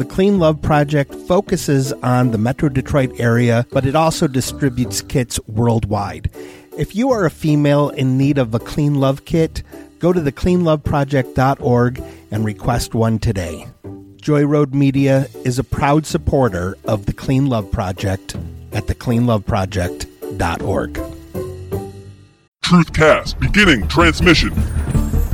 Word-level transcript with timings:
The 0.00 0.06
Clean 0.06 0.38
Love 0.38 0.62
Project 0.62 1.14
focuses 1.14 1.92
on 1.92 2.30
the 2.30 2.38
Metro 2.38 2.70
Detroit 2.70 3.20
area, 3.20 3.66
but 3.70 3.84
it 3.84 3.94
also 3.94 4.26
distributes 4.26 5.02
kits 5.02 5.38
worldwide. 5.46 6.30
If 6.78 6.96
you 6.96 7.10
are 7.10 7.26
a 7.26 7.30
female 7.30 7.90
in 7.90 8.16
need 8.16 8.38
of 8.38 8.54
a 8.54 8.58
Clean 8.58 8.94
Love 8.94 9.26
kit, 9.26 9.62
go 9.98 10.14
to 10.14 10.20
thecleanloveproject.org 10.20 12.02
and 12.30 12.46
request 12.46 12.94
one 12.94 13.18
today. 13.18 13.66
Joy 14.16 14.46
Road 14.46 14.74
Media 14.74 15.28
is 15.44 15.58
a 15.58 15.64
proud 15.64 16.06
supporter 16.06 16.78
of 16.86 17.04
the 17.04 17.12
Clean 17.12 17.44
Love 17.44 17.70
Project 17.70 18.36
at 18.72 18.86
thecleanloveproject.org. 18.86 20.94
Truthcast 22.64 23.38
beginning 23.38 23.86
transmission. 23.88 24.52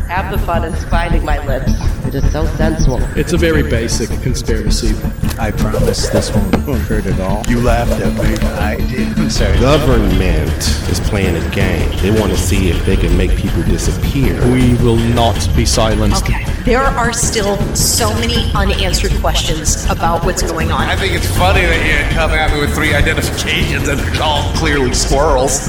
Half 0.08 0.32
the 0.32 0.38
fun 0.38 0.64
is 0.64 0.84
finding 0.86 1.24
my 1.24 1.38
lips. 1.46 1.70
It 2.06 2.14
is 2.14 2.32
so 2.32 2.46
sensual. 2.56 2.98
It's 3.16 3.32
a 3.32 3.36
very 3.36 3.62
basic 3.62 4.08
conspiracy. 4.22 4.94
I 5.38 5.50
promise 5.50 6.08
this 6.08 6.32
won't 6.34 6.80
hurt 6.82 7.04
at 7.06 7.18
all. 7.20 7.42
You 7.48 7.60
laughed 7.60 8.00
at 8.00 8.12
me. 8.14 8.36
I 8.58 8.76
did. 8.76 9.18
I'm 9.18 9.28
sorry. 9.28 9.58
Government 9.58 10.48
is 10.88 11.00
playing 11.00 11.36
a 11.36 11.50
game. 11.50 11.90
They 11.98 12.10
want 12.10 12.32
to 12.32 12.38
see 12.38 12.70
if 12.70 12.86
they 12.86 12.96
can 12.96 13.16
make 13.16 13.36
people 13.36 13.62
disappear. 13.64 14.34
We 14.52 14.74
will 14.82 14.96
not 14.96 15.36
be 15.56 15.66
silenced. 15.66 16.24
Okay. 16.24 16.44
There 16.62 16.82
are 16.82 17.12
still 17.12 17.56
so 17.74 18.12
many 18.14 18.50
unanswered 18.54 19.12
questions 19.20 19.84
about 19.86 20.24
what's 20.24 20.42
going 20.42 20.72
on. 20.72 20.82
I 20.82 20.96
think 20.96 21.14
it's 21.14 21.28
funny 21.36 21.60
that 21.60 21.86
you 21.86 22.16
come 22.16 22.30
at 22.30 22.52
me 22.52 22.60
with 22.60 22.74
three 22.74 22.94
identifications 22.94 23.88
and 23.88 24.00
they're 24.00 24.22
all 24.22 24.52
clearly 24.54 24.92
squirrels. 24.92 25.68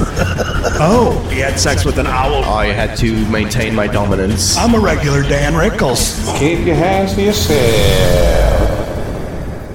oh, 0.80 1.28
he 1.30 1.38
had 1.38 1.58
sex 1.58 1.84
with 1.84 1.98
an 1.98 2.06
owl. 2.06 2.42
I 2.44 2.66
had 2.66 2.96
to 2.98 3.12
maintain 3.30 3.74
my 3.74 3.86
dominance. 3.86 4.56
I'm 4.56 4.74
a 4.74 4.80
regular 4.80 5.22
Don 5.22 5.52
Rickles. 5.52 6.27
Keep 6.36 6.66
your 6.66 6.76
hands 6.76 7.14
to 7.14 7.22
yourself. 7.22 8.08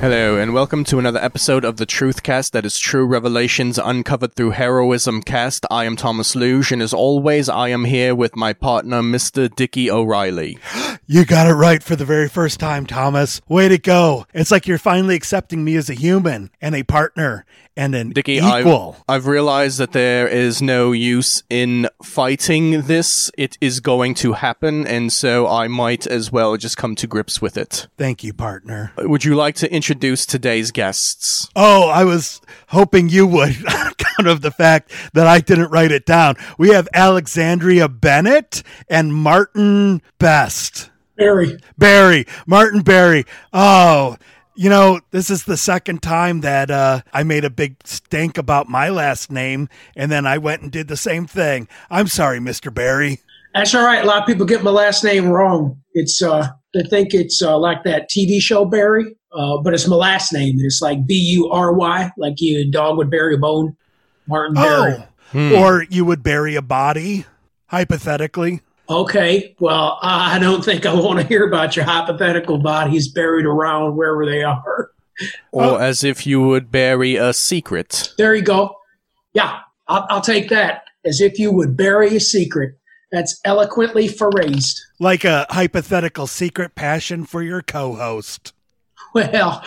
Hello, 0.04 0.38
and 0.38 0.54
welcome 0.54 0.84
to 0.84 1.00
another 1.00 1.20
episode 1.20 1.64
of 1.64 1.78
the 1.78 1.86
Truthcast 1.86 2.52
that 2.52 2.66
is 2.66 2.78
true 2.78 3.06
revelations 3.06 3.78
uncovered 3.78 4.36
through 4.36 4.52
heroism 4.52 5.22
cast. 5.22 5.66
I 5.72 5.86
am 5.86 5.96
Thomas 5.96 6.36
Luge, 6.36 6.74
and 6.74 6.81
as 6.81 6.94
always, 6.94 7.48
I 7.48 7.70
am 7.70 7.86
here 7.86 8.14
with 8.14 8.36
my 8.36 8.52
partner, 8.52 9.02
Mr. 9.02 9.54
Dickie 9.54 9.90
O'Reilly. 9.90 10.58
You 11.06 11.26
got 11.26 11.48
it 11.48 11.54
right 11.54 11.84
for 11.84 11.98
the 11.98 12.06
very 12.06 12.30
first 12.30 12.62
time, 12.62 12.86
Thomas. 12.86 13.42
Way 13.50 13.68
to 13.68 13.78
go. 13.78 14.26
It's 14.34 14.52
like 14.52 14.68
you're 14.68 14.78
finally 14.78 15.16
accepting 15.16 15.62
me 15.62 15.76
as 15.76 15.90
a 15.90 15.94
human 15.94 16.50
and 16.62 16.74
a 16.74 16.84
partner 16.84 17.46
and 17.75 17.95
an 17.95 18.09
Dickie, 18.11 18.38
equal. 18.38 18.97
I've, 19.07 19.16
I've 19.16 19.27
realized 19.27 19.77
that 19.79 19.91
there 19.91 20.27
is 20.27 20.61
no 20.61 20.91
use 20.91 21.43
in 21.49 21.88
fighting 22.03 22.81
this. 22.83 23.31
It 23.38 23.57
is 23.61 23.79
going 23.79 24.13
to 24.16 24.33
happen, 24.33 24.85
and 24.85 25.11
so 25.11 25.47
I 25.47 25.67
might 25.67 26.05
as 26.05 26.31
well 26.31 26.57
just 26.57 26.77
come 26.77 26.95
to 26.95 27.07
grips 27.07 27.41
with 27.41 27.57
it. 27.57 27.88
Thank 27.97 28.23
you, 28.23 28.33
partner. 28.33 28.91
Uh, 28.97 29.09
would 29.09 29.23
you 29.25 29.35
like 29.35 29.55
to 29.55 29.73
introduce 29.73 30.25
today's 30.25 30.71
guests? 30.71 31.49
Oh, 31.55 31.89
I 31.89 32.03
was 32.03 32.41
hoping 32.69 33.09
you 33.09 33.25
would, 33.27 33.55
on 33.67 33.88
account 33.88 34.27
of 34.27 34.41
the 34.41 34.51
fact 34.51 34.91
that 35.13 35.27
I 35.27 35.39
didn't 35.39 35.71
write 35.71 35.91
it 35.91 36.05
down. 36.05 36.35
We 36.57 36.69
have 36.69 36.88
Alexandria 36.94 37.89
Bennett 37.89 38.63
and 38.88 39.13
Martin 39.13 40.01
Best. 40.19 40.89
Barry. 41.16 41.57
Barry. 41.78 42.25
Martin 42.47 42.81
Barry. 42.81 43.25
Oh, 43.51 44.17
you 44.56 44.69
know, 44.69 45.00
this 45.12 45.30
is 45.30 45.44
the 45.44 45.58
second 45.58 46.02
time 46.02 46.41
that 46.41 46.69
uh, 46.69 47.02
I 47.12 47.24
made 47.24 47.44
a 47.44 47.50
big 47.50 47.75
stink 47.86 48.38
about 48.38 48.69
my 48.69 48.90
last 48.90 49.31
name, 49.31 49.69
and 49.96 50.12
then 50.12 50.25
I 50.25 50.38
went 50.38 50.62
and 50.62 50.72
did 50.72 50.88
the 50.88 50.97
same 50.97 51.25
thing. 51.25 51.68
I'm 51.90 52.08
sorry, 52.08 52.40
Mr. 52.40 52.74
Barry. 52.74 53.19
That's 53.53 53.74
all 53.75 53.86
right. 53.86 54.03
A 54.03 54.08
lot 54.08 54.22
of 54.22 54.28
people 54.28 54.46
get 54.46 54.63
my 54.63 54.72
last 54.72 55.03
name 55.03 55.28
wrong. 55.28 55.81
It's 55.94 56.22
uh, 56.22 56.50
they 56.74 56.84
think 56.84 57.13
it's 57.13 57.42
uh, 57.42 57.58
like 57.58 57.84
that 57.84 58.09
TV 58.09 58.42
show 58.42 58.66
Barry, 58.66 59.16
uh, 59.31 59.58
but 59.58 59.74
it's 59.74 59.88
my 59.88 59.96
last 59.96 60.34
name. 60.34 60.56
It's 60.59 60.81
like 60.81 61.06
B 61.06 61.16
U 61.38 61.50
R 61.52 61.74
Y, 61.74 62.12
like 62.18 62.36
you 62.38 62.62
a 62.62 62.66
dog 62.66 62.97
would 62.97 63.12
bury 63.12 63.36
a 63.36 63.38
bone. 63.38 63.75
Martin 64.28 64.56
Barry. 64.56 64.96
Oh, 64.97 65.08
hmm. 65.31 65.53
or 65.53 65.84
you 65.84 66.06
would 66.06 66.24
bury 66.24 66.56
a 66.56 66.62
body, 66.62 67.25
hypothetically. 67.68 68.62
Okay, 68.89 69.55
well, 69.59 69.97
I 70.01 70.39
don't 70.39 70.63
think 70.63 70.85
I 70.85 70.94
want 70.94 71.19
to 71.19 71.25
hear 71.25 71.47
about 71.47 71.75
your 71.75 71.85
hypothetical 71.85 72.57
bodies 72.57 73.07
buried 73.07 73.45
around 73.45 73.95
wherever 73.95 74.25
they 74.25 74.44
are. 74.44 74.91
Or 75.51 75.63
uh, 75.63 75.77
as 75.77 76.03
if 76.03 76.27
you 76.27 76.41
would 76.41 76.71
bury 76.71 77.16
a 77.16 77.33
secret. 77.33 78.11
There 78.17 78.35
you 78.35 78.41
go. 78.41 78.75
Yeah, 79.33 79.59
I'll, 79.88 80.05
I'll 80.09 80.21
take 80.21 80.49
that. 80.49 80.83
As 81.05 81.21
if 81.21 81.39
you 81.39 81.51
would 81.51 81.77
bury 81.77 82.16
a 82.16 82.19
secret. 82.19 82.77
That's 83.11 83.39
eloquently 83.45 84.07
phrased. 84.07 84.81
Like 85.00 85.23
a 85.23 85.45
hypothetical 85.51 86.25
secret 86.25 86.73
passion 86.73 87.25
for 87.25 87.44
your 87.44 87.61
co 87.61 87.94
host. 87.94 88.53
Well, 89.13 89.63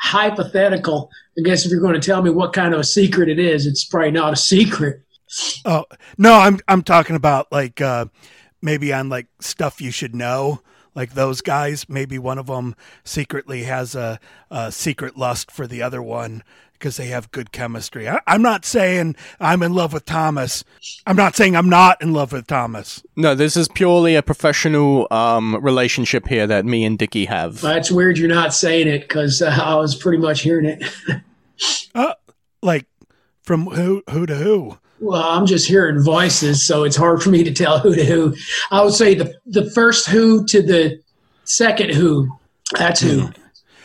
hypothetical. 0.00 1.10
I 1.38 1.42
guess 1.42 1.66
if 1.66 1.70
you're 1.70 1.82
going 1.82 2.00
to 2.00 2.00
tell 2.00 2.22
me 2.22 2.30
what 2.30 2.54
kind 2.54 2.72
of 2.72 2.80
a 2.80 2.84
secret 2.84 3.28
it 3.28 3.38
is, 3.38 3.66
it's 3.66 3.84
probably 3.84 4.12
not 4.12 4.32
a 4.32 4.36
secret. 4.36 5.02
Oh 5.64 5.84
no, 6.16 6.34
I'm 6.34 6.60
I'm 6.68 6.82
talking 6.82 7.16
about 7.16 7.50
like 7.50 7.80
uh, 7.80 8.06
maybe 8.62 8.92
on 8.92 9.08
like 9.08 9.26
stuff 9.40 9.80
you 9.80 9.90
should 9.90 10.14
know. 10.14 10.60
Like 10.94 11.12
those 11.12 11.42
guys 11.42 11.88
maybe 11.88 12.18
one 12.18 12.38
of 12.38 12.46
them 12.46 12.74
secretly 13.04 13.64
has 13.64 13.94
a, 13.94 14.18
a 14.50 14.72
secret 14.72 15.16
lust 15.16 15.50
for 15.50 15.66
the 15.66 15.82
other 15.82 16.02
one 16.02 16.42
because 16.72 16.96
they 16.96 17.06
have 17.06 17.30
good 17.30 17.52
chemistry. 17.52 18.08
I, 18.08 18.20
am 18.26 18.42
not 18.42 18.64
saying 18.64 19.16
i'm 19.40 19.62
in 19.62 19.74
love 19.74 19.92
with 19.92 20.04
thomas. 20.04 20.64
I'm 21.06 21.16
not 21.16 21.36
saying 21.36 21.54
i'm 21.54 21.68
not 21.68 22.00
in 22.00 22.12
love 22.12 22.32
with 22.32 22.46
thomas. 22.46 23.02
No 23.14 23.34
this 23.34 23.56
is 23.56 23.68
purely 23.68 24.14
a 24.14 24.22
professional 24.22 25.06
um, 25.10 25.56
relationship 25.62 26.26
here 26.28 26.46
that 26.46 26.64
me 26.64 26.84
and 26.84 26.98
dickie 26.98 27.26
have. 27.26 27.60
That's 27.60 27.90
weird 27.90 28.18
you're 28.18 28.28
not 28.28 28.54
saying 28.54 28.88
it 28.88 29.00
because 29.00 29.42
uh, 29.42 29.58
i 29.62 29.74
was 29.74 29.94
pretty 29.94 30.18
much 30.18 30.42
hearing 30.42 30.66
it. 30.66 30.84
Uh, 31.94 32.12
like 32.62 32.84
from 33.42 33.64
who 33.64 34.02
who 34.10 34.26
to 34.26 34.34
who 34.34 34.76
well, 35.00 35.22
I'm 35.22 35.46
just 35.46 35.68
hearing 35.68 36.02
voices, 36.02 36.66
so 36.66 36.84
it's 36.84 36.96
hard 36.96 37.22
for 37.22 37.30
me 37.30 37.44
to 37.44 37.52
tell 37.52 37.78
who 37.78 37.94
to 37.94 38.04
who. 38.04 38.34
I 38.70 38.82
would 38.82 38.94
say 38.94 39.14
the 39.14 39.34
the 39.46 39.70
first 39.70 40.08
who 40.08 40.46
to 40.46 40.62
the 40.62 41.00
second 41.44 41.90
who. 41.90 42.36
That's 42.72 43.00
who. 43.00 43.30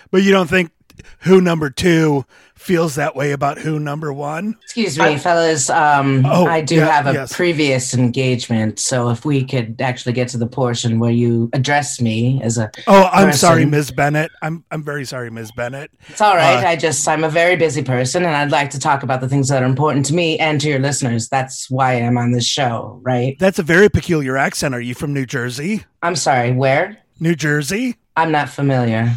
But 0.10 0.24
you 0.24 0.32
don't 0.32 0.50
think 0.50 0.72
who 1.20 1.42
number 1.42 1.70
two 1.70 2.26
feels 2.62 2.96
that 2.96 3.16
way 3.16 3.32
about 3.32 3.58
who 3.58 3.80
number 3.80 4.14
one. 4.14 4.56
Excuse 4.62 4.98
me, 4.98 5.06
I, 5.06 5.18
fellas. 5.18 5.70
Um, 5.70 6.26
oh, 6.26 6.46
I 6.46 6.62
do 6.62 6.76
yeah, 6.76 6.86
have 6.86 7.08
a 7.08 7.14
yes. 7.14 7.36
previous 7.36 7.94
engagement, 7.94 8.80
so 8.80 9.10
if 9.10 9.26
we 9.26 9.44
could 9.44 9.82
actually 9.82 10.14
get 10.14 10.28
to 10.30 10.38
the 10.38 10.48
portion 10.48 11.00
where 11.00 11.12
you 11.12 11.50
address 11.54 12.00
me 12.00 12.40
as 12.44 12.58
a. 12.58 12.70
Oh, 12.88 13.10
I'm 13.12 13.28
person. 13.28 13.40
sorry, 13.40 13.66
Ms. 13.66 13.92
Bennett. 13.92 14.32
I'm 14.42 14.64
I'm 14.70 14.84
very 14.84 15.06
sorry, 15.06 15.32
Ms. 15.32 15.52
Bennett. 15.52 15.92
It's 16.08 16.22
all 16.22 16.36
right. 16.36 16.64
Uh, 16.64 16.68
I 16.68 16.76
just 16.76 17.08
I'm 17.08 17.24
a 17.24 17.30
very 17.30 17.56
busy 17.56 17.84
person, 17.84 18.24
and 18.24 18.36
I'd 18.36 18.52
like 18.52 18.70
to 18.72 18.80
talk 18.80 19.02
about 19.02 19.22
the 19.22 19.28
things 19.28 19.50
that 19.50 19.64
are 19.64 19.66
important 19.66 20.06
to 20.08 20.14
me 20.14 20.38
and 20.38 20.62
to 20.62 20.70
your 20.70 20.80
listeners. 20.80 21.30
That's 21.30 21.70
why 21.70 21.94
I'm 21.94 22.18
on 22.18 22.32
this 22.32 22.46
show, 22.46 23.00
right? 23.02 23.38
That's 23.40 23.60
a 23.60 23.64
very 23.64 23.90
peculiar 23.90 24.38
accent. 24.38 24.76
Are 24.76 24.82
you 24.82 24.94
from 24.94 25.14
New 25.14 25.26
Jersey? 25.26 25.86
I'm 26.04 26.16
sorry. 26.16 26.52
Where? 26.52 27.00
New 27.20 27.36
Jersey. 27.36 27.98
I'm 28.16 28.32
not 28.32 28.50
familiar. 28.50 29.16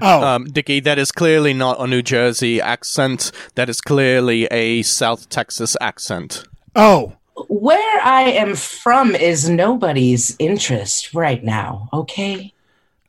Oh, 0.00 0.22
um, 0.22 0.44
Dickie, 0.46 0.80
that 0.80 0.98
is 0.98 1.12
clearly 1.12 1.52
not 1.52 1.80
a 1.80 1.86
New 1.86 2.02
Jersey 2.02 2.60
accent. 2.60 3.32
That 3.54 3.68
is 3.68 3.80
clearly 3.80 4.46
a 4.46 4.82
South 4.82 5.28
Texas 5.28 5.76
accent. 5.80 6.44
Oh, 6.74 7.16
where 7.48 8.00
I 8.02 8.22
am 8.22 8.54
from 8.54 9.14
is 9.14 9.48
nobody's 9.48 10.36
interest 10.38 11.14
right 11.14 11.42
now. 11.42 11.88
Okay. 11.92 12.52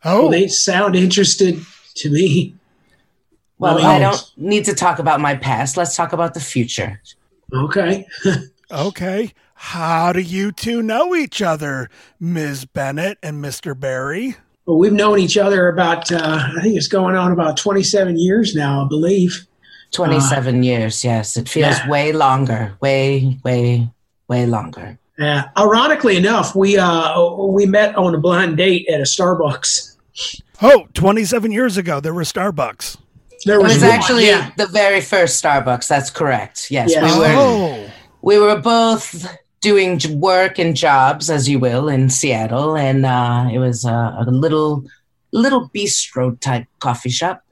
Oh, 0.04 0.24
well, 0.24 0.30
they 0.30 0.48
sound 0.48 0.96
interested 0.96 1.60
to 1.96 2.10
me. 2.10 2.56
Well, 3.58 3.86
I 3.86 4.00
don't 4.00 4.32
need 4.36 4.66
to 4.66 4.74
talk 4.74 5.00
about 5.00 5.22
my 5.22 5.36
past. 5.36 5.78
Let's 5.78 5.96
talk 5.96 6.12
about 6.12 6.34
the 6.34 6.42
future. 6.42 7.02
Okay. 7.54 8.06
okay. 8.72 9.34
How 9.54 10.12
do 10.12 10.20
you 10.20 10.52
two 10.52 10.82
know 10.82 11.16
each 11.16 11.42
other, 11.42 11.90
Ms. 12.20 12.66
Bennett 12.66 13.18
and 13.24 13.42
Mr. 13.44 13.80
Barry? 13.80 14.36
Well, 14.66 14.78
we've 14.78 14.94
known 14.94 15.20
each 15.20 15.38
other 15.38 15.68
about, 15.68 16.12
uh, 16.12 16.50
I 16.58 16.62
think 16.62 16.78
it's 16.78 16.88
going 16.88 17.16
on 17.16 17.32
about 17.32 17.58
27 17.58 18.18
years 18.18 18.56
now, 18.56 18.86
I 18.86 18.88
believe. 18.88 19.46
27 19.92 20.56
uh, 20.56 20.62
years, 20.62 21.04
yes. 21.04 21.36
It 21.38 21.50
feels 21.50 21.78
yeah. 21.78 21.90
way 21.90 22.14
longer, 22.14 22.76
way, 22.80 23.38
way, 23.44 23.90
way 24.28 24.46
longer. 24.46 24.98
Yeah. 25.20 25.50
Ironically 25.58 26.18
enough, 26.18 26.56
we 26.56 26.78
uh, 26.78 27.36
we 27.36 27.66
met 27.68 27.96
on 27.96 28.16
a 28.16 28.18
blind 28.18 28.58
date 28.58 28.88
at 28.90 29.00
a 29.00 29.04
Starbucks. 29.04 29.96
Oh, 30.62 30.88
27 30.94 31.52
years 31.52 31.78
ago, 31.78 32.00
there 32.00 32.14
were 32.14 32.24
Starbucks. 32.24 32.98
There 33.46 33.60
was, 33.60 33.74
it 33.74 33.76
was 33.76 33.84
actually 33.84 34.28
yeah. 34.28 34.52
the 34.58 34.68
very 34.68 35.02
first 35.02 35.44
Starbucks. 35.44 35.88
That's 35.88 36.10
correct. 36.10 36.72
Yes, 36.72 36.90
yes. 36.90 37.14
we 37.14 37.20
were. 37.20 37.34
Oh. 37.38 37.90
We 38.22 38.40
were 38.40 38.60
both 38.60 39.28
doing 39.64 40.00
work 40.20 40.60
and 40.60 40.76
jobs, 40.76 41.30
as 41.30 41.50
you 41.50 41.58
will, 41.58 41.88
in 41.88 42.10
Seattle, 42.10 42.76
and 42.76 43.06
uh, 43.06 43.50
it 43.52 43.58
was 43.58 43.86
a, 43.86 44.16
a 44.20 44.26
little 44.30 44.86
little 45.32 45.70
bistro 45.70 46.40
type 46.40 46.68
coffee 46.80 47.10
shop. 47.10 47.44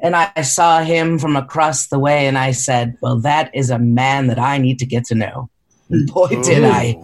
And 0.00 0.16
I 0.16 0.42
saw 0.42 0.82
him 0.82 1.20
from 1.20 1.36
across 1.36 1.86
the 1.86 1.98
way, 1.98 2.26
and 2.26 2.36
I 2.36 2.50
said, 2.50 2.96
"Well, 3.00 3.18
that 3.20 3.54
is 3.54 3.70
a 3.70 3.78
man 3.78 4.26
that 4.26 4.38
I 4.38 4.58
need 4.58 4.80
to 4.80 4.86
get 4.86 5.04
to 5.06 5.14
know." 5.14 5.48
And 5.90 6.06
boy, 6.12 6.30
Ooh. 6.32 6.42
did 6.42 6.64
I! 6.64 6.96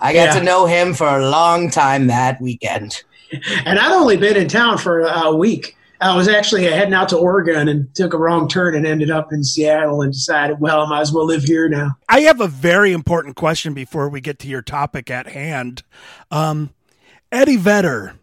I 0.00 0.14
got 0.14 0.28
yeah. 0.28 0.38
to 0.38 0.42
know 0.42 0.64
him 0.64 0.94
for 0.94 1.08
a 1.08 1.28
long 1.28 1.70
time 1.70 2.06
that 2.06 2.40
weekend. 2.40 3.02
And 3.66 3.78
I'd 3.78 3.92
only 3.92 4.16
been 4.16 4.36
in 4.36 4.48
town 4.48 4.78
for 4.78 5.00
a 5.00 5.34
week. 5.34 5.75
I 6.00 6.14
was 6.16 6.28
actually 6.28 6.64
heading 6.64 6.94
out 6.94 7.08
to 7.10 7.16
Oregon 7.16 7.68
and 7.68 7.94
took 7.94 8.12
a 8.12 8.18
wrong 8.18 8.48
turn 8.48 8.74
and 8.74 8.86
ended 8.86 9.10
up 9.10 9.32
in 9.32 9.42
Seattle 9.42 10.02
and 10.02 10.12
decided, 10.12 10.60
well, 10.60 10.82
I 10.82 10.88
might 10.88 11.00
as 11.00 11.12
well 11.12 11.24
live 11.24 11.44
here 11.44 11.68
now. 11.68 11.92
I 12.08 12.20
have 12.20 12.40
a 12.40 12.48
very 12.48 12.92
important 12.92 13.36
question 13.36 13.72
before 13.72 14.08
we 14.08 14.20
get 14.20 14.38
to 14.40 14.48
your 14.48 14.62
topic 14.62 15.10
at 15.10 15.28
hand. 15.28 15.82
Um, 16.30 16.70
Eddie 17.32 17.56
Vedder, 17.56 18.14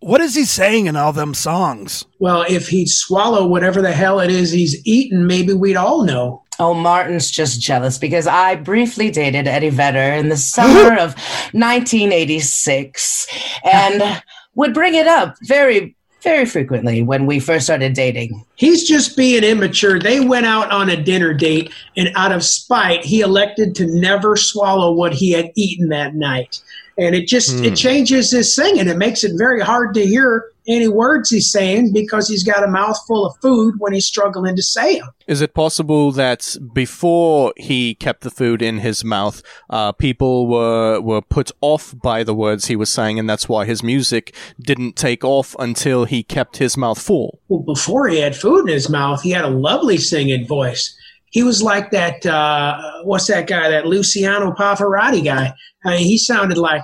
what 0.00 0.20
is 0.20 0.34
he 0.34 0.44
saying 0.44 0.86
in 0.86 0.96
all 0.96 1.12
them 1.12 1.32
songs? 1.32 2.04
Well, 2.18 2.44
if 2.48 2.68
he'd 2.68 2.88
swallow 2.88 3.46
whatever 3.46 3.80
the 3.80 3.92
hell 3.92 4.20
it 4.20 4.30
is 4.30 4.52
he's 4.52 4.86
eating, 4.86 5.26
maybe 5.26 5.54
we'd 5.54 5.76
all 5.76 6.04
know. 6.04 6.42
Oh, 6.58 6.74
Martin's 6.74 7.30
just 7.30 7.60
jealous 7.60 7.98
because 7.98 8.26
I 8.26 8.56
briefly 8.56 9.10
dated 9.10 9.48
Eddie 9.48 9.70
Vedder 9.70 10.14
in 10.14 10.28
the 10.28 10.36
summer 10.36 10.92
of 10.98 11.14
1986 11.52 13.26
and 13.64 14.22
would 14.54 14.74
bring 14.74 14.94
it 14.94 15.06
up 15.08 15.36
very 15.42 15.96
very 16.24 16.46
frequently 16.46 17.02
when 17.02 17.26
we 17.26 17.38
first 17.38 17.66
started 17.66 17.92
dating. 17.92 18.44
He's 18.56 18.88
just 18.88 19.16
being 19.16 19.44
immature. 19.44 20.00
They 20.00 20.20
went 20.20 20.46
out 20.46 20.70
on 20.72 20.90
a 20.90 21.00
dinner 21.00 21.32
date, 21.34 21.72
and 21.96 22.10
out 22.16 22.32
of 22.32 22.42
spite, 22.42 23.04
he 23.04 23.20
elected 23.20 23.74
to 23.76 23.86
never 23.86 24.34
swallow 24.34 24.92
what 24.92 25.12
he 25.12 25.30
had 25.30 25.52
eaten 25.54 25.90
that 25.90 26.14
night. 26.14 26.60
And 26.96 27.14
it 27.14 27.26
just 27.26 27.60
it 27.64 27.70
hmm. 27.70 27.74
changes 27.74 28.30
his 28.30 28.54
singing. 28.54 28.88
It 28.88 28.96
makes 28.96 29.24
it 29.24 29.32
very 29.36 29.60
hard 29.60 29.94
to 29.94 30.06
hear 30.06 30.50
any 30.66 30.88
words 30.88 31.30
he's 31.30 31.50
saying 31.50 31.92
because 31.92 32.28
he's 32.28 32.42
got 32.42 32.64
a 32.64 32.66
mouthful 32.66 33.26
of 33.26 33.36
food 33.40 33.74
when 33.78 33.92
he's 33.92 34.06
struggling 34.06 34.56
to 34.56 34.62
say 34.62 34.98
them. 34.98 35.10
Is 35.26 35.40
it 35.40 35.54
possible 35.54 36.12
that 36.12 36.56
before 36.72 37.52
he 37.56 37.94
kept 37.94 38.22
the 38.22 38.30
food 38.30 38.62
in 38.62 38.78
his 38.78 39.04
mouth, 39.04 39.42
uh, 39.70 39.92
people 39.92 40.46
were 40.46 41.00
were 41.00 41.22
put 41.22 41.50
off 41.60 41.94
by 42.02 42.24
the 42.24 42.34
words 42.34 42.66
he 42.66 42.76
was 42.76 42.90
saying, 42.90 43.18
and 43.18 43.28
that's 43.28 43.48
why 43.48 43.64
his 43.64 43.82
music 43.82 44.34
didn't 44.60 44.96
take 44.96 45.24
off 45.24 45.54
until 45.58 46.04
he 46.04 46.22
kept 46.22 46.58
his 46.58 46.76
mouth 46.76 47.00
full? 47.00 47.40
Well, 47.48 47.60
before 47.60 48.08
he 48.08 48.20
had 48.20 48.36
food 48.36 48.68
in 48.68 48.68
his 48.68 48.88
mouth, 48.88 49.22
he 49.22 49.30
had 49.30 49.44
a 49.44 49.50
lovely 49.50 49.98
singing 49.98 50.46
voice. 50.46 50.96
He 51.34 51.42
was 51.42 51.64
like 51.64 51.90
that. 51.90 52.24
Uh, 52.24 52.80
what's 53.02 53.26
that 53.26 53.48
guy? 53.48 53.68
That 53.68 53.86
Luciano 53.88 54.52
Pavarotti 54.52 55.24
guy. 55.24 55.52
I 55.84 55.96
mean, 55.96 56.06
he 56.06 56.16
sounded 56.16 56.56
like 56.56 56.82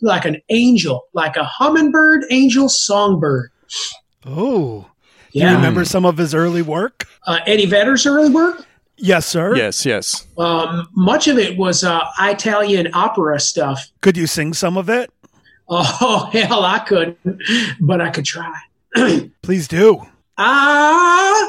like 0.00 0.24
an 0.24 0.40
angel, 0.50 1.08
like 1.14 1.36
a 1.36 1.42
hummingbird 1.42 2.22
angel 2.30 2.68
songbird. 2.68 3.50
Oh, 4.24 4.88
yeah. 5.32 5.46
Do 5.46 5.50
you 5.50 5.56
remember 5.56 5.84
some 5.84 6.06
of 6.06 6.16
his 6.16 6.32
early 6.32 6.62
work? 6.62 7.08
Uh, 7.26 7.40
Eddie 7.44 7.66
Vedder's 7.66 8.06
early 8.06 8.30
work. 8.30 8.64
Yes, 8.98 9.26
sir. 9.26 9.56
Yes, 9.56 9.84
yes. 9.84 10.28
Um, 10.38 10.88
much 10.94 11.26
of 11.26 11.36
it 11.36 11.58
was 11.58 11.82
uh, 11.82 12.04
Italian 12.20 12.90
opera 12.94 13.40
stuff. 13.40 13.84
Could 14.00 14.16
you 14.16 14.28
sing 14.28 14.54
some 14.54 14.76
of 14.76 14.88
it? 14.88 15.10
Oh 15.68 16.30
hell, 16.32 16.62
I 16.62 16.78
couldn't, 16.78 17.18
but 17.80 18.00
I 18.00 18.10
could 18.10 18.24
try. 18.24 18.54
Please 19.42 19.66
do. 19.66 20.06
Ah, 20.36 21.47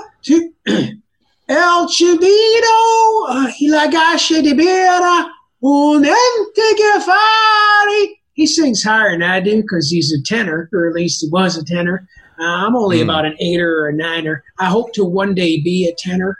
El 1.89 1.95
Chibito, 1.95 3.71
la 3.71 3.87
gascia 3.87 4.41
di 4.41 4.53
birra, 4.53 5.25
un 5.61 6.05
ente 6.05 6.75
che 6.75 6.99
fari. 6.99 8.21
He 8.33 8.45
sings 8.45 8.83
higher 8.83 9.11
than 9.11 9.23
I 9.23 9.39
do 9.39 9.61
because 9.61 9.89
he's 9.89 10.13
a 10.13 10.21
tenor, 10.23 10.69
or 10.71 10.87
at 10.87 10.93
least 10.93 11.21
he 11.21 11.29
was 11.31 11.57
a 11.57 11.65
tenor. 11.65 12.07
Uh, 12.39 12.43
I'm 12.43 12.75
only 12.75 12.99
mm. 12.99 13.03
about 13.03 13.25
an 13.25 13.35
eighter 13.39 13.79
or 13.79 13.89
a 13.89 13.93
niner. 13.93 14.43
I 14.59 14.65
hope 14.65 14.93
to 14.93 15.03
one 15.03 15.33
day 15.33 15.61
be 15.61 15.87
a 15.87 15.95
tenor. 15.97 16.37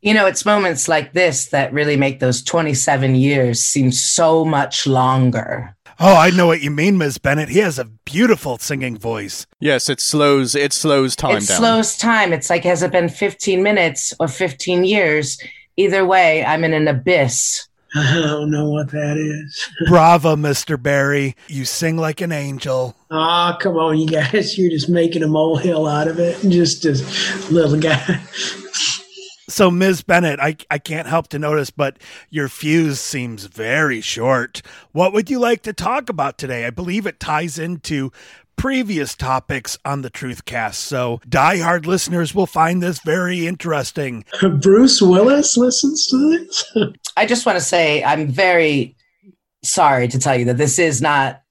You 0.00 0.14
know, 0.14 0.26
it's 0.26 0.46
moments 0.46 0.88
like 0.88 1.12
this 1.12 1.48
that 1.48 1.72
really 1.72 1.96
make 1.96 2.20
those 2.20 2.42
27 2.42 3.14
years 3.14 3.60
seem 3.60 3.92
so 3.92 4.44
much 4.44 4.86
longer. 4.86 5.76
Oh, 6.00 6.14
I 6.14 6.30
know 6.30 6.46
what 6.46 6.60
you 6.60 6.70
mean, 6.70 6.96
Ms. 6.96 7.18
Bennett. 7.18 7.48
He 7.48 7.58
has 7.58 7.78
a 7.78 7.84
beautiful 7.84 8.56
singing 8.58 8.96
voice. 8.96 9.46
Yes, 9.58 9.88
it 9.88 10.00
slows 10.00 10.54
it 10.54 10.72
slows 10.72 11.16
time 11.16 11.38
it 11.38 11.48
down. 11.48 11.58
slows 11.58 11.96
time. 11.96 12.32
It's 12.32 12.48
like 12.48 12.62
has 12.64 12.82
it 12.82 12.92
been 12.92 13.08
15 13.08 13.62
minutes 13.62 14.14
or 14.20 14.28
15 14.28 14.84
years? 14.84 15.38
Either 15.76 16.06
way, 16.06 16.44
I'm 16.44 16.62
in 16.62 16.72
an 16.72 16.86
abyss. 16.86 17.66
I 17.96 18.20
don't 18.20 18.50
know 18.50 18.68
what 18.68 18.90
that 18.90 19.16
is. 19.16 19.68
Bravo, 19.88 20.36
Mr. 20.36 20.80
Barry. 20.80 21.34
You 21.48 21.64
sing 21.64 21.96
like 21.96 22.20
an 22.20 22.32
angel. 22.32 22.94
Ah, 23.10 23.54
oh, 23.54 23.58
come 23.58 23.76
on, 23.76 23.98
you 23.98 24.06
guys. 24.06 24.58
You're 24.58 24.70
just 24.70 24.88
making 24.88 25.22
a 25.22 25.28
molehill 25.28 25.86
out 25.86 26.06
of 26.06 26.18
it. 26.18 26.38
Just 26.48 26.84
a 26.84 26.92
little 27.52 27.80
guy. 27.80 28.20
So, 29.48 29.70
Ms. 29.70 30.02
Bennett, 30.02 30.40
I, 30.40 30.56
I 30.70 30.78
can't 30.78 31.08
help 31.08 31.28
to 31.28 31.38
notice, 31.38 31.70
but 31.70 31.98
your 32.28 32.48
fuse 32.48 33.00
seems 33.00 33.44
very 33.44 34.02
short. 34.02 34.60
What 34.92 35.14
would 35.14 35.30
you 35.30 35.38
like 35.38 35.62
to 35.62 35.72
talk 35.72 36.10
about 36.10 36.36
today? 36.36 36.66
I 36.66 36.70
believe 36.70 37.06
it 37.06 37.18
ties 37.18 37.58
into 37.58 38.12
previous 38.56 39.14
topics 39.14 39.78
on 39.84 40.02
the 40.02 40.10
Truthcast, 40.10 40.74
so 40.74 41.20
diehard 41.26 41.86
listeners 41.86 42.34
will 42.34 42.46
find 42.46 42.82
this 42.82 42.98
very 43.00 43.46
interesting. 43.46 44.24
Bruce 44.60 45.00
Willis 45.00 45.56
listens 45.56 46.08
to 46.08 46.38
this? 46.38 46.76
I 47.16 47.24
just 47.24 47.46
want 47.46 47.56
to 47.56 47.64
say 47.64 48.04
I'm 48.04 48.26
very 48.26 48.96
sorry 49.62 50.08
to 50.08 50.18
tell 50.18 50.36
you 50.36 50.44
that 50.46 50.58
this 50.58 50.78
is 50.78 51.00
not 51.00 51.42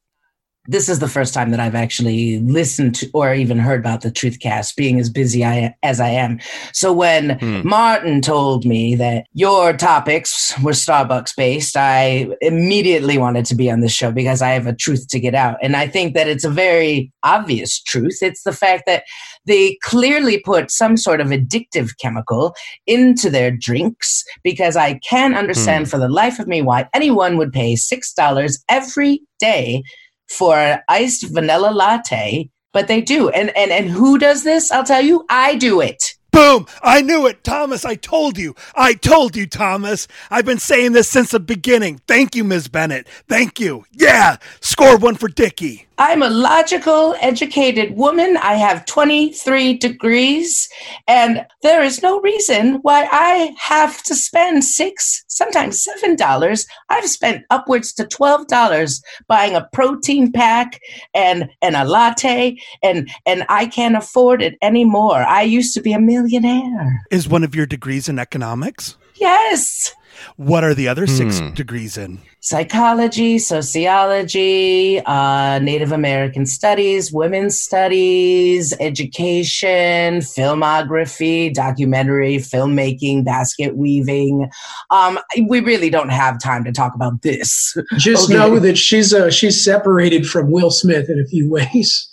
this 0.68 0.90
is 0.90 1.00
the 1.00 1.08
first 1.08 1.34
time 1.34 1.52
that 1.52 1.60
I've 1.60 1.76
actually 1.76 2.40
listened 2.40 2.96
to 2.96 3.10
or 3.14 3.34
even 3.34 3.58
heard 3.58 3.80
about 3.80 4.02
the 4.02 4.12
Truthcast, 4.12 4.76
being 4.76 5.00
as 5.00 5.10
busy 5.10 5.46
I, 5.46 5.74
as 5.82 6.00
I 6.00 6.10
am. 6.10 6.40
So 6.74 6.92
when 6.92 7.40
hmm. 7.40 7.68
Martin 7.68 8.22
told 8.22 8.66
me 8.66 8.96
that 8.96 9.26
your 9.34 9.74
topics 9.74 10.54
were 10.62 10.72
Starbucks 10.72 11.36
based, 11.36 11.78
I 11.78 12.28
immediately 12.42 13.18
wanted 13.18 13.46
to 13.46 13.56
be 13.56 13.72
on 13.72 13.80
this 13.80 13.94
show 13.94 14.12
because 14.12 14.42
I 14.42 14.50
have 14.50 14.68
a 14.68 14.76
truth 14.76 15.08
to 15.10 15.20
get 15.20 15.36
out. 15.36 15.58
And 15.62 15.76
I 15.76 15.88
think 15.88 16.14
that 16.16 16.28
it's 16.28 16.44
a 16.44 16.50
very 16.50 17.12
obvious 17.24 17.82
truth. 17.82 18.18
It's 18.22 18.44
the 18.44 18.54
fact 18.54 18.84
that 18.88 19.04
they 19.46 19.78
clearly 19.82 20.40
put 20.40 20.70
some 20.70 20.98
sort 20.98 21.22
of 21.22 21.28
addictive 21.28 21.92
chemical 22.02 22.54
into 22.86 23.30
their 23.30 23.52
drinks 23.52 24.24
because 24.44 24.76
I 24.76 24.96
can 25.00 25.34
understand 25.34 25.86
hmm. 25.86 25.90
for 25.92 25.98
the 25.98 26.10
life 26.10 26.40
of 26.40 26.48
me 26.48 26.62
why 26.62 26.90
anyone 26.94 27.38
would 27.38 27.54
pay 27.54 27.76
$6 27.76 28.60
every 28.70 29.22
day 29.40 29.84
for 30.30 30.56
an 30.58 30.80
iced 30.90 31.30
vanilla 31.30 31.72
latte, 31.72 32.50
but 32.74 32.88
they 32.88 33.02
do. 33.02 33.30
And 33.30 33.56
and 33.58 33.72
and 33.72 33.90
who 33.90 34.18
does 34.18 34.44
this? 34.44 34.72
I'll 34.72 34.84
tell 34.84 35.04
you, 35.04 35.26
I 35.30 35.56
do 35.56 35.82
it. 35.82 36.14
Boom! 36.32 36.68
I 36.84 37.02
knew 37.02 37.26
it, 37.26 37.44
Thomas. 37.44 37.84
I 37.84 37.96
told 37.96 38.38
you. 38.38 38.54
I 38.76 38.94
told 38.94 39.36
you, 39.36 39.48
Thomas. 39.48 40.08
I've 40.30 40.46
been 40.46 40.60
saying 40.60 40.92
this 40.92 41.10
since 41.10 41.32
the 41.32 41.40
beginning. 41.40 42.00
Thank 42.08 42.36
you, 42.36 42.44
Ms. 42.44 42.68
Bennett. 42.68 43.08
Thank 43.28 43.60
you. 43.60 43.86
Yeah, 43.92 44.38
score 44.62 44.98
one 44.98 45.16
for 45.16 45.30
Dickie. 45.30 45.87
I'm 46.00 46.22
a 46.22 46.30
logical, 46.30 47.16
educated 47.22 47.98
woman. 47.98 48.38
I 48.38 48.54
have 48.54 48.86
23 48.86 49.78
degrees, 49.78 50.70
and 51.08 51.46
there 51.64 51.84
is 51.84 52.04
no 52.04 52.20
reason 52.22 52.76
why 52.84 53.08
I 53.12 53.56
have 53.60 54.04
to 54.04 54.14
spend 54.14 54.64
six, 54.64 55.24
sometimes 55.28 55.82
seven 55.84 56.16
dollars. 56.16 56.68
I've 56.90 57.10
spent 57.10 57.46
upwards 57.50 57.94
to 57.94 58.06
twelve 58.06 58.48
dollars 58.48 59.02
buying 59.28 59.56
a 59.56 59.68
protein 59.74 60.32
pack 60.32 60.80
and 61.16 61.50
and 61.62 61.76
a 61.76 61.84
latte, 61.84 62.58
and 62.84 63.10
and 63.26 63.44
I 63.50 63.66
can't 63.66 63.98
afford 63.98 64.44
it 64.44 64.56
anymore. 64.62 65.24
I 65.24 65.42
used 65.42 65.74
to 65.74 65.82
be 65.82 65.94
a 65.94 66.00
millionaire. 66.00 67.04
Is 67.10 67.28
one 67.28 67.44
of 67.44 67.56
your 67.56 67.66
degrees 67.66 68.08
in 68.08 68.20
economics? 68.20 68.98
Yes. 69.16 69.94
What 70.36 70.64
are 70.64 70.74
the 70.74 70.88
other 70.88 71.08
six 71.08 71.40
hmm. 71.40 71.54
degrees 71.54 71.98
in? 71.98 72.20
Psychology, 72.40 73.40
sociology, 73.40 75.02
uh, 75.06 75.60
Native 75.60 75.92
American 75.92 76.46
studies, 76.46 77.12
women's 77.12 77.60
studies, 77.60 78.74
education, 78.80 80.20
filmography, 80.20 81.54
documentary, 81.54 82.38
filmmaking, 82.38 83.26
basket 83.26 83.76
weaving. 83.76 84.50
Um, 84.92 85.20
we 85.48 85.60
really 85.60 85.90
don't 85.90 86.10
have 86.10 86.40
time 86.40 86.64
to 86.64 86.72
talk 86.72 86.94
about 86.96 87.22
this. 87.22 87.76
Just 87.98 88.30
okay. 88.30 88.34
know 88.36 88.60
that 88.60 88.78
she's 88.78 89.14
uh, 89.14 89.30
she's 89.30 89.64
separated 89.64 90.28
from 90.28 90.52
Will 90.52 90.72
Smith 90.72 91.10
in 91.10 91.20
a 91.20 91.28
few 91.28 91.50
ways. 91.50 92.08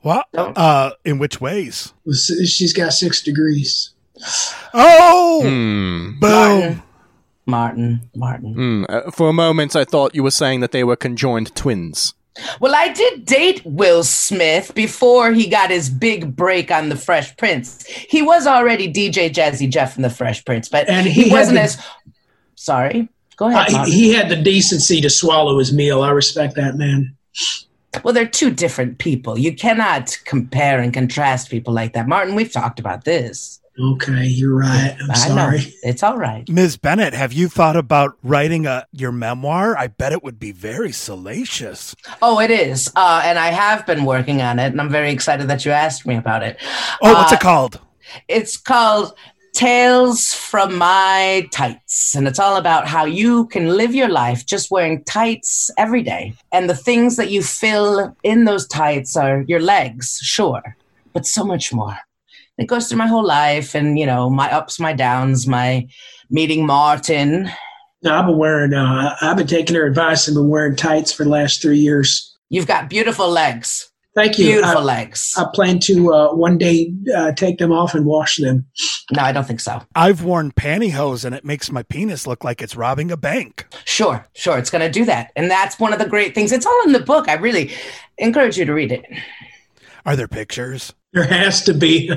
What? 0.00 0.26
Uh, 0.34 0.90
in 1.06 1.18
which 1.18 1.40
ways? 1.40 1.94
She's 2.12 2.74
got 2.74 2.92
six 2.92 3.22
degrees. 3.22 3.94
Oh, 4.74 5.40
hmm. 5.42 6.18
boom. 6.20 6.82
Martin. 7.46 8.08
Martin, 8.14 8.54
Martin. 8.54 8.86
Mm, 8.88 9.06
uh, 9.08 9.10
for 9.10 9.28
a 9.28 9.32
moment, 9.32 9.76
I 9.76 9.84
thought 9.84 10.14
you 10.14 10.22
were 10.22 10.30
saying 10.30 10.60
that 10.60 10.72
they 10.72 10.84
were 10.84 10.96
conjoined 10.96 11.54
twins. 11.54 12.14
Well, 12.60 12.74
I 12.74 12.88
did 12.92 13.26
date 13.26 13.62
Will 13.64 14.02
Smith 14.02 14.74
before 14.74 15.32
he 15.32 15.48
got 15.48 15.70
his 15.70 15.88
big 15.88 16.34
break 16.34 16.70
on 16.72 16.88
The 16.88 16.96
Fresh 16.96 17.36
Prince. 17.36 17.86
He 17.86 18.22
was 18.22 18.46
already 18.46 18.92
DJ 18.92 19.30
Jazzy 19.32 19.70
Jeff 19.70 19.96
in 19.96 20.02
The 20.02 20.10
Fresh 20.10 20.44
Prince, 20.44 20.68
but 20.68 20.88
And 20.88 21.06
he, 21.06 21.24
he 21.24 21.30
wasn't 21.30 21.56
the- 21.56 21.62
as. 21.62 21.86
Sorry. 22.56 23.08
Go 23.36 23.48
ahead. 23.48 23.68
Uh, 23.68 23.72
Martin. 23.72 23.92
he, 23.92 24.06
he 24.08 24.12
had 24.14 24.28
the 24.30 24.36
decency 24.36 25.00
to 25.00 25.10
swallow 25.10 25.58
his 25.58 25.72
meal. 25.72 26.02
I 26.02 26.10
respect 26.10 26.54
that 26.56 26.76
man. 26.76 27.14
well, 28.02 28.14
they're 28.14 28.26
two 28.26 28.50
different 28.50 28.98
people. 28.98 29.38
You 29.38 29.54
cannot 29.54 30.16
compare 30.24 30.80
and 30.80 30.92
contrast 30.92 31.50
people 31.50 31.72
like 31.72 31.92
that. 31.92 32.08
Martin, 32.08 32.34
we've 32.34 32.50
talked 32.52 32.80
about 32.80 33.04
this. 33.04 33.60
Okay, 33.78 34.26
you're 34.26 34.56
right. 34.56 34.96
I'm 35.02 35.10
I 35.10 35.14
sorry. 35.14 35.58
know. 35.58 35.64
It's 35.82 36.02
all 36.04 36.16
right. 36.16 36.48
Ms. 36.48 36.76
Bennett, 36.76 37.12
have 37.12 37.32
you 37.32 37.48
thought 37.48 37.74
about 37.74 38.16
writing 38.22 38.66
a 38.66 38.86
your 38.92 39.10
memoir? 39.10 39.76
I 39.76 39.88
bet 39.88 40.12
it 40.12 40.22
would 40.22 40.38
be 40.38 40.52
very 40.52 40.92
salacious. 40.92 41.96
Oh, 42.22 42.38
it 42.40 42.52
is. 42.52 42.88
Uh, 42.94 43.22
and 43.24 43.36
I 43.36 43.48
have 43.48 43.84
been 43.84 44.04
working 44.04 44.40
on 44.42 44.60
it, 44.60 44.66
and 44.66 44.80
I'm 44.80 44.90
very 44.90 45.10
excited 45.10 45.48
that 45.48 45.64
you 45.64 45.72
asked 45.72 46.06
me 46.06 46.14
about 46.16 46.44
it. 46.44 46.56
Oh, 47.02 47.12
what's 47.14 47.32
Uh, 47.32 47.36
it 47.36 47.40
called? 47.40 47.80
It's 48.28 48.56
called 48.56 49.12
Tales 49.54 50.32
from 50.34 50.76
My 50.78 51.48
Tights. 51.50 52.14
And 52.14 52.28
it's 52.28 52.38
all 52.38 52.56
about 52.56 52.86
how 52.86 53.04
you 53.06 53.46
can 53.46 53.76
live 53.76 53.92
your 53.92 54.08
life 54.08 54.46
just 54.46 54.70
wearing 54.70 55.02
tights 55.02 55.68
every 55.78 56.02
day. 56.02 56.34
And 56.52 56.70
the 56.70 56.76
things 56.76 57.16
that 57.16 57.30
you 57.30 57.42
fill 57.42 58.16
in 58.22 58.44
those 58.44 58.68
tights 58.68 59.16
are 59.16 59.42
your 59.48 59.60
legs, 59.60 60.18
sure, 60.22 60.76
but 61.12 61.26
so 61.26 61.44
much 61.44 61.72
more. 61.72 61.96
It 62.58 62.66
goes 62.66 62.88
through 62.88 62.98
my 62.98 63.06
whole 63.06 63.26
life 63.26 63.74
and, 63.74 63.98
you 63.98 64.06
know, 64.06 64.30
my 64.30 64.50
ups, 64.50 64.78
my 64.78 64.92
downs, 64.92 65.46
my 65.46 65.88
meeting 66.30 66.66
Martin. 66.66 67.50
No, 68.02 68.14
I've 68.14 68.26
been 68.26 68.38
wearing. 68.38 68.74
Uh, 68.74 69.16
I've 69.20 69.36
been 69.36 69.46
taking 69.46 69.74
her 69.76 69.86
advice 69.86 70.28
and 70.28 70.34
been 70.34 70.48
wearing 70.48 70.76
tights 70.76 71.12
for 71.12 71.24
the 71.24 71.30
last 71.30 71.62
three 71.62 71.78
years. 71.78 72.36
You've 72.50 72.66
got 72.66 72.88
beautiful 72.88 73.28
legs. 73.28 73.90
Thank 74.14 74.38
you. 74.38 74.46
Beautiful 74.46 74.82
I, 74.82 74.84
legs. 74.84 75.34
I 75.36 75.46
plan 75.52 75.80
to 75.80 76.12
uh, 76.12 76.34
one 76.34 76.56
day 76.56 76.92
uh, 77.16 77.32
take 77.32 77.58
them 77.58 77.72
off 77.72 77.94
and 77.94 78.06
wash 78.06 78.36
them. 78.36 78.64
No, 79.10 79.22
I 79.22 79.32
don't 79.32 79.44
think 79.44 79.58
so. 79.58 79.82
I've 79.96 80.22
worn 80.22 80.52
pantyhose 80.52 81.24
and 81.24 81.34
it 81.34 81.44
makes 81.44 81.72
my 81.72 81.82
penis 81.82 82.24
look 82.24 82.44
like 82.44 82.62
it's 82.62 82.76
robbing 82.76 83.10
a 83.10 83.16
bank. 83.16 83.66
Sure, 83.84 84.24
sure. 84.34 84.56
It's 84.56 84.70
going 84.70 84.82
to 84.82 84.90
do 84.90 85.04
that. 85.06 85.32
And 85.34 85.50
that's 85.50 85.80
one 85.80 85.92
of 85.92 85.98
the 85.98 86.08
great 86.08 86.32
things. 86.32 86.52
It's 86.52 86.64
all 86.64 86.82
in 86.86 86.92
the 86.92 87.00
book. 87.00 87.28
I 87.28 87.34
really 87.34 87.72
encourage 88.18 88.56
you 88.56 88.64
to 88.66 88.72
read 88.72 88.92
it. 88.92 89.04
Are 90.06 90.14
there 90.14 90.28
pictures? 90.28 90.94
There 91.14 91.22
has 91.22 91.62
to 91.62 91.74
be, 91.74 92.10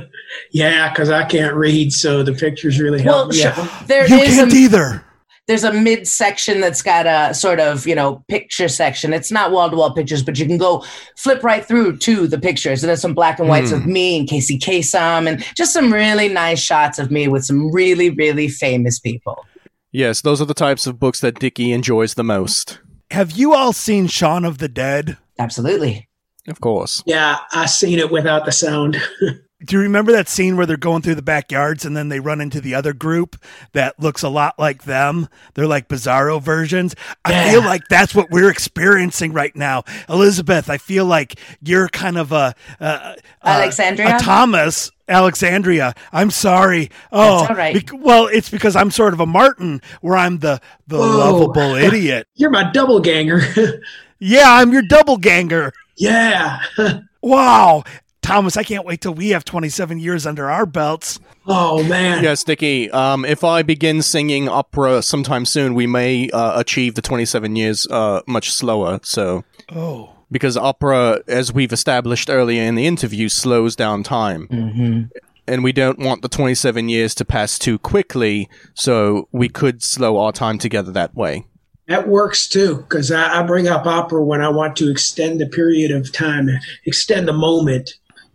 yeah, 0.51 0.89
because 0.89 1.11
I 1.11 1.23
can't 1.23 1.55
read, 1.55 1.93
so 1.93 2.23
the 2.23 2.33
pictures 2.33 2.79
really 2.79 2.99
help. 2.99 3.15
Well, 3.15 3.27
me 3.27 3.35
sure. 3.35 3.51
out. 3.51 3.87
There 3.87 4.09
you 4.09 4.17
is 4.17 4.35
can't 4.35 4.51
a, 4.51 4.55
either. 4.55 5.05
there's 5.47 5.63
a 5.63 5.71
mid 5.71 6.07
section 6.07 6.61
that's 6.61 6.81
got 6.81 7.05
a 7.05 7.31
sort 7.35 7.59
of 7.59 7.85
you 7.85 7.93
know 7.93 8.23
picture 8.27 8.67
section. 8.67 9.13
It's 9.13 9.31
not 9.31 9.51
wall 9.51 9.69
to 9.69 9.75
wall 9.75 9.93
pictures, 9.93 10.23
but 10.23 10.39
you 10.39 10.47
can 10.47 10.57
go 10.57 10.83
flip 11.15 11.43
right 11.43 11.63
through 11.63 11.97
to 11.97 12.25
the 12.25 12.39
pictures. 12.39 12.81
And 12.83 12.89
there's 12.89 13.01
some 13.01 13.13
black 13.13 13.37
and 13.37 13.47
whites 13.47 13.71
of 13.71 13.83
hmm. 13.83 13.93
me 13.93 14.17
and 14.17 14.27
Casey 14.27 14.57
Kasem, 14.57 15.29
and 15.29 15.45
just 15.55 15.73
some 15.73 15.93
really 15.93 16.27
nice 16.27 16.59
shots 16.59 16.97
of 16.97 17.11
me 17.11 17.27
with 17.27 17.45
some 17.45 17.71
really 17.71 18.09
really 18.09 18.47
famous 18.47 18.99
people. 18.99 19.45
Yes, 19.91 20.21
those 20.21 20.41
are 20.41 20.45
the 20.45 20.55
types 20.55 20.87
of 20.87 20.99
books 20.99 21.19
that 21.19 21.37
Dickie 21.37 21.71
enjoys 21.71 22.15
the 22.15 22.23
most. 22.23 22.79
Have 23.11 23.29
you 23.31 23.53
all 23.53 23.73
seen 23.73 24.07
Shaun 24.07 24.43
of 24.43 24.57
the 24.57 24.67
Dead? 24.67 25.17
Absolutely. 25.37 26.06
Of 26.47 26.61
course. 26.61 27.03
Yeah, 27.05 27.37
I 27.51 27.65
seen 27.65 27.99
it 27.99 28.11
without 28.11 28.45
the 28.45 28.51
sound. 28.51 29.01
Do 29.65 29.75
you 29.75 29.81
remember 29.81 30.11
that 30.11 30.29
scene 30.29 30.55
where 30.55 30.67
they're 30.67 30.77
going 30.77 31.01
through 31.01 31.15
the 31.15 31.23
backyards 31.23 31.83
and 31.83 31.97
then 31.97 32.09
they 32.09 32.19
run 32.19 32.41
into 32.41 32.61
the 32.61 32.75
other 32.75 32.93
group 32.93 33.35
that 33.73 33.99
looks 33.99 34.21
a 34.21 34.29
lot 34.29 34.57
like 34.59 34.83
them? 34.83 35.27
They're 35.55 35.65
like 35.65 35.87
bizarro 35.89 36.39
versions. 36.39 36.95
I 37.25 37.31
Yeah. 37.31 37.51
feel 37.51 37.61
like 37.61 37.81
that's 37.89 38.13
what 38.13 38.29
we're 38.29 38.51
experiencing 38.51 39.33
right 39.33 39.55
now. 39.55 39.83
Elizabeth, 40.07 40.69
I 40.69 40.77
feel 40.77 41.05
like 41.05 41.39
you're 41.59 41.89
kind 41.89 42.19
of 42.19 42.31
a, 42.31 42.53
a, 42.79 42.85
a 42.85 43.15
Alexandria? 43.43 44.17
a 44.17 44.19
Thomas. 44.19 44.91
Alexandria, 45.09 45.95
I'm 46.13 46.29
sorry. 46.29 46.91
Oh, 47.11 47.39
That's 47.39 47.49
all 47.49 47.55
right. 47.55 47.73
bec- 47.73 47.99
well, 47.99 48.27
it's 48.27 48.49
because 48.49 48.75
I'm 48.75 48.91
sort 48.91 49.13
of 49.13 49.19
a 49.21 49.25
Martin, 49.25 49.81
where 50.01 50.17
I'm 50.17 50.37
the 50.39 50.61
the 50.85 50.97
Whoa. 50.97 51.17
lovable 51.17 51.73
idiot. 51.75 52.27
You're 52.35 52.51
my 52.51 52.71
double 52.71 52.99
ganger. 52.99 53.41
Yeah, 54.19 54.45
I'm 54.47 54.73
your 54.73 54.81
double 54.81 55.17
ganger. 55.17 55.73
Yeah. 55.97 56.59
Wow, 57.23 57.83
Thomas, 58.21 58.55
I 58.55 58.63
can't 58.63 58.85
wait 58.85 59.01
till 59.01 59.13
we 59.13 59.29
have 59.29 59.43
27 59.43 59.99
years 59.99 60.25
under 60.25 60.49
our 60.49 60.65
belts. 60.65 61.19
oh 61.47 61.83
man. 61.83 62.23
Yes, 62.23 62.43
Dickie. 62.43 62.89
Um, 62.91 63.25
if 63.25 63.43
I 63.43 63.63
begin 63.63 64.01
singing 64.01 64.47
opera 64.47 65.01
sometime 65.01 65.43
soon, 65.45 65.73
we 65.73 65.87
may 65.87 66.29
uh, 66.29 66.57
achieve 66.59 66.95
the 66.95 67.01
27 67.01 67.55
years 67.57 67.85
uh, 67.89 68.21
much 68.27 68.51
slower. 68.51 68.99
So, 69.03 69.43
Oh. 69.75 70.13
because 70.31 70.55
opera, 70.55 71.21
as 71.27 71.51
we've 71.51 71.73
established 71.73 72.29
earlier 72.29 72.63
in 72.63 72.75
the 72.75 72.85
interview, 72.87 73.27
slows 73.27 73.75
down 73.75 74.03
time. 74.03 74.47
hmm 74.47 75.01
And 75.47 75.63
we 75.63 75.71
don't 75.73 75.99
want 75.99 76.21
the 76.21 76.29
27 76.29 76.87
years 76.87 77.13
to 77.15 77.25
pass 77.25 77.57
too 77.59 77.77
quickly, 77.79 78.47
so 78.73 79.27
we 79.33 79.49
could 79.49 79.81
slow 79.83 80.17
our 80.17 80.31
time 80.31 80.59
together 80.59 80.91
that 80.93 81.13
way. 81.15 81.45
That 81.87 82.07
works 82.07 82.47
too, 82.47 82.77
because 82.77 83.11
I, 83.11 83.39
I 83.39 83.43
bring 83.43 83.67
up 83.67 83.85
opera 83.85 84.23
when 84.23 84.41
I 84.41 84.49
want 84.49 84.75
to 84.77 84.91
extend 84.91 85.39
the 85.39 85.47
period 85.47 85.91
of 85.91 86.11
time, 86.11 86.49
extend 86.85 87.27
the 87.27 87.33
moment. 87.33 87.91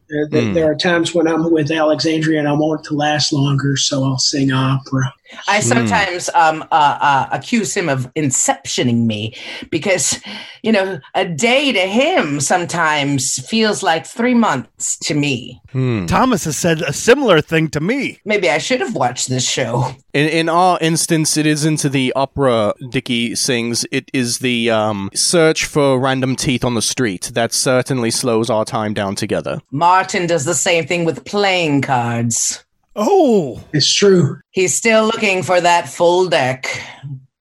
There, 0.09 0.27
Hmm. 0.29 0.55
there 0.55 0.71
are 0.71 0.75
times 0.75 1.15
when 1.15 1.27
I'm 1.27 1.51
with 1.51 1.71
Alexandria 1.71 2.39
and 2.39 2.49
I 2.49 2.53
want 2.53 2.81
it 2.81 2.89
to 2.89 2.95
last 2.95 3.33
longer, 3.33 3.77
so 3.77 4.05
I'll 4.05 4.19
sing 4.19 4.53
opera. 4.53 5.13
I 5.49 5.61
sometimes 5.61 6.29
um, 6.35 6.63
uh, 6.71 6.99
uh, 7.01 7.29
accuse 7.33 7.77
him 7.77 7.89
of 7.89 8.13
inceptioning 8.15 9.07
me 9.07 9.35
because, 9.71 10.21
you 10.63 10.73
know, 10.73 10.99
a 11.15 11.27
day 11.27 11.73
to 11.73 11.81
him 11.81 12.41
sometimes 12.41 13.39
feels 13.49 13.83
like 13.83 14.07
three 14.07 14.35
months 14.35 14.99
to 15.01 15.15
me. 15.15 15.61
Hmm. 15.71 16.07
Thomas 16.07 16.45
has 16.45 16.57
said 16.57 16.83
a 16.83 16.93
similar 16.93 17.41
thing 17.41 17.69
to 17.69 17.81
me. 17.81 18.21
Maybe 18.25 18.51
I 18.51 18.59
should 18.59 18.81
have 18.81 18.95
watched 18.95 19.29
this 19.29 19.49
show. 19.49 19.95
In, 20.13 20.29
in 20.29 20.49
our 20.49 20.79
instance, 20.81 21.37
it 21.37 21.47
isn't 21.47 21.83
the 21.83 22.13
opera 22.15 22.75
Dickie 22.91 23.35
sings, 23.35 23.87
it 23.91 24.11
is 24.13 24.39
the 24.39 24.71
um, 24.71 25.11
search 25.15 25.65
for 25.65 25.99
random 25.99 26.37
teeth 26.37 26.65
on 26.65 26.75
the 26.75 26.83
street. 26.83 27.31
That 27.35 27.53
certainly 27.53 28.11
slows 28.11 28.51
our 28.51 28.65
time 28.65 28.95
down 28.95 29.15
together. 29.15 29.61
Martin 29.71 30.27
does 30.27 30.45
the 30.45 30.55
same 30.55 30.87
thing 30.87 31.05
with 31.05 31.25
playing 31.25 31.83
cards. 31.83 32.65
Oh, 32.95 33.63
It's 33.73 33.93
true. 33.93 34.41
He's 34.51 34.75
still 34.75 35.07
looking 35.07 35.43
for 35.43 35.61
that 35.61 35.89
full 35.89 36.29
deck. 36.29 36.67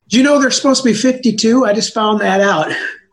Do 0.07 0.17
you 0.17 0.23
know 0.23 0.39
they're 0.39 0.51
supposed 0.51 0.83
to 0.83 0.89
be 0.89 0.93
52? 0.93 1.65
I 1.65 1.73
just 1.73 1.93
found 1.93 2.21
that 2.21 2.41
out. 2.41 2.71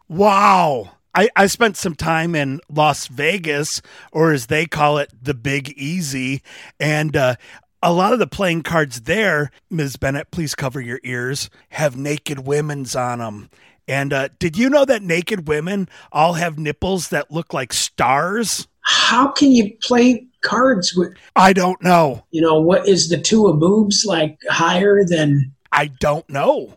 wow. 0.09 0.93
I, 1.15 1.31
I 1.35 1.47
spent 1.49 1.77
some 1.77 1.97
time 1.97 2.37
in 2.37 2.61
Las 2.69 3.09
Vegas, 3.09 3.83
or 4.13 4.31
as 4.33 4.47
they 4.47 4.67
call 4.67 4.99
it, 4.99 5.13
the 5.21 5.35
Big 5.35 5.71
Easy. 5.71 6.43
And 6.79 7.17
uh, 7.17 7.35
a 7.83 7.93
lot 7.93 8.13
of 8.13 8.21
the 8.21 8.27
playing 8.27 8.63
cards 8.63 9.01
there, 9.01 9.51
Ms. 9.69 9.97
Bennett, 9.97 10.31
please 10.31 10.55
cover 10.55 10.81
your 10.81 11.01
ears, 11.03 11.51
have 11.71 11.97
naked 11.97 12.47
women's 12.47 12.95
on 12.95 13.19
them. 13.19 13.51
And 13.89 14.13
uh, 14.13 14.29
did 14.39 14.57
you 14.57 14.69
know 14.69 14.85
that 14.85 15.03
naked 15.03 15.49
women 15.49 15.89
all 16.13 16.35
have 16.35 16.59
nipples 16.59 17.09
that 17.09 17.33
look 17.33 17.53
like 17.53 17.73
stars? 17.73 18.69
How 18.83 19.29
can 19.33 19.51
you 19.51 19.77
play 19.83 20.28
cards 20.43 20.95
with, 20.95 21.15
I 21.37 21.53
don't 21.53 21.83
know. 21.83 22.25
you 22.31 22.41
know, 22.41 22.61
what 22.61 22.89
is 22.89 23.09
the 23.09 23.19
two 23.19 23.47
of 23.47 23.59
boobs 23.61 24.05
like 24.07 24.39
higher 24.49 25.05
than. 25.05 25.53
I 25.73 25.87
don't 26.01 26.29
know. 26.31 26.75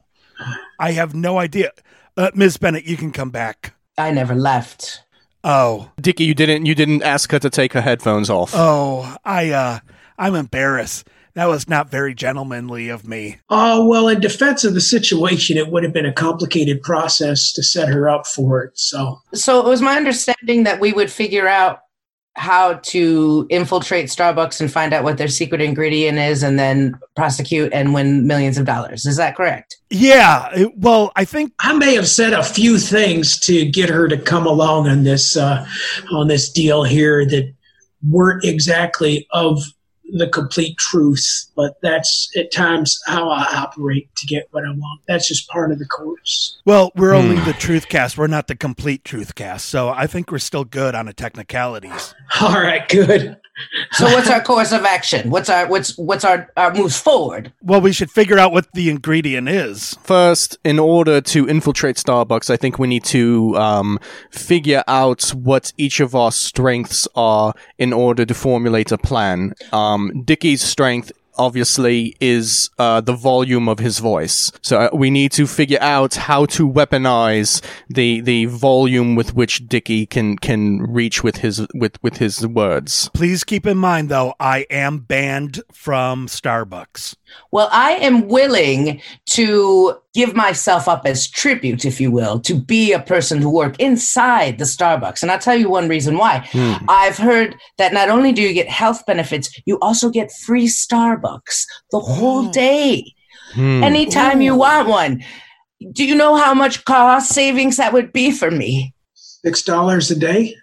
I 0.80 0.91
have 0.91 1.13
no 1.13 1.38
idea. 1.38 1.72
Uh, 2.18 2.32
Ms. 2.34 2.58
Bennett, 2.58 2.86
you 2.86 2.98
can 2.98 3.12
come 3.12 3.30
back. 3.30 3.74
I 3.98 4.12
never 4.12 4.36
left. 4.36 5.03
Oh, 5.44 5.91
Dickie, 6.00 6.25
you 6.25 6.34
didn't 6.34 6.65
you 6.65 6.75
didn't 6.75 7.01
ask 7.03 7.32
her 7.32 7.39
to 7.39 7.50
take 7.50 7.74
her 7.74 7.82
headphones 7.82 8.30
off. 8.30 8.51
oh, 8.53 9.15
I 9.24 9.51
uh, 9.51 9.80
I'm 10.18 10.36
embarrassed. 10.36 11.08
That 11.34 11.48
was 11.48 11.70
not 11.70 11.89
very 11.89 12.13
gentlemanly 12.13 12.89
of 12.89 13.08
me. 13.08 13.38
Oh, 13.50 13.88
well, 13.88 14.10
in 14.10 14.20
defense 14.20 14.65
of 14.65 14.74
the 14.74 14.82
situation, 14.82 15.58
it 15.58 15.70
would 15.72 15.84
have 15.84 15.94
been 15.94 16.06
a 16.06 16.12
complicated 16.12 16.82
process 16.82 17.53
to 17.53 17.63
set 17.63 17.88
her 17.88 18.10
up 18.10 18.27
for 18.27 18.62
it. 18.65 18.77
So, 18.77 19.22
So 19.34 19.60
it 19.65 19.70
was 19.70 19.82
my 19.82 19.96
understanding 19.96 20.63
that 20.65 20.82
we 20.82 20.91
would 20.91 21.10
figure 21.10 21.48
out 21.48 21.80
how 22.36 22.76
to 22.76 23.46
infiltrate 23.50 24.08
Starbucks 24.08 24.62
and 24.62 24.72
find 24.72 24.94
out 24.94 25.04
what 25.04 25.18
their 25.18 25.28
secret 25.28 25.62
ingredient 25.62 26.18
is 26.18 26.44
and 26.44 26.58
then 26.58 26.98
prosecute 27.16 27.72
and 27.74 27.94
win 27.94 28.26
millions 28.26 28.58
of 28.58 28.66
dollars. 28.66 29.06
Is 29.06 29.18
that 29.18 29.36
correct? 29.36 29.78
Yeah, 29.90 30.68
well, 30.76 31.12
I 31.16 31.26
think 31.26 31.54
I 31.60 31.74
may 31.74 31.94
have 31.96 32.08
said 32.08 32.34
a 32.34 32.44
few 32.44 32.80
things 32.80 33.38
to 33.42 33.70
get 33.70 33.90
her 33.90 34.08
to 34.08 34.18
come 34.18 34.48
along 34.48 34.88
on 34.88 35.04
this 35.04 35.36
uh, 35.36 35.66
on 36.14 36.28
this 36.28 36.50
deal 36.50 36.84
here 36.84 37.26
that 37.26 37.54
weren't 38.08 38.46
exactly 38.46 39.28
of 39.32 39.62
the 40.18 40.27
complete 40.27 40.77
truth, 40.77 41.46
but 41.56 41.75
that's 41.82 42.30
at 42.38 42.51
times 42.51 43.00
how 43.08 43.30
I 43.30 43.44
operate 43.56 44.13
to 44.18 44.27
get 44.27 44.48
what 44.51 44.65
I 44.65 44.70
want. 44.72 45.01
That's 45.08 45.27
just 45.27 45.48
part 45.50 45.72
of 45.72 45.80
the 45.80 45.86
course. 45.86 46.60
Well, 46.65 46.91
we're 46.96 47.13
only 47.13 47.38
Hmm. 47.38 47.46
the 47.46 47.53
truth 47.53 47.88
cast. 47.89 48.18
We're 48.18 48.27
not 48.27 48.48
the 48.48 48.56
complete 48.56 49.03
truth 49.03 49.36
cast. 49.36 49.68
So 49.68 49.89
I 49.89 50.08
think 50.08 50.32
we're 50.32 50.39
still 50.39 50.63
good 50.65 50.96
on 50.96 51.06
the 51.06 51.13
technicalities. 51.13 52.13
All 52.41 52.53
right, 52.53 52.88
good. 52.89 53.38
So 53.91 54.06
what's 54.06 54.30
our 54.30 54.41
course 54.41 54.72
of 54.72 54.86
action? 54.86 55.30
What's 55.30 55.48
our 55.50 55.68
what's 55.68 55.96
what's 55.98 56.24
our, 56.25 56.50
our 56.58 56.74
moves 56.74 56.98
forward? 57.00 57.51
Well, 57.62 57.80
we 57.82 57.91
should 57.91 58.10
figure 58.10 58.39
out 58.39 58.51
what 58.51 58.72
the 58.74 58.89
ingredient 58.89 59.50
is. 59.50 59.96
First, 60.01 60.58
in 60.63 60.80
order 60.80 61.22
to 61.22 61.48
infiltrate 61.48 61.98
Starbucks, 61.98 62.50
I 62.50 62.58
think 62.58 62.80
we 62.80 62.88
need 62.88 63.03
to 63.06 63.56
um, 63.58 64.00
figure 64.32 64.84
out 64.88 65.27
what 65.30 65.74
each 65.77 66.00
of 66.00 66.15
our 66.15 66.32
strengths 66.32 67.08
are 67.13 67.53
in 67.77 67.94
order 67.94 68.25
to 68.25 68.34
formulate 68.34 68.91
a 68.91 68.98
plan. 68.98 69.53
Um, 69.72 70.00
Dickie's 70.25 70.62
strength 70.62 71.12
obviously 71.38 72.15
is 72.20 72.70
uh, 72.77 73.01
the 73.01 73.13
volume 73.13 73.67
of 73.67 73.79
his 73.79 74.00
voice. 74.00 74.51
So 74.62 74.79
uh, 74.79 74.89
we 74.93 75.10
need 75.10 75.31
to 75.34 75.48
figure 75.48 75.79
out 75.81 76.15
how 76.15 76.46
to 76.48 76.70
weaponize 76.70 77.63
the 77.89 78.22
the 78.22 78.46
volume 78.46 79.15
with 79.15 79.34
which 79.36 79.67
Dickie 79.67 80.05
can 80.05 80.38
can 80.38 80.81
reach 80.81 81.24
with 81.24 81.38
his 81.38 81.65
with 81.74 82.01
with 82.03 82.17
his 82.17 82.46
words. 82.46 83.10
Please 83.13 83.43
keep 83.43 83.65
in 83.65 83.77
mind, 83.77 84.10
though, 84.10 84.34
I 84.39 84.65
am 84.70 85.00
banned 85.00 85.63
from 85.72 86.27
Starbucks. 86.27 87.15
Well, 87.52 87.70
I 87.72 87.94
am 87.94 88.28
willing 88.28 89.02
to 89.28 89.96
give 90.14 90.36
myself 90.36 90.88
up 90.88 91.04
as 91.06 91.30
tribute, 91.30 91.86
if 91.86 92.00
you 92.00 92.12
will, 92.12 92.40
to 92.42 92.54
be 92.54 92.94
a 92.94 93.00
person 93.00 93.42
who 93.42 93.50
work 93.50 93.80
inside 93.80 94.58
the 94.58 94.66
Starbucks. 94.66 95.22
And 95.22 95.32
I'll 95.32 95.40
tell 95.40 95.56
you 95.56 95.70
one 95.70 95.90
reason 95.90 96.18
why. 96.18 96.48
I've 96.88 97.18
heard 97.18 97.56
that 97.78 97.94
not 97.94 98.10
only 98.10 98.32
do 98.32 98.42
you 98.42 98.54
get 98.54 98.70
health 98.70 99.06
benefits, 99.06 99.50
you 99.66 99.78
also 99.82 100.10
get 100.10 100.32
free 100.32 100.68
Starbucks 100.68 101.66
the 101.92 102.00
whole 102.00 102.50
day. 102.50 103.14
Hmm. 103.54 103.84
Anytime 103.84 104.42
you 104.42 104.56
want 104.56 104.88
one. 104.88 105.24
Do 105.94 106.06
you 106.06 106.16
know 106.16 106.36
how 106.36 106.54
much 106.54 106.86
cost 106.86 107.32
savings 107.32 107.78
that 107.78 107.92
would 107.92 108.14
be 108.14 108.32
for 108.32 108.52
me? 108.52 108.94
Six 109.16 109.64
dollars 109.64 110.12
a 110.12 110.16
day. 110.16 110.56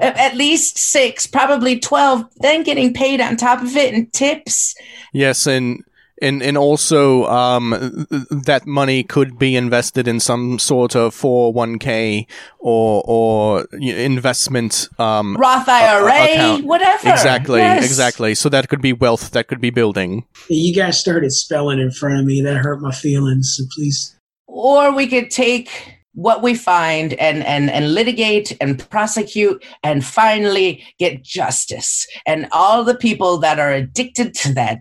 At 0.00 0.36
least 0.36 0.76
six, 0.76 1.26
probably 1.26 1.78
12, 1.78 2.26
then 2.36 2.62
getting 2.62 2.92
paid 2.92 3.18
on 3.18 3.36
top 3.36 3.62
of 3.62 3.74
it 3.76 3.94
in 3.94 4.10
tips. 4.10 4.74
Yes, 5.14 5.46
and 5.46 5.82
and 6.22 6.42
and 6.42 6.56
also 6.56 7.24
um, 7.26 8.06
that 8.30 8.66
money 8.66 9.02
could 9.02 9.38
be 9.38 9.54
invested 9.56 10.08
in 10.08 10.20
some 10.20 10.58
sort 10.58 10.94
of 10.96 11.14
401k 11.14 12.26
or 12.58 13.02
or 13.06 13.66
y- 13.72 13.92
investment 13.92 14.88
um, 14.98 15.36
Roth 15.36 15.68
a- 15.68 15.70
a- 15.70 15.74
IRA, 15.74 16.24
account. 16.34 16.64
whatever. 16.64 17.08
Exactly, 17.08 17.60
Yes. 17.60 17.84
exactly. 17.84 18.34
So 18.34 18.48
that 18.48 18.68
could 18.68 18.80
be 18.82 18.92
wealth 18.92 19.30
that 19.32 19.48
could 19.48 19.60
be 19.60 19.70
building. 19.70 20.24
You 20.48 20.74
guys 20.74 20.98
started 20.98 21.32
spelling 21.32 21.78
in 21.78 21.90
front 21.90 22.18
of 22.20 22.24
me. 22.24 22.40
That 22.40 22.56
hurt 22.56 22.80
my 22.80 22.92
feelings. 22.92 23.54
So 23.56 23.64
please. 23.74 24.16
or 24.46 24.94
we 24.94 25.06
could 25.06 25.30
take 25.30 25.92
what 26.14 26.42
we 26.42 26.54
find 26.54 27.12
and 27.14 27.44
and 27.44 27.68
and 27.70 27.92
litigate 27.94 28.56
and 28.58 28.78
prosecute 28.88 29.62
and 29.82 30.02
finally 30.02 30.82
get 30.98 31.22
justice 31.22 32.06
and 32.26 32.48
all 32.52 32.84
the 32.84 32.94
people 32.94 33.36
that 33.38 33.58
are 33.58 33.70
addicted 33.72 34.32
to 34.32 34.54
that 34.54 34.78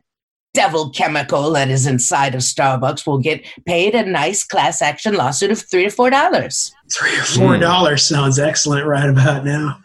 devil 0.56 0.90
chemical 0.90 1.52
that 1.52 1.70
is 1.70 1.86
inside 1.86 2.34
of 2.34 2.42
starbucks 2.42 3.06
will 3.06 3.20
get 3.20 3.46
paid 3.66 3.94
a 3.94 4.06
nice 4.06 4.44
class 4.44 4.82
action 4.82 5.14
lawsuit 5.14 5.52
of 5.52 5.60
three 5.62 5.86
or 5.86 5.90
four 5.92 6.10
dollars 6.10 6.74
Three 6.92 7.18
or 7.18 7.24
four 7.24 7.58
dollars 7.58 8.04
sounds 8.04 8.38
excellent 8.40 8.86
right 8.86 9.10
about 9.10 9.44
now. 9.44 9.80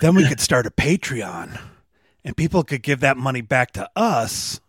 Then 0.00 0.14
we 0.14 0.28
could 0.28 0.40
start 0.40 0.66
a 0.66 0.70
Patreon 0.70 1.58
and 2.24 2.36
people 2.36 2.62
could 2.62 2.82
give 2.82 3.00
that 3.00 3.16
money 3.16 3.40
back 3.40 3.72
to 3.72 3.88
us. 3.96 4.60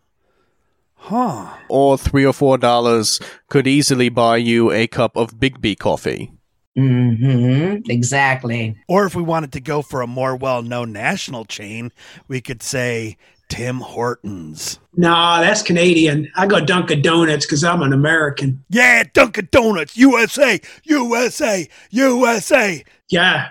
Huh. 0.94 1.52
Or 1.68 1.98
three 1.98 2.24
or 2.24 2.32
four 2.32 2.56
dollars 2.56 3.20
could 3.48 3.66
easily 3.66 4.08
buy 4.08 4.38
you 4.38 4.72
a 4.72 4.86
cup 4.86 5.16
of 5.16 5.34
Biggby 5.36 5.78
coffee. 5.78 6.32
mm-hmm 6.76 7.82
exactly 7.90 8.74
Or 8.88 9.04
if 9.04 9.14
we 9.14 9.22
wanted 9.22 9.52
to 9.52 9.60
go 9.60 9.82
for 9.82 10.00
a 10.00 10.06
more 10.06 10.34
well 10.34 10.62
known 10.62 10.92
national 10.92 11.44
chain, 11.44 11.92
we 12.28 12.40
could 12.40 12.62
say 12.62 13.18
Tim 13.48 13.80
Hortons. 13.80 14.78
Nah, 14.96 15.40
that's 15.40 15.62
Canadian. 15.62 16.30
I 16.36 16.46
go 16.46 16.64
Dunkin' 16.64 17.02
Donuts 17.02 17.46
because 17.46 17.62
I'm 17.64 17.82
an 17.82 17.92
American. 17.92 18.64
Yeah, 18.70 19.04
Dunkin' 19.12 19.48
Donuts, 19.50 19.96
USA, 19.96 20.60
USA, 20.84 21.68
USA. 21.90 22.84
Yeah. 23.10 23.48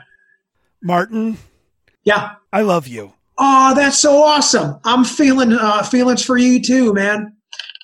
Martin, 0.81 1.38
Yeah. 2.03 2.33
I 2.51 2.62
love 2.62 2.88
you. 2.88 3.13
Oh, 3.38 3.73
that's 3.75 4.00
so 4.00 4.21
awesome. 4.21 4.79
I'm 4.83 5.03
feeling 5.03 5.53
uh, 5.53 5.83
feelings 5.83 6.23
for 6.23 6.38
you 6.38 6.62
too, 6.62 6.93
man. 6.93 7.35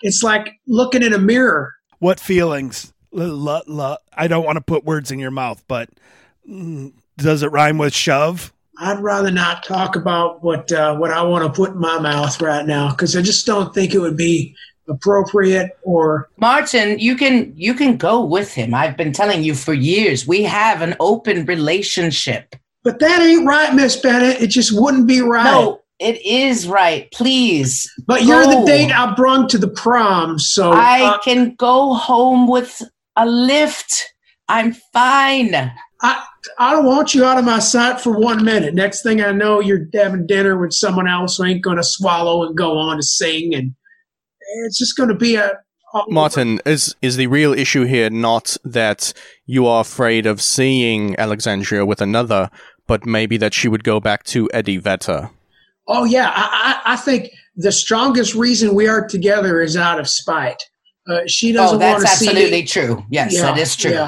It's 0.01 0.21
like 0.23 0.49
looking 0.67 1.01
in 1.03 1.13
a 1.13 1.17
mirror. 1.17 1.73
What 1.99 2.19
feelings? 2.19 2.93
L- 3.17 3.49
l- 3.49 3.63
l- 3.67 3.97
I 4.13 4.27
don't 4.27 4.45
want 4.45 4.57
to 4.57 4.61
put 4.61 4.83
words 4.85 5.11
in 5.11 5.19
your 5.19 5.31
mouth, 5.31 5.63
but 5.67 5.89
mm, 6.49 6.93
does 7.17 7.41
it 7.43 7.51
rhyme 7.51 7.77
with 7.77 7.93
shove? 7.93 8.53
I'd 8.79 9.01
rather 9.01 9.29
not 9.31 9.63
talk 9.63 9.95
about 9.95 10.43
what 10.43 10.71
uh, 10.71 10.95
what 10.95 11.11
I 11.11 11.21
want 11.21 11.45
to 11.45 11.51
put 11.51 11.71
in 11.71 11.79
my 11.79 11.99
mouth 11.99 12.41
right 12.41 12.65
now 12.65 12.91
because 12.91 13.15
I 13.15 13.21
just 13.21 13.45
don't 13.45 13.73
think 13.73 13.93
it 13.93 13.99
would 13.99 14.17
be 14.17 14.55
appropriate 14.87 15.77
or 15.83 16.29
martin 16.37 16.97
you 16.97 17.15
can 17.15 17.53
you 17.55 17.75
can 17.75 17.95
go 17.95 18.25
with 18.25 18.51
him 18.51 18.73
i've 18.73 18.97
been 18.97 19.13
telling 19.13 19.43
you 19.43 19.53
for 19.53 19.71
years 19.71 20.27
we 20.27 20.41
have 20.41 20.81
an 20.81 20.95
open 20.99 21.45
relationship 21.45 22.55
But 22.83 22.99
that 22.99 23.21
ain't 23.21 23.45
right, 23.45 23.75
Miss 23.75 23.97
Bennett. 23.97 24.41
It 24.41 24.47
just 24.47 24.71
wouldn't 24.73 25.07
be 25.07 25.21
right. 25.21 25.43
no 25.43 25.81
it 25.99 26.25
is 26.25 26.67
right 26.67 27.11
please 27.11 27.91
But 28.07 28.23
you're 28.23 28.45
the 28.45 28.63
date 28.65 28.91
I 28.91 29.13
brung 29.13 29.47
to 29.49 29.57
the 29.57 29.67
prom, 29.67 30.39
so 30.39 30.71
I 30.71 31.03
uh, 31.03 31.17
can 31.19 31.55
go 31.55 31.93
home 31.93 32.47
with 32.47 32.81
a 33.15 33.25
lift. 33.25 34.13
I'm 34.49 34.73
fine. 34.91 35.53
I 36.01 36.25
I 36.57 36.73
don't 36.73 36.85
want 36.85 37.13
you 37.13 37.23
out 37.23 37.37
of 37.37 37.45
my 37.45 37.59
sight 37.59 38.01
for 38.01 38.17
one 38.17 38.43
minute. 38.43 38.73
Next 38.73 39.03
thing 39.03 39.21
I 39.21 39.31
know, 39.31 39.59
you're 39.59 39.87
having 39.93 40.25
dinner 40.25 40.57
with 40.57 40.73
someone 40.73 41.07
else 41.07 41.37
who 41.37 41.45
ain't 41.45 41.63
going 41.63 41.77
to 41.77 41.83
swallow 41.83 42.43
and 42.45 42.57
go 42.57 42.77
on 42.77 42.97
to 42.97 43.03
sing, 43.03 43.53
and 43.53 43.75
it's 44.65 44.77
just 44.77 44.97
going 44.97 45.09
to 45.09 45.15
be 45.15 45.35
a. 45.35 45.51
Martin, 46.07 46.59
is 46.65 46.95
is 47.01 47.15
the 47.17 47.27
real 47.27 47.53
issue 47.53 47.83
here 47.85 48.09
not 48.09 48.55
that 48.63 49.11
you 49.45 49.65
are 49.65 49.81
afraid 49.81 50.25
of 50.27 50.41
seeing 50.41 51.17
Alexandria 51.19 51.85
with 51.85 51.99
another, 52.01 52.49
but 52.87 53.05
maybe 53.05 53.37
that 53.37 53.53
she 53.55 53.67
would 53.67 53.83
go 53.83 53.99
back 53.99 54.23
to 54.25 54.49
Eddie 54.53 54.77
Vedder? 54.77 55.31
Oh 55.87 56.05
yeah, 56.05 56.31
I, 56.33 56.81
I 56.85 56.93
I 56.93 56.95
think 56.95 57.29
the 57.55 57.71
strongest 57.71 58.35
reason 58.35 58.75
we 58.75 58.87
are 58.87 59.05
together 59.07 59.61
is 59.61 59.75
out 59.75 59.99
of 59.99 60.07
spite. 60.07 60.61
Uh, 61.09 61.21
she 61.25 61.51
doesn't 61.51 61.81
Oh, 61.81 61.91
want 61.91 62.01
to 62.01 62.07
see 62.07 62.29
Oh, 62.29 62.33
That's 62.33 62.37
absolutely 62.37 62.63
true. 62.63 63.03
Yes, 63.09 63.39
that 63.41 63.57
is 63.57 63.75
true. 63.75 64.05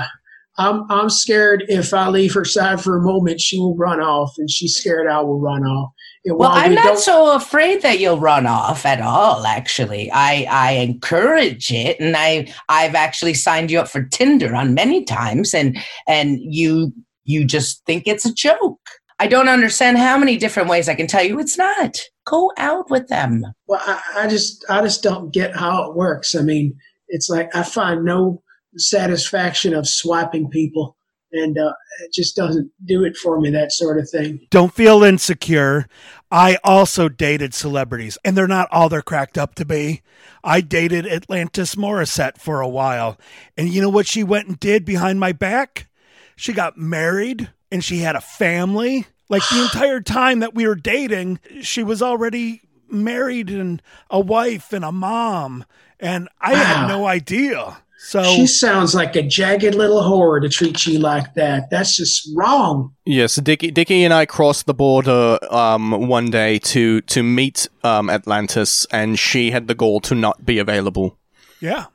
I'm 0.61 0.85
I'm 0.89 1.09
scared 1.09 1.65
if 1.67 1.93
I 1.93 2.07
leave 2.09 2.33
her 2.35 2.45
side 2.45 2.81
for 2.81 2.97
a 2.97 3.01
moment, 3.01 3.41
she 3.41 3.59
will 3.59 3.75
run 3.75 3.99
off, 3.99 4.33
and 4.37 4.49
she's 4.49 4.75
scared 4.75 5.07
I 5.07 5.21
will 5.21 5.39
run 5.39 5.63
off. 5.63 5.91
And 6.23 6.37
Well, 6.37 6.51
I'm 6.51 6.71
we 6.71 6.75
not 6.75 6.99
so 6.99 7.35
afraid 7.35 7.81
that 7.81 7.99
you'll 7.99 8.19
run 8.19 8.45
off 8.45 8.85
at 8.85 9.01
all. 9.01 9.45
Actually, 9.45 10.11
I 10.11 10.45
I 10.49 10.71
encourage 10.73 11.71
it, 11.71 11.99
and 11.99 12.15
I 12.15 12.53
I've 12.69 12.93
actually 12.95 13.33
signed 13.33 13.71
you 13.71 13.79
up 13.79 13.87
for 13.87 14.03
Tinder 14.03 14.55
on 14.55 14.75
many 14.75 15.03
times, 15.03 15.53
and 15.53 15.77
and 16.07 16.39
you 16.41 16.93
you 17.23 17.43
just 17.43 17.83
think 17.85 18.03
it's 18.05 18.25
a 18.25 18.33
joke. 18.33 18.79
I 19.19 19.27
don't 19.27 19.49
understand 19.49 19.97
how 19.97 20.17
many 20.17 20.37
different 20.37 20.69
ways 20.69 20.89
I 20.89 20.95
can 20.95 21.07
tell 21.07 21.23
you 21.23 21.39
it's 21.39 21.57
not. 21.57 21.97
Go 22.25 22.51
out 22.57 22.89
with 22.89 23.07
them. 23.07 23.43
Well, 23.67 23.81
I, 23.83 24.01
I 24.15 24.27
just 24.27 24.63
I 24.69 24.81
just 24.81 25.01
don't 25.01 25.33
get 25.33 25.55
how 25.55 25.89
it 25.89 25.95
works. 25.95 26.35
I 26.35 26.41
mean, 26.41 26.75
it's 27.07 27.29
like 27.29 27.55
I 27.55 27.63
find 27.63 28.05
no 28.05 28.43
satisfaction 28.77 29.73
of 29.73 29.87
swiping 29.87 30.49
people, 30.49 30.97
and 31.31 31.57
uh, 31.57 31.73
it 32.03 32.13
just 32.13 32.35
doesn't 32.35 32.71
do 32.85 33.03
it 33.03 33.17
for 33.17 33.39
me. 33.39 33.49
That 33.49 33.71
sort 33.71 33.99
of 33.99 34.09
thing. 34.09 34.47
Don't 34.49 34.73
feel 34.73 35.03
insecure. 35.03 35.87
I 36.31 36.57
also 36.63 37.09
dated 37.09 37.53
celebrities, 37.53 38.17
and 38.23 38.37
they're 38.37 38.47
not 38.47 38.69
all 38.71 38.89
they're 38.89 39.01
cracked 39.01 39.37
up 39.37 39.55
to 39.55 39.65
be. 39.65 40.01
I 40.43 40.61
dated 40.61 41.05
Atlantis 41.05 41.75
Morissette 41.75 42.37
for 42.37 42.61
a 42.61 42.69
while, 42.69 43.17
and 43.57 43.69
you 43.69 43.81
know 43.81 43.89
what 43.89 44.07
she 44.07 44.23
went 44.23 44.47
and 44.47 44.59
did 44.59 44.85
behind 44.85 45.19
my 45.19 45.31
back? 45.31 45.87
She 46.35 46.53
got 46.53 46.77
married 46.77 47.49
and 47.71 47.83
she 47.83 47.99
had 47.99 48.15
a 48.15 48.21
family. 48.21 49.05
Like 49.29 49.43
the 49.49 49.61
entire 49.63 50.01
time 50.01 50.39
that 50.39 50.55
we 50.55 50.67
were 50.67 50.75
dating, 50.75 51.39
she 51.61 51.83
was 51.83 52.01
already 52.01 52.61
married 52.89 53.49
and 53.49 53.81
a 54.09 54.19
wife 54.19 54.73
and 54.73 54.83
a 54.83 54.91
mom, 54.91 55.65
and 55.99 56.29
I 56.39 56.55
had 56.55 56.87
no 56.87 57.05
idea. 57.05 57.77
So 58.03 58.23
She 58.23 58.47
sounds 58.47 58.95
like 58.95 59.15
a 59.15 59.21
jagged 59.21 59.75
little 59.75 60.01
whore 60.01 60.41
to 60.41 60.49
treat 60.49 60.85
you 60.85 60.99
like 60.99 61.35
that. 61.35 61.69
That's 61.69 61.95
just 61.95 62.27
wrong. 62.35 62.93
Yes, 63.05 63.35
Dickie, 63.35 63.71
Dickie 63.71 64.03
and 64.03 64.13
I 64.13 64.25
crossed 64.25 64.65
the 64.65 64.73
border 64.73 65.37
um, 65.49 66.07
one 66.07 66.29
day 66.31 66.59
to 66.59 67.01
to 67.01 67.21
meet 67.23 67.69
um, 67.83 68.09
Atlantis, 68.09 68.85
and 68.91 69.17
she 69.19 69.51
had 69.51 69.67
the 69.67 69.75
goal 69.75 70.01
to 70.01 70.15
not 70.15 70.45
be 70.45 70.57
available. 70.59 71.17
yeah, 71.59 71.85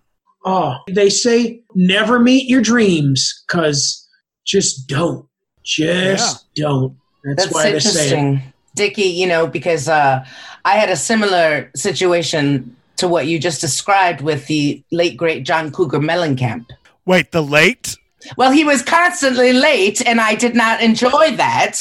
Oh, 0.45 0.77
they 0.89 1.11
say 1.11 1.61
never 1.75 2.21
meet 2.21 2.49
your 2.49 2.63
dreams 2.63 3.43
because 3.47 4.09
just 4.47 4.87
don't. 4.87 5.27
Just 5.65 6.47
don't. 6.55 6.97
That's, 7.25 7.43
That's 7.43 7.55
why 7.55 7.73
they 7.73 7.81
say 7.81 7.89
it. 7.91 8.13
interesting. 8.13 8.53
Dickie, 8.77 9.03
you 9.03 9.27
know, 9.27 9.49
because 9.49 9.89
uh, 9.89 10.25
I 10.65 10.75
had 10.75 10.89
a 10.89 10.97
similar 10.97 11.71
situation 11.75 12.76
to 12.97 13.09
what 13.09 13.27
you 13.27 13.39
just 13.39 13.61
described 13.61 14.21
with 14.21 14.47
the 14.47 14.83
late 14.91 15.17
great 15.17 15.45
John 15.45 15.71
Cougar 15.71 16.01
Mellencamp. 16.01 16.67
Wait, 17.05 17.33
the 17.33 17.43
late? 17.43 17.97
Well, 18.37 18.51
he 18.51 18.65
was 18.65 18.83
constantly 18.83 19.53
late, 19.53 20.05
and 20.07 20.21
I 20.21 20.35
did 20.35 20.55
not 20.55 20.83
enjoy 20.83 21.37
that. 21.37 21.79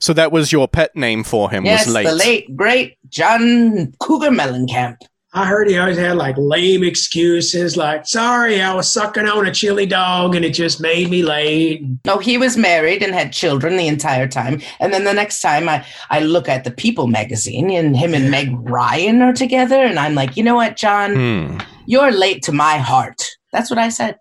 So 0.00 0.12
that 0.14 0.32
was 0.32 0.52
your 0.52 0.68
pet 0.68 0.96
name 0.96 1.22
for 1.22 1.50
him, 1.50 1.64
yes, 1.64 1.86
was 1.86 1.94
late. 1.94 2.06
the 2.06 2.14
late 2.14 2.56
great 2.56 2.98
John 3.08 3.92
Cougar 4.00 4.30
Mellencamp. 4.30 4.96
I 5.36 5.44
heard 5.44 5.68
he 5.68 5.76
always 5.76 5.98
had 5.98 6.16
like 6.16 6.34
lame 6.38 6.82
excuses, 6.82 7.76
like 7.76 8.06
"Sorry, 8.06 8.60
I 8.62 8.72
was 8.74 8.90
sucking 8.90 9.28
on 9.28 9.46
a 9.46 9.52
chili 9.52 9.84
dog 9.84 10.34
and 10.34 10.44
it 10.46 10.54
just 10.54 10.80
made 10.80 11.10
me 11.10 11.22
late." 11.22 11.82
No, 12.06 12.16
he 12.18 12.38
was 12.38 12.56
married 12.56 13.02
and 13.02 13.12
had 13.12 13.34
children 13.34 13.76
the 13.76 13.86
entire 13.86 14.26
time. 14.28 14.62
And 14.80 14.94
then 14.94 15.04
the 15.04 15.12
next 15.12 15.40
time 15.42 15.68
I, 15.68 15.84
I 16.08 16.20
look 16.20 16.48
at 16.48 16.64
the 16.64 16.70
People 16.70 17.06
magazine 17.06 17.70
and 17.70 17.94
him 17.94 18.14
and 18.14 18.30
Meg 18.30 18.48
Ryan 18.68 19.20
are 19.20 19.34
together, 19.34 19.76
and 19.76 19.98
I'm 19.98 20.14
like, 20.14 20.38
you 20.38 20.42
know 20.42 20.54
what, 20.54 20.76
John, 20.78 21.14
Hmm. 21.14 21.58
you're 21.86 22.12
late 22.12 22.42
to 22.44 22.52
my 22.52 22.78
heart. 22.78 23.22
That's 23.52 23.68
what 23.68 23.78
I 23.78 23.90
said. 23.90 24.16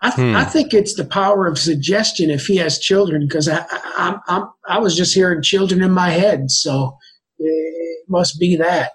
I, 0.00 0.10
th- 0.10 0.30
Hmm. 0.30 0.36
I 0.36 0.44
think 0.44 0.72
it's 0.72 0.94
the 0.94 1.04
power 1.04 1.46
of 1.46 1.58
suggestion 1.58 2.30
if 2.30 2.46
he 2.46 2.56
has 2.56 2.78
children, 2.78 3.26
because 3.28 3.48
I, 3.48 3.58
I, 3.70 3.92
I'm, 3.98 4.20
I'm, 4.28 4.48
I 4.66 4.78
was 4.78 4.96
just 4.96 5.14
hearing 5.14 5.42
children 5.42 5.82
in 5.82 5.90
my 5.92 6.08
head, 6.08 6.50
so 6.50 6.96
it 7.38 8.04
must 8.08 8.40
be 8.40 8.56
that. 8.56 8.92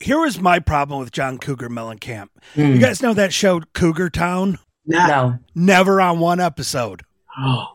Here 0.00 0.18
was 0.20 0.40
my 0.40 0.58
problem 0.60 1.00
with 1.00 1.10
John 1.12 1.38
Cougar 1.38 1.68
Mellencamp. 1.70 2.28
Hmm. 2.54 2.60
You 2.72 2.78
guys 2.78 3.02
know 3.02 3.14
that 3.14 3.32
show 3.32 3.60
Cougar 3.74 4.10
Town? 4.10 4.58
Nah. 4.86 5.06
No. 5.06 5.38
Never 5.54 6.00
on 6.00 6.18
one 6.20 6.40
episode. 6.40 7.02
Oh, 7.38 7.66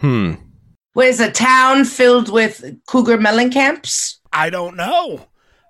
Hmm. 0.00 0.34
Was 0.94 1.20
a 1.20 1.30
town 1.30 1.84
filled 1.84 2.30
with 2.30 2.62
Cougar 2.86 3.18
Mellencamps? 3.18 4.16
I 4.32 4.50
don't 4.50 4.76
know. 4.76 5.26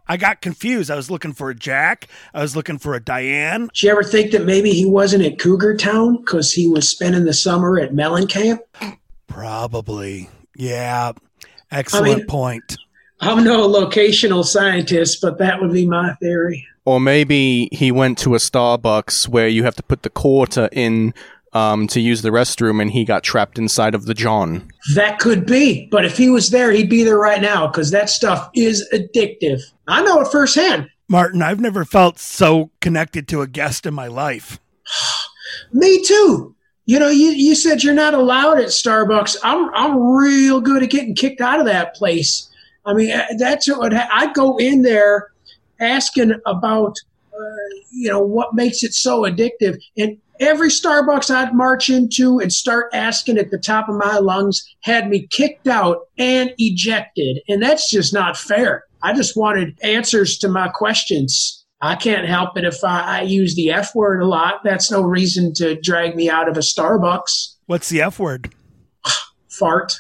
I 0.09 0.17
got 0.17 0.41
confused. 0.41 0.89
I 0.91 0.95
was 0.97 1.11
looking 1.11 1.33
for 1.33 1.51
a 1.51 1.55
Jack. 1.55 2.07
I 2.35 2.41
was 2.43 2.55
looking 2.55 2.79
for 2.79 2.95
a 2.95 3.01
Diane. 3.03 3.69
did 3.73 3.83
you 3.83 3.91
ever 3.91 4.05
think 4.05 4.31
that 4.33 4.45
maybe 4.45 4.71
he 4.71 4.85
wasn't 4.85 5.25
at 5.25 5.39
Cougar 5.41 5.77
Town 5.79 6.19
because 6.19 6.53
he 6.53 6.69
was 6.69 6.89
spending 6.89 7.25
the 7.25 7.33
summer 7.33 7.79
at 7.81 7.93
Mellencamp? 7.93 8.59
Probably. 9.27 10.31
Yeah. 10.57 11.13
Excellent 11.71 12.19
mean- 12.19 12.27
point. 12.27 12.77
I'm 13.21 13.45
no 13.45 13.69
locational 13.69 14.45
scientist, 14.45 15.21
but 15.23 15.39
that 15.39 15.61
would 15.61 15.73
be 15.73 15.87
my 15.87 16.15
theory. 16.15 16.67
Or 16.85 17.01
maybe 17.01 17.69
he 17.73 17.91
went 17.91 18.19
to 18.19 18.35
a 18.35 18.39
Starbucks 18.39 19.29
where 19.29 19.49
you 19.49 19.65
have 19.65 19.75
to 19.77 19.83
put 19.83 20.03
the 20.03 20.11
quarter 20.11 20.69
in 20.71 21.15
um, 21.53 21.87
to 21.89 22.01
use 22.01 22.23
the 22.23 22.29
restroom 22.29 22.83
and 22.83 22.91
he 22.91 23.05
got 23.05 23.23
trapped 23.23 23.59
inside 23.59 23.95
of 23.95 24.05
the 24.05 24.15
John. 24.15 24.71
That 24.95 25.19
could 25.19 25.47
be, 25.47 25.89
but 25.91 26.05
if 26.05 26.17
he 26.17 26.29
was 26.29 26.51
there, 26.51 26.71
he'd 26.71 26.91
be 26.91 27.03
there 27.03 27.19
right 27.19 27.41
now 27.41 27.67
because 27.67 27.91
that 27.91 28.11
stuff 28.11 28.51
is 28.55 28.87
addictive. 28.93 29.63
I 29.89 30.03
know 30.03 30.21
it 30.21 30.29
firsthand. 30.29 30.91
Martin, 31.09 31.41
I've 31.41 31.61
never 31.61 31.85
felt 31.85 32.19
so 32.19 32.71
connected 32.81 33.27
to 33.29 33.41
a 33.41 33.47
guest 33.47 33.87
in 33.87 33.95
my 33.95 34.07
life. 34.07 34.61
Me 35.73 36.03
too. 36.05 36.55
You 36.85 37.01
know, 37.01 37.09
you, 37.09 37.31
you 37.31 37.55
said 37.55 37.83
you're 37.83 37.95
not 37.95 38.15
allowed 38.15 38.59
at 38.59 38.69
Starbucks. 38.69 39.37
I'm 39.43 39.75
I'm 39.75 39.99
real 39.99 40.61
good 40.61 40.85
at 40.85 40.91
getting 40.91 41.17
kicked 41.17 41.41
out 41.41 41.59
of 41.59 41.67
that 41.67 41.95
place. 41.95 42.49
I 42.87 42.95
mean, 42.95 43.11
uh, 43.11 43.27
that's 43.39 43.69
what 43.69 43.93
ha- 43.93 44.09
I'd 44.13 44.35
go 44.35 44.57
in 44.57 44.83
there 44.83 45.29
asking 45.81 46.35
about, 46.47 46.95
uh, 47.33 47.75
you 47.93 48.09
know, 48.09 48.21
what 48.21 48.55
makes 48.55 48.83
it 48.83 48.95
so 48.95 49.23
addictive. 49.23 49.79
And 49.99 50.19
every 50.41 50.69
Starbucks 50.69 51.31
I'd 51.31 51.55
march 51.55 51.91
into 51.91 52.39
and 52.39 52.53
start 52.53 52.91
asking 52.95 53.39
at 53.39 53.51
the 53.51 53.59
top 53.59 53.89
of 53.89 53.97
my 53.97 54.19
lungs 54.19 54.63
had 54.83 55.09
me 55.09 55.27
kicked 55.31 55.67
out 55.67 56.09
and 56.17 56.53
ejected. 56.59 57.39
And 57.49 57.63
that's 57.63 57.91
just 57.91 58.15
not 58.15 58.37
fair. 58.37 58.85
I 59.03 59.13
just 59.13 59.37
wanted 59.37 59.79
answers 59.83 60.39
to 60.39 60.49
my 60.49 60.69
questions. 60.69 61.65
I 61.83 61.95
can't 61.95 62.27
help 62.27 62.57
it 62.57 62.65
if 62.65 62.83
I, 62.83 63.19
I 63.19 63.23
use 63.23 63.55
the 63.55 63.71
F 63.71 63.95
word 63.95 64.23
a 64.23 64.27
lot. 64.27 64.61
That's 64.65 64.91
no 64.91 65.03
reason 65.03 65.53
to 65.55 65.79
drag 65.81 66.17
me 66.17 66.31
out 66.31 66.49
of 66.49 66.57
a 66.57 66.61
Starbucks. 66.61 67.57
What's 67.67 67.89
the 67.89 68.01
F 68.01 68.19
word? 68.19 68.55
Fart. 69.49 69.95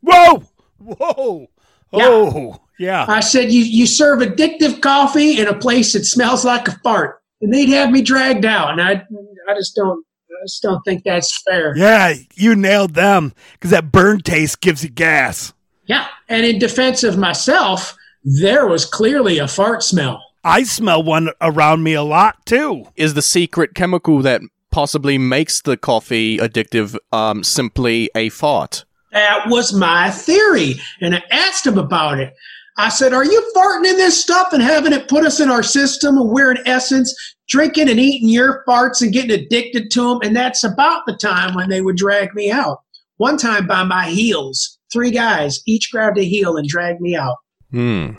Whoa! 0.00 0.44
Whoa! 0.78 1.46
Oh, 1.92 2.60
yeah. 2.78 3.04
I 3.08 3.20
said, 3.20 3.52
you, 3.52 3.62
you 3.62 3.86
serve 3.86 4.20
addictive 4.20 4.80
coffee 4.80 5.38
in 5.38 5.46
a 5.46 5.56
place 5.56 5.92
that 5.92 6.04
smells 6.04 6.44
like 6.44 6.68
a 6.68 6.78
fart. 6.82 7.20
And 7.40 7.52
they'd 7.52 7.68
have 7.70 7.90
me 7.90 8.02
dragged 8.02 8.44
out. 8.44 8.70
And 8.70 8.80
I, 8.80 9.04
I 9.48 9.54
just 9.54 9.74
don't, 9.74 10.04
I 10.30 10.44
just 10.44 10.62
don't 10.62 10.82
think 10.82 11.04
that's 11.04 11.42
fair. 11.42 11.76
Yeah, 11.76 12.14
you 12.34 12.56
nailed 12.56 12.94
them 12.94 13.34
because 13.52 13.70
that 13.70 13.92
burn 13.92 14.20
taste 14.20 14.60
gives 14.60 14.82
you 14.82 14.90
gas. 14.90 15.52
Yeah. 15.86 16.08
And 16.28 16.46
in 16.46 16.58
defense 16.58 17.04
of 17.04 17.18
myself, 17.18 17.96
there 18.24 18.66
was 18.66 18.84
clearly 18.84 19.38
a 19.38 19.48
fart 19.48 19.82
smell. 19.82 20.22
I 20.44 20.62
smell 20.64 21.02
one 21.02 21.30
around 21.40 21.82
me 21.82 21.94
a 21.94 22.02
lot 22.02 22.44
too. 22.46 22.86
Is 22.96 23.14
the 23.14 23.22
secret 23.22 23.74
chemical 23.74 24.22
that 24.22 24.40
possibly 24.70 25.18
makes 25.18 25.60
the 25.60 25.76
coffee 25.76 26.38
addictive 26.38 26.96
um, 27.12 27.44
simply 27.44 28.10
a 28.16 28.28
fart? 28.28 28.84
That 29.12 29.48
was 29.48 29.72
my 29.72 30.10
theory. 30.10 30.80
And 31.00 31.14
I 31.14 31.22
asked 31.30 31.66
him 31.66 31.78
about 31.78 32.18
it. 32.18 32.34
I 32.78 32.88
said, 32.88 33.12
Are 33.12 33.24
you 33.24 33.52
farting 33.54 33.86
in 33.86 33.96
this 33.96 34.20
stuff 34.20 34.52
and 34.52 34.62
having 34.62 34.92
it 34.92 35.08
put 35.08 35.24
us 35.24 35.40
in 35.40 35.50
our 35.50 35.62
system? 35.62 36.16
And 36.16 36.30
we're, 36.30 36.52
in 36.52 36.66
essence, 36.66 37.14
drinking 37.48 37.90
and 37.90 38.00
eating 38.00 38.28
your 38.28 38.64
farts 38.66 39.02
and 39.02 39.12
getting 39.12 39.30
addicted 39.30 39.90
to 39.92 40.08
them. 40.08 40.18
And 40.22 40.34
that's 40.34 40.64
about 40.64 41.02
the 41.06 41.16
time 41.16 41.54
when 41.54 41.68
they 41.68 41.82
would 41.82 41.96
drag 41.96 42.34
me 42.34 42.50
out. 42.50 42.80
One 43.18 43.36
time 43.36 43.66
by 43.66 43.84
my 43.84 44.08
heels, 44.08 44.78
three 44.92 45.10
guys 45.10 45.60
each 45.66 45.92
grabbed 45.92 46.18
a 46.18 46.24
heel 46.24 46.56
and 46.56 46.66
dragged 46.66 47.00
me 47.00 47.14
out. 47.14 47.36
Hmm. 47.70 48.12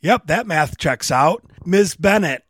Yep, 0.00 0.26
that 0.26 0.46
math 0.46 0.76
checks 0.76 1.10
out. 1.10 1.42
Ms. 1.64 1.94
Bennett, 1.94 2.44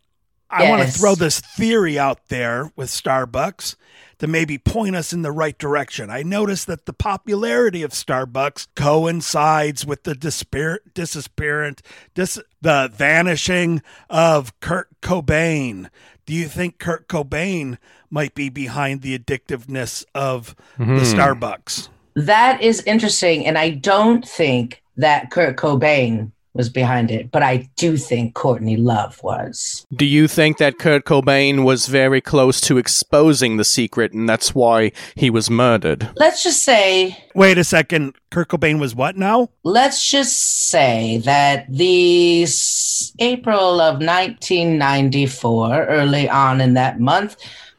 I 0.50 0.68
want 0.68 0.82
to 0.82 0.88
throw 0.88 1.14
this 1.14 1.38
theory 1.38 1.96
out 1.96 2.26
there 2.26 2.72
with 2.74 2.90
Starbucks 2.90 3.76
to 4.24 4.28
maybe 4.30 4.56
point 4.56 4.96
us 4.96 5.12
in 5.12 5.20
the 5.20 5.30
right 5.30 5.58
direction. 5.58 6.08
I 6.08 6.22
noticed 6.22 6.66
that 6.68 6.86
the 6.86 6.94
popularity 6.94 7.82
of 7.82 7.90
Starbucks 7.90 8.68
coincides 8.74 9.84
with 9.84 10.04
the 10.04 10.14
disappear- 10.14 10.80
disappearance, 10.94 11.82
dis- 12.14 12.40
the 12.62 12.90
vanishing 12.90 13.82
of 14.08 14.58
Kurt 14.60 14.88
Cobain. 15.02 15.90
Do 16.24 16.32
you 16.32 16.46
think 16.46 16.78
Kurt 16.78 17.06
Cobain 17.06 17.76
might 18.08 18.34
be 18.34 18.48
behind 18.48 19.02
the 19.02 19.18
addictiveness 19.18 20.06
of 20.14 20.56
the 20.78 20.84
hmm. 20.84 20.98
Starbucks? 21.00 21.90
That 22.14 22.62
is 22.62 22.80
interesting. 22.84 23.44
And 23.44 23.58
I 23.58 23.68
don't 23.68 24.26
think 24.26 24.82
that 24.96 25.30
Kurt 25.30 25.58
Cobain 25.58 26.32
was 26.54 26.68
behind 26.68 27.10
it, 27.10 27.32
but 27.32 27.42
I 27.42 27.68
do 27.76 27.96
think 27.96 28.34
Courtney 28.34 28.76
Love 28.76 29.20
was. 29.24 29.84
Do 29.92 30.04
you 30.04 30.28
think 30.28 30.58
that 30.58 30.78
Kurt 30.78 31.04
Cobain 31.04 31.64
was 31.64 31.86
very 31.88 32.20
close 32.20 32.60
to 32.62 32.78
exposing 32.78 33.56
the 33.56 33.64
secret 33.64 34.12
and 34.12 34.28
that's 34.28 34.54
why 34.54 34.92
he 35.16 35.30
was 35.30 35.50
murdered? 35.50 36.08
Let's 36.16 36.44
just 36.44 36.62
say 36.62 37.18
Wait 37.34 37.58
a 37.58 37.64
second. 37.64 38.14
Kurt 38.30 38.48
Cobain 38.48 38.78
was 38.78 38.94
what 38.94 39.16
now? 39.16 39.48
let's 39.64 40.08
just 40.08 40.68
say 40.70 41.18
that 41.24 41.66
the 41.68 42.44
s- 42.44 43.12
April 43.18 43.80
of 43.80 44.00
1994, 44.00 45.86
early 45.86 46.28
on 46.28 46.60
in 46.60 46.74
that 46.74 47.00
month, 47.00 47.36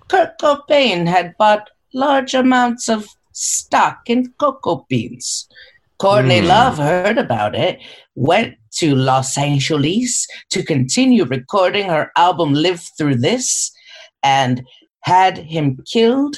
Kurt 0.07 0.38
Cobain 0.39 1.07
had 1.07 1.35
bought 1.38 1.69
large 1.93 2.33
amounts 2.33 2.89
of 2.89 3.07
stock 3.31 4.01
in 4.07 4.33
cocoa 4.38 4.85
beans. 4.89 5.47
Courtney 5.97 6.41
Hmm. 6.41 6.47
Love 6.47 6.77
heard 6.77 7.17
about 7.17 7.55
it, 7.55 7.79
went 8.15 8.55
to 8.77 8.95
Los 8.95 9.38
Angeles 9.38 10.27
to 10.49 10.63
continue 10.63 11.25
recording 11.25 11.89
her 11.89 12.11
album 12.17 12.53
Live 12.53 12.81
Through 12.97 13.15
This, 13.15 13.71
and 14.23 14.65
had 15.01 15.38
him 15.38 15.77
killed 15.91 16.38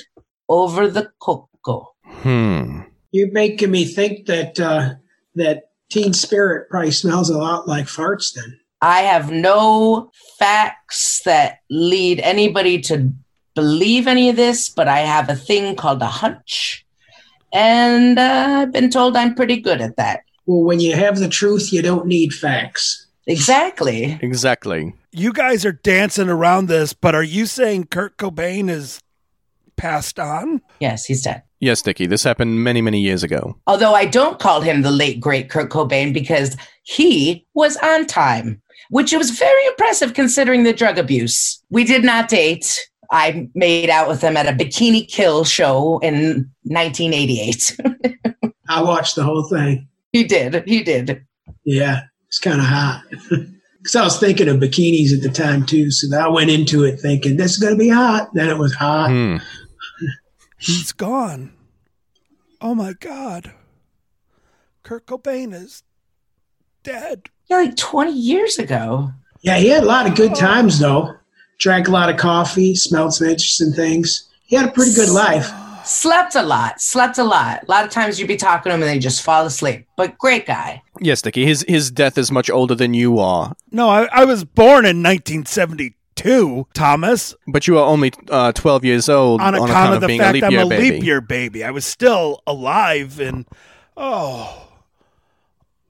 over 0.49 0.87
the 0.87 1.09
cocoa. 1.19 1.93
Hmm. 2.05 2.81
You're 3.11 3.31
making 3.31 3.71
me 3.71 3.85
think 3.85 4.25
that 4.27 4.59
uh, 4.59 4.95
that 5.35 5.63
Teen 5.89 6.13
Spirit 6.13 6.69
probably 6.69 6.91
smells 6.91 7.29
a 7.29 7.37
lot 7.37 7.67
like 7.67 7.85
farts 7.85 8.33
then. 8.33 8.59
I 8.81 9.01
have 9.01 9.31
no 9.31 10.11
facts 10.37 11.21
that 11.25 11.59
lead 11.69 12.19
anybody 12.19 12.79
to 12.81 13.11
believe 13.55 14.07
any 14.07 14.29
of 14.29 14.35
this, 14.35 14.69
but 14.69 14.87
I 14.87 14.99
have 14.99 15.29
a 15.29 15.35
thing 15.35 15.75
called 15.75 16.01
a 16.01 16.05
hunch. 16.05 16.85
And 17.53 18.19
uh, 18.19 18.59
I've 18.61 18.71
been 18.71 18.91
told 18.91 19.17
I'm 19.17 19.33
pretty 19.33 19.57
good 19.57 19.81
at 19.81 19.95
that. 19.95 20.21
Well, 20.47 20.63
when 20.63 20.79
you 20.79 20.95
have 20.95 21.19
the 21.19 21.29
truth, 21.29 21.71
you 21.71 21.81
don't 21.81 22.07
need 22.07 22.33
facts. 22.33 23.05
Exactly. 23.27 24.17
Exactly. 24.21 24.93
You 25.11 25.33
guys 25.33 25.65
are 25.65 25.73
dancing 25.73 26.29
around 26.29 26.67
this, 26.67 26.93
but 26.93 27.13
are 27.13 27.23
you 27.23 27.45
saying 27.45 27.87
Kurt 27.87 28.17
Cobain 28.17 28.69
is 28.69 28.99
passed 29.75 30.19
on? 30.19 30.61
Yes, 30.79 31.05
he's 31.05 31.23
dead. 31.23 31.43
Yes, 31.59 31.81
Dickie, 31.81 32.05
this 32.07 32.23
happened 32.23 32.63
many, 32.63 32.81
many 32.81 33.01
years 33.01 33.23
ago. 33.23 33.57
Although 33.67 33.93
I 33.93 34.05
don't 34.05 34.39
call 34.39 34.61
him 34.61 34.83
the 34.83 34.91
late, 34.91 35.19
great 35.19 35.49
Kurt 35.49 35.69
Cobain 35.69 36.13
because 36.13 36.55
he 36.83 37.45
was 37.53 37.75
on 37.77 38.05
time, 38.05 38.61
which 38.89 39.11
was 39.11 39.31
very 39.31 39.65
impressive 39.65 40.13
considering 40.13 40.63
the 40.63 40.73
drug 40.73 40.97
abuse. 40.97 41.61
We 41.69 41.83
did 41.83 42.03
not 42.05 42.29
date. 42.29 42.79
I 43.11 43.49
made 43.55 43.89
out 43.89 44.07
with 44.07 44.21
him 44.21 44.37
at 44.37 44.47
a 44.47 44.51
Bikini 44.51 45.07
Kill 45.07 45.43
show 45.43 45.99
in 45.99 46.49
1988. 46.63 47.77
I 48.69 48.81
watched 48.83 49.15
the 49.15 49.23
whole 49.23 49.47
thing. 49.49 49.87
He 50.17 50.23
did. 50.23 50.67
He 50.67 50.81
did. 50.81 51.27
Yeah, 51.63 52.01
it's 52.27 52.39
kind 52.39 52.59
of 52.59 52.65
hot. 52.65 53.03
Because 53.77 53.95
I 53.95 54.03
was 54.03 54.19
thinking 54.19 54.49
of 54.49 54.57
bikinis 54.57 55.13
at 55.13 55.21
the 55.21 55.29
time 55.29 55.65
too, 55.65 55.91
so 55.91 56.13
I 56.17 56.27
went 56.27 56.49
into 56.49 56.83
it 56.83 56.99
thinking 56.99 57.37
this 57.37 57.51
is 57.51 57.57
going 57.57 57.75
to 57.75 57.79
be 57.79 57.87
hot. 57.87 58.27
Then 58.33 58.49
it 58.49 58.57
was 58.57 58.73
hot. 58.73 59.11
Hmm. 59.11 59.37
He's 60.57 60.91
gone. 60.91 61.53
Oh 62.59 62.75
my 62.75 62.93
God. 62.99 63.53
Kurt 64.83 65.05
Cobain 65.05 65.53
is 65.53 65.83
dead. 66.83 67.29
Yeah, 67.45 67.57
like 67.57 67.77
20 67.77 68.11
years 68.11 68.59
ago. 68.59 69.11
Yeah, 69.39 69.57
he 69.57 69.69
had 69.69 69.83
a 69.83 69.87
lot 69.87 70.05
of 70.07 70.15
good 70.15 70.35
times 70.35 70.79
though. 70.79 71.13
Drank 71.59 71.87
a 71.87 71.91
lot 71.91 72.09
of 72.09 72.17
coffee, 72.17 72.75
smelled 72.75 73.13
some 73.13 73.27
interesting 73.27 73.71
things. 73.71 74.27
He 74.47 74.57
had 74.57 74.67
a 74.67 74.71
pretty 74.73 74.95
good 74.95 75.11
life. 75.11 75.49
Slept 75.87 76.35
a 76.35 76.43
lot. 76.43 76.81
Slept 76.81 77.17
a 77.17 77.23
lot. 77.23 77.63
A 77.63 77.71
lot 77.71 77.85
of 77.85 77.91
times 77.91 78.19
you'd 78.19 78.27
be 78.27 78.35
talking 78.35 78.69
to 78.69 78.75
him 78.75 78.81
and 78.81 78.89
they 78.89 78.99
just 78.99 79.21
fall 79.23 79.45
asleep. 79.45 79.87
But 79.95 80.17
great 80.17 80.45
guy. 80.45 80.81
Yes, 80.99 81.21
Dickie. 81.21 81.45
His 81.45 81.63
his 81.67 81.91
death 81.91 82.17
is 82.17 82.31
much 82.31 82.49
older 82.49 82.75
than 82.75 82.93
you 82.93 83.19
are, 83.19 83.53
No, 83.71 83.89
I, 83.89 84.07
I 84.11 84.25
was 84.25 84.43
born 84.43 84.85
in 84.85 85.01
1972, 85.03 86.67
Thomas, 86.73 87.35
but 87.47 87.67
you 87.67 87.77
are 87.77 87.85
only 87.85 88.11
uh, 88.29 88.51
twelve 88.51 88.83
years 88.83 89.07
old 89.07 89.39
on 89.41 89.55
account, 89.55 89.93
of 89.95 90.01
the 90.01 90.07
being 90.07 90.19
fact 90.19 90.31
a 90.31 90.33
leap 90.33 90.43
I'm 90.43 90.53
a 90.65 90.69
baby. 90.69 90.91
leap 90.91 91.03
year 91.03 91.21
baby. 91.21 91.63
I 91.63 91.71
was 91.71 91.85
still 91.85 92.41
alive 92.47 93.19
and 93.19 93.45
oh, 93.95 94.67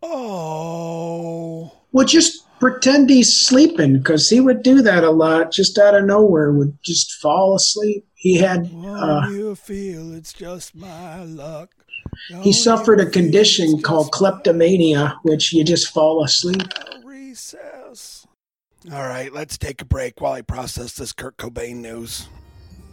oh. 0.04 1.72
Well, 1.92 2.06
just 2.06 2.44
pretend 2.60 3.10
he's 3.10 3.34
sleeping 3.34 3.98
because 3.98 4.30
he 4.30 4.40
would 4.40 4.62
do 4.64 4.82
that 4.82 5.04
a 5.04 5.12
lot. 5.12 5.52
Just 5.52 5.78
out 5.78 5.96
of 5.96 6.06
nowhere, 6.06 6.52
would 6.52 6.78
just 6.84 7.14
fall 7.14 7.56
asleep. 7.56 8.06
He 8.18 8.38
had 8.38 8.72
uh, 8.74 9.28
you 9.30 9.54
feel 9.56 10.12
it's 10.14 10.34
just 10.34 10.76
my 10.76 11.24
luck? 11.24 11.70
he 12.42 12.52
suffered 12.52 13.00
a 13.00 13.10
condition 13.10 13.82
called 13.82 14.12
kleptomania, 14.12 15.20
which 15.22 15.54
you 15.54 15.64
just 15.64 15.90
fall 15.90 16.24
asleep. 16.24 16.64
Recess. 17.04 18.26
All 18.92 19.04
right, 19.04 19.32
let's 19.32 19.58
take 19.58 19.82
a 19.84 19.86
break 19.86 20.20
while 20.20 20.34
I 20.34 20.42
process 20.42 20.94
this 20.94 21.14
Kurt 21.14 21.38
Cobain 21.38 21.78
news. 21.78 22.28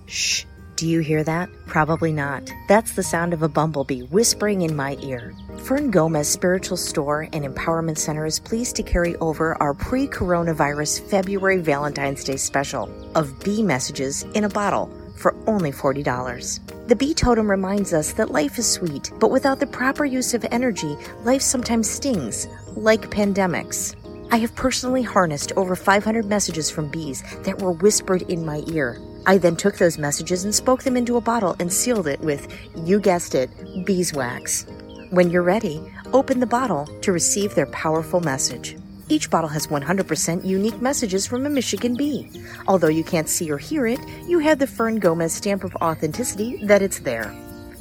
Shh. 0.07 0.45
Do 0.77 0.89
you 0.89 1.01
hear 1.01 1.23
that? 1.23 1.49
Probably 1.67 2.13
not. 2.13 2.51
That's 2.69 2.95
the 2.95 3.03
sound 3.03 3.33
of 3.33 3.43
a 3.43 3.49
bumblebee 3.49 4.03
whispering 4.03 4.63
in 4.63 4.75
my 4.75 4.99
ear. 5.03 5.33
Fern 5.63 5.91
Gomez 5.91 6.29
Spiritual 6.29 6.77
Store 6.77 7.29
and 7.33 7.45
Empowerment 7.45 7.97
Center 7.97 8.27
is 8.27 8.41
pleased 8.41 8.75
to 8.77 8.83
carry 8.83 9.15
over 9.17 9.55
our 9.63 9.73
pre 9.73 10.09
coronavirus 10.09 11.09
February 11.09 11.61
Valentine's 11.61 12.25
Day 12.25 12.37
special 12.37 12.91
of 13.15 13.39
bee 13.45 13.63
messages 13.63 14.25
in 14.35 14.45
a 14.45 14.49
bottle 14.49 14.93
for 15.14 15.35
only 15.46 15.72
$40. 15.72 16.88
The 16.88 16.96
bee 16.96 17.14
totem 17.14 17.50
reminds 17.50 17.94
us 17.94 18.12
that 18.12 18.31
life 18.31 18.59
is 18.59 18.70
sweet, 18.70 19.11
but 19.18 19.31
without 19.31 19.61
the 19.61 19.66
proper 19.66 20.05
use 20.05 20.35
of 20.35 20.44
energy, 20.50 20.96
life 21.24 21.42
sometimes 21.42 21.88
stings, 21.88 22.46
like 22.77 23.11
pandemics. 23.11 23.96
I 24.31 24.38
have 24.38 24.55
personally 24.55 25.03
harnessed 25.03 25.53
over 25.57 25.77
500 25.77 26.27
messages 26.27 26.70
from 26.70 26.90
bees 26.90 27.22
that 27.44 27.62
were 27.62 27.72
whispered 27.72 28.22
in 28.22 28.44
my 28.44 28.64
ear. 28.66 29.00
I 29.27 29.38
then 29.38 29.57
took 29.57 29.79
those 29.79 29.96
messages 29.96 30.44
and 30.44 30.55
spoke 30.55 30.83
them 30.83 30.96
into 30.96 31.16
a 31.16 31.20
bottle 31.20 31.57
and 31.59 31.72
sealed 31.72 32.07
it 32.07 32.20
with, 32.20 32.46
you 32.77 33.00
guessed 33.00 33.35
it, 33.35 33.50
beeswax. 33.87 34.66
When 35.11 35.31
you're 35.31 35.42
ready, 35.42 35.81
open 36.12 36.40
the 36.40 36.46
bottle 36.46 36.87
to 37.03 37.12
receive 37.12 37.55
their 37.55 37.66
powerful 37.66 38.20
message. 38.20 38.77
Each 39.09 39.31
bottle 39.31 39.51
has 39.51 39.67
100% 39.67 40.45
unique 40.45 40.81
messages 40.81 41.27
from 41.27 41.45
a 41.47 41.51
Michigan 41.51 41.95
bee. 41.95 42.31
Although 42.67 42.88
you 42.88 43.05
can't 43.05 43.29
see 43.29 43.51
or 43.51 43.59
hear 43.59 43.87
it, 43.87 44.01
you 44.27 44.38
have 44.38 44.59
the 44.59 44.67
Fern 44.67 44.99
Gomez 44.99 45.33
stamp 45.33 45.62
of 45.64 45.77
authenticity 45.77 46.64
that 46.64 46.83
it's 46.83 47.01
there. 47.01 47.35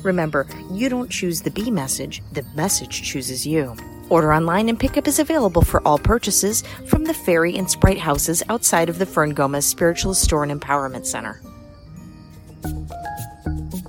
Remember, 0.04 0.46
you 0.70 0.90
don't 0.90 1.10
choose 1.10 1.42
the 1.42 1.52
bee 1.52 1.72
message, 1.72 2.22
the 2.34 2.44
message 2.56 3.04
chooses 3.04 3.48
you. 3.48 3.76
Order 4.10 4.34
online 4.34 4.68
and 4.68 4.78
pickup 4.80 5.08
is 5.08 5.20
available 5.20 5.62
for 5.62 5.82
all 5.88 5.98
purchases 5.98 6.62
from 6.88 7.06
the 7.06 7.14
Fairy 7.14 7.58
and 7.58 7.72
Sprite 7.72 7.98
houses 7.98 8.44
outside 8.50 8.90
of 8.90 9.00
the 9.00 9.06
Fern 9.06 9.34
Gomez 9.34 9.66
Spiritualist 9.66 10.22
Store 10.22 10.44
and 10.44 10.62
Empowerment 10.62 11.06
Center. 11.06 11.42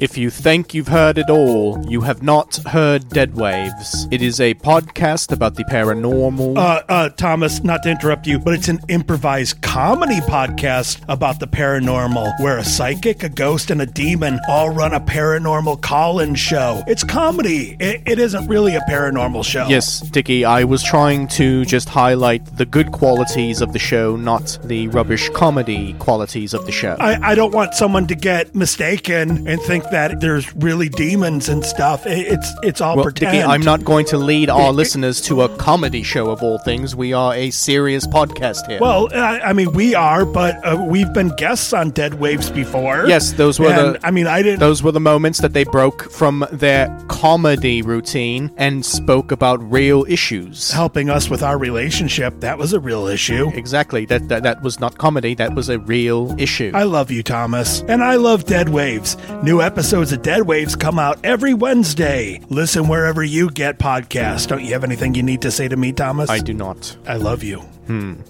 If 0.01 0.19
you 0.19 0.29
think 0.29 0.75
you've 0.75 0.89
heard 0.89 1.19
it 1.19 1.31
all, 1.31 1.85
you 1.89 2.01
have 2.01 2.21
not 2.21 2.57
heard 2.67 3.09
Dead 3.11 3.37
Waves. 3.37 4.09
It 4.11 4.23
is 4.23 4.41
a 4.41 4.55
podcast 4.55 5.31
about 5.31 5.55
the 5.55 5.63
paranormal. 5.65 6.59
Uh, 6.59 6.83
uh, 6.89 7.09
Thomas, 7.11 7.63
not 7.63 7.85
to 7.85 7.91
interrupt 7.93 8.27
you, 8.27 8.41
but 8.41 8.55
it's 8.55 8.67
an 8.67 8.81
improvised 8.89 9.63
comedy 9.63 10.21
podcast 10.23 11.01
about 11.09 11.39
the 11.39 11.47
paranormal 11.47 12.41
where 12.41 12.59
a 12.59 12.65
psychic, 12.65 13.23
a 13.23 13.29
ghost, 13.29 13.71
and 13.71 13.81
a 13.81 13.87
demon 13.87 14.41
all 14.49 14.71
run 14.71 14.93
a 14.93 15.01
paranormal 15.01 15.81
call 15.81 16.19
in 16.19 16.35
show. 16.35 16.83
It's 16.89 17.05
comedy. 17.05 17.77
It, 17.79 18.03
it 18.05 18.19
isn't 18.19 18.49
really 18.49 18.75
a 18.75 18.81
paranormal 18.81 19.45
show. 19.45 19.69
Yes, 19.69 20.01
Dickie, 20.01 20.45
I 20.45 20.65
was 20.65 20.83
trying 20.83 21.29
to 21.29 21.65
just 21.65 21.89
highlight 21.89 22.45
the 22.57 22.67
good 22.67 22.91
qualities 22.91 23.61
of 23.61 23.73
the 23.73 23.79
show, 23.79 24.17
not 24.17 24.59
the 24.65 24.89
rubbish 24.89 25.29
comedy 25.31 25.93
qualities 26.01 26.53
of 26.53 26.67
the 26.67 26.73
show. 26.73 26.97
I, 26.99 27.31
I 27.31 27.35
don't 27.37 27.55
want 27.55 27.75
someone 27.75 28.09
to 28.09 28.17
get 28.17 28.57
mistaken 28.57 29.47
and 29.47 29.61
think 29.63 29.84
that 29.91 30.21
there's 30.21 30.55
really 30.57 30.89
demons 30.89 31.49
and 31.49 31.65
stuff. 31.65 32.07
It's 32.07 32.53
it's 32.63 32.81
all 32.81 32.97
well, 32.97 33.05
pretend. 33.05 33.33
Dickie, 33.33 33.45
I'm 33.45 33.63
not 33.63 33.85
going 33.85 34.07
to 34.07 34.19
lead 34.19 34.51
our 34.51 34.73
listeners 34.73 35.21
to 35.23 35.43
a 35.43 35.49
comedy 35.57 36.03
show 36.03 36.31
of 36.31 36.43
all 36.43 36.59
things. 36.59 36.95
We 36.97 37.13
are 37.13 37.35
a 37.35 37.51
serious 37.51 38.07
podcast 38.07 38.67
here. 38.69 38.79
Well, 38.81 39.09
I, 39.15 39.41
I 39.41 39.53
mean, 39.53 39.73
we 39.73 39.95
are, 39.95 40.25
but 40.25 40.57
uh, 40.65 40.77
we've 40.89 41.13
been 41.13 41.29
guests 41.37 41.73
on 41.73 41.91
Dead 41.91 42.15
Waves 42.15 42.51
before. 42.51 43.07
Yes, 43.07 43.33
those 43.33 43.59
were 43.59 43.69
And, 43.71 43.97
the. 43.97 44.07
I 44.07 44.11
mean, 44.11 44.27
I 44.27 44.43
didn't. 44.43 44.61
Those 44.61 44.83
were 44.83 44.93
the 44.93 45.01
moments 45.01 45.41
that 45.41 45.53
they 45.53 45.65
broke 45.65 46.11
from 46.11 46.47
their 46.53 46.89
comedy 47.09 47.83
routine 47.83 48.53
and 48.57 48.85
spoke 48.85 49.33
about 49.33 49.63
real 49.71 50.05
issues. 50.09 50.71
helping 50.71 51.11
us 51.11 51.29
with 51.31 51.43
our 51.43 51.59
relationship. 51.59 52.41
That 52.41 52.59
was 52.59 52.73
a 52.73 52.81
real 52.81 53.07
issue. 53.07 53.51
Exactly. 53.55 54.07
That, 54.07 54.29
that 54.29 54.43
that 54.43 54.63
was 54.63 54.81
not 54.81 54.99
comedy. 54.99 55.35
That 55.35 55.55
was 55.55 55.69
a 55.69 55.79
real 55.79 56.35
issue. 56.39 56.71
I 56.75 56.85
love 56.85 57.11
you, 57.11 57.23
Thomas. 57.23 57.83
And 57.89 58.03
I 58.03 58.17
love 58.17 58.45
Dead 58.45 58.69
Waves. 58.69 59.17
New 59.43 59.61
episodes 59.75 60.13
of 60.13 60.23
Dead 60.23 60.43
Waves 60.43 60.77
come 60.77 61.01
out 61.01 61.19
every 61.25 61.53
Wednesday. 61.53 62.41
Listen 62.49 62.87
wherever 62.87 63.25
you 63.25 63.51
get 63.51 63.77
podcasts. 63.77 64.47
Don't 64.47 64.63
you 64.63 64.73
have 64.73 64.85
anything 64.85 65.17
you 65.17 65.25
need 65.25 65.43
to 65.43 65.51
say 65.51 65.67
to 65.67 65.77
me, 65.77 65.91
Thomas? 65.91 66.31
I 66.31 66.39
do 66.39 66.55
not. 66.55 66.97
I 67.09 67.17
love 67.17 67.43
you. 67.43 67.59
Hmm. 67.59 68.21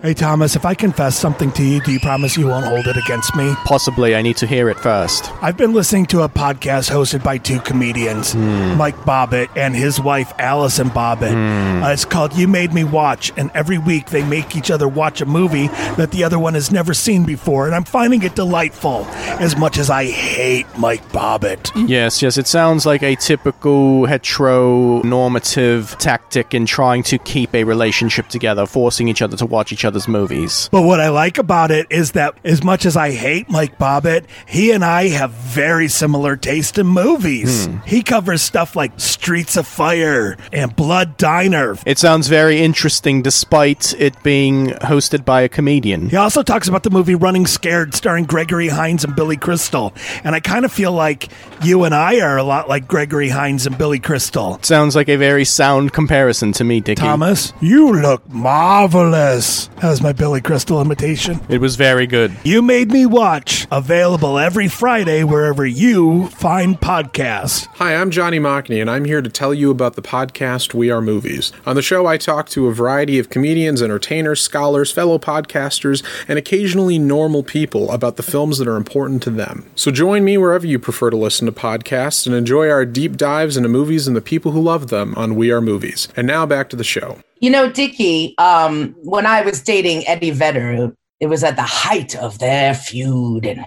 Hey, 0.00 0.14
Thomas, 0.14 0.54
if 0.54 0.64
I 0.64 0.74
confess 0.74 1.18
something 1.18 1.50
to 1.52 1.64
you, 1.64 1.80
do 1.80 1.90
you 1.90 1.98
promise 1.98 2.36
you 2.36 2.46
won't 2.46 2.66
hold 2.66 2.86
it 2.86 2.96
against 2.96 3.34
me? 3.34 3.52
Possibly. 3.64 4.14
I 4.14 4.22
need 4.22 4.36
to 4.36 4.46
hear 4.46 4.68
it 4.70 4.78
first. 4.78 5.32
I've 5.42 5.56
been 5.56 5.74
listening 5.74 6.06
to 6.06 6.22
a 6.22 6.28
podcast 6.28 6.88
hosted 6.88 7.24
by 7.24 7.38
two 7.38 7.58
comedians, 7.58 8.36
Mike 8.36 8.94
Bobbitt 8.98 9.48
and 9.56 9.74
his 9.74 10.00
wife, 10.00 10.32
Allison 10.38 10.88
Bobbitt. 10.90 11.82
Uh, 11.82 11.88
it's 11.88 12.04
called 12.04 12.32
You 12.36 12.46
Made 12.46 12.72
Me 12.72 12.84
Watch, 12.84 13.32
and 13.36 13.50
every 13.54 13.78
week 13.78 14.10
they 14.10 14.22
make 14.22 14.54
each 14.54 14.70
other 14.70 14.86
watch 14.86 15.20
a 15.20 15.26
movie 15.26 15.66
that 15.96 16.12
the 16.12 16.22
other 16.22 16.38
one 16.38 16.54
has 16.54 16.70
never 16.70 16.94
seen 16.94 17.24
before, 17.24 17.66
and 17.66 17.74
I'm 17.74 17.82
finding 17.82 18.22
it 18.22 18.36
delightful, 18.36 19.04
as 19.40 19.56
much 19.56 19.78
as 19.78 19.90
I 19.90 20.04
hate 20.04 20.66
Mike 20.78 21.08
Bobbitt. 21.08 21.72
Yes, 21.88 22.22
yes. 22.22 22.38
It 22.38 22.46
sounds 22.46 22.86
like 22.86 23.02
a 23.02 23.16
typical 23.16 24.02
heteronormative 24.02 25.98
tactic 25.98 26.54
in 26.54 26.66
trying 26.66 27.02
to 27.02 27.18
keep 27.18 27.52
a 27.52 27.64
relationship 27.64 28.28
together, 28.28 28.64
forcing 28.64 29.08
each 29.08 29.22
other 29.22 29.36
to 29.36 29.44
watch 29.44 29.72
each 29.72 29.84
other's 29.88 30.06
movies. 30.06 30.68
But 30.70 30.82
what 30.82 31.00
I 31.00 31.08
like 31.08 31.38
about 31.38 31.72
it 31.72 31.88
is 31.90 32.12
that 32.12 32.38
as 32.44 32.62
much 32.62 32.86
as 32.86 32.96
I 32.96 33.10
hate 33.10 33.50
Mike 33.50 33.78
Bobbitt, 33.78 34.26
he 34.46 34.70
and 34.70 34.84
I 34.84 35.08
have 35.08 35.32
very 35.32 35.88
similar 35.88 36.36
taste 36.36 36.78
in 36.78 36.86
movies. 36.86 37.66
Hmm. 37.66 37.78
He 37.84 38.02
covers 38.02 38.42
stuff 38.42 38.76
like 38.76 38.92
Streets 39.00 39.56
of 39.56 39.66
Fire 39.66 40.36
and 40.52 40.76
Blood 40.76 41.16
Diner. 41.16 41.76
It 41.84 41.98
sounds 41.98 42.28
very 42.28 42.60
interesting 42.60 43.22
despite 43.22 43.94
it 43.98 44.22
being 44.22 44.68
hosted 44.68 45.24
by 45.24 45.40
a 45.40 45.48
comedian. 45.48 46.08
He 46.08 46.16
also 46.16 46.42
talks 46.42 46.68
about 46.68 46.82
the 46.82 46.90
movie 46.90 47.14
Running 47.14 47.46
Scared 47.46 47.94
starring 47.94 48.24
Gregory 48.26 48.68
Hines 48.68 49.04
and 49.04 49.16
Billy 49.16 49.36
Crystal. 49.36 49.92
And 50.22 50.34
I 50.34 50.40
kind 50.40 50.64
of 50.64 50.72
feel 50.72 50.92
like 50.92 51.28
you 51.62 51.84
and 51.84 51.94
I 51.94 52.20
are 52.20 52.36
a 52.36 52.42
lot 52.44 52.68
like 52.68 52.86
Gregory 52.86 53.30
Hines 53.30 53.66
and 53.66 53.76
Billy 53.76 53.98
Crystal. 53.98 54.58
Sounds 54.62 54.94
like 54.94 55.08
a 55.08 55.16
very 55.16 55.44
sound 55.44 55.92
comparison 55.92 56.52
to 56.52 56.64
me, 56.64 56.80
Dickie. 56.80 57.00
Thomas, 57.00 57.52
you 57.60 57.92
look 57.92 58.28
marvelous. 58.28 59.70
That 59.80 59.90
was 59.90 60.02
my 60.02 60.12
Billy 60.12 60.40
Crystal 60.40 60.80
imitation. 60.80 61.40
It 61.48 61.60
was 61.60 61.76
very 61.76 62.08
good. 62.08 62.36
You 62.42 62.62
Made 62.62 62.90
Me 62.90 63.06
Watch, 63.06 63.64
available 63.70 64.36
every 64.36 64.66
Friday 64.66 65.22
wherever 65.22 65.64
you 65.64 66.26
find 66.30 66.80
podcasts. 66.80 67.66
Hi, 67.76 67.94
I'm 67.94 68.10
Johnny 68.10 68.40
Mockney, 68.40 68.80
and 68.80 68.90
I'm 68.90 69.04
here 69.04 69.22
to 69.22 69.30
tell 69.30 69.54
you 69.54 69.70
about 69.70 69.94
the 69.94 70.02
podcast 70.02 70.74
We 70.74 70.90
Are 70.90 71.00
Movies. 71.00 71.52
On 71.64 71.76
the 71.76 71.82
show, 71.82 72.06
I 72.06 72.16
talk 72.16 72.48
to 72.48 72.66
a 72.66 72.74
variety 72.74 73.20
of 73.20 73.30
comedians, 73.30 73.80
entertainers, 73.80 74.40
scholars, 74.40 74.90
fellow 74.90 75.16
podcasters, 75.16 76.02
and 76.26 76.40
occasionally 76.40 76.98
normal 76.98 77.44
people 77.44 77.92
about 77.92 78.16
the 78.16 78.24
films 78.24 78.58
that 78.58 78.66
are 78.66 78.76
important 78.76 79.22
to 79.22 79.30
them. 79.30 79.70
So 79.76 79.92
join 79.92 80.24
me 80.24 80.36
wherever 80.36 80.66
you 80.66 80.80
prefer 80.80 81.10
to 81.10 81.16
listen 81.16 81.46
to 81.46 81.52
podcasts 81.52 82.26
and 82.26 82.34
enjoy 82.34 82.68
our 82.68 82.84
deep 82.84 83.16
dives 83.16 83.56
into 83.56 83.68
movies 83.68 84.08
and 84.08 84.16
the 84.16 84.20
people 84.20 84.50
who 84.50 84.60
love 84.60 84.88
them 84.88 85.14
on 85.14 85.36
We 85.36 85.52
Are 85.52 85.60
Movies. 85.60 86.08
And 86.16 86.26
now 86.26 86.46
back 86.46 86.68
to 86.70 86.76
the 86.76 86.82
show. 86.82 87.20
You 87.40 87.50
know, 87.50 87.70
Dickie, 87.70 88.34
um, 88.38 88.94
when 89.02 89.26
I 89.26 89.42
was 89.42 89.60
dating 89.62 90.06
Eddie 90.06 90.30
Vedder, 90.30 90.92
it 91.20 91.26
was 91.26 91.44
at 91.44 91.56
the 91.56 91.62
height 91.62 92.16
of 92.16 92.38
their 92.38 92.74
feud. 92.74 93.46
And 93.46 93.64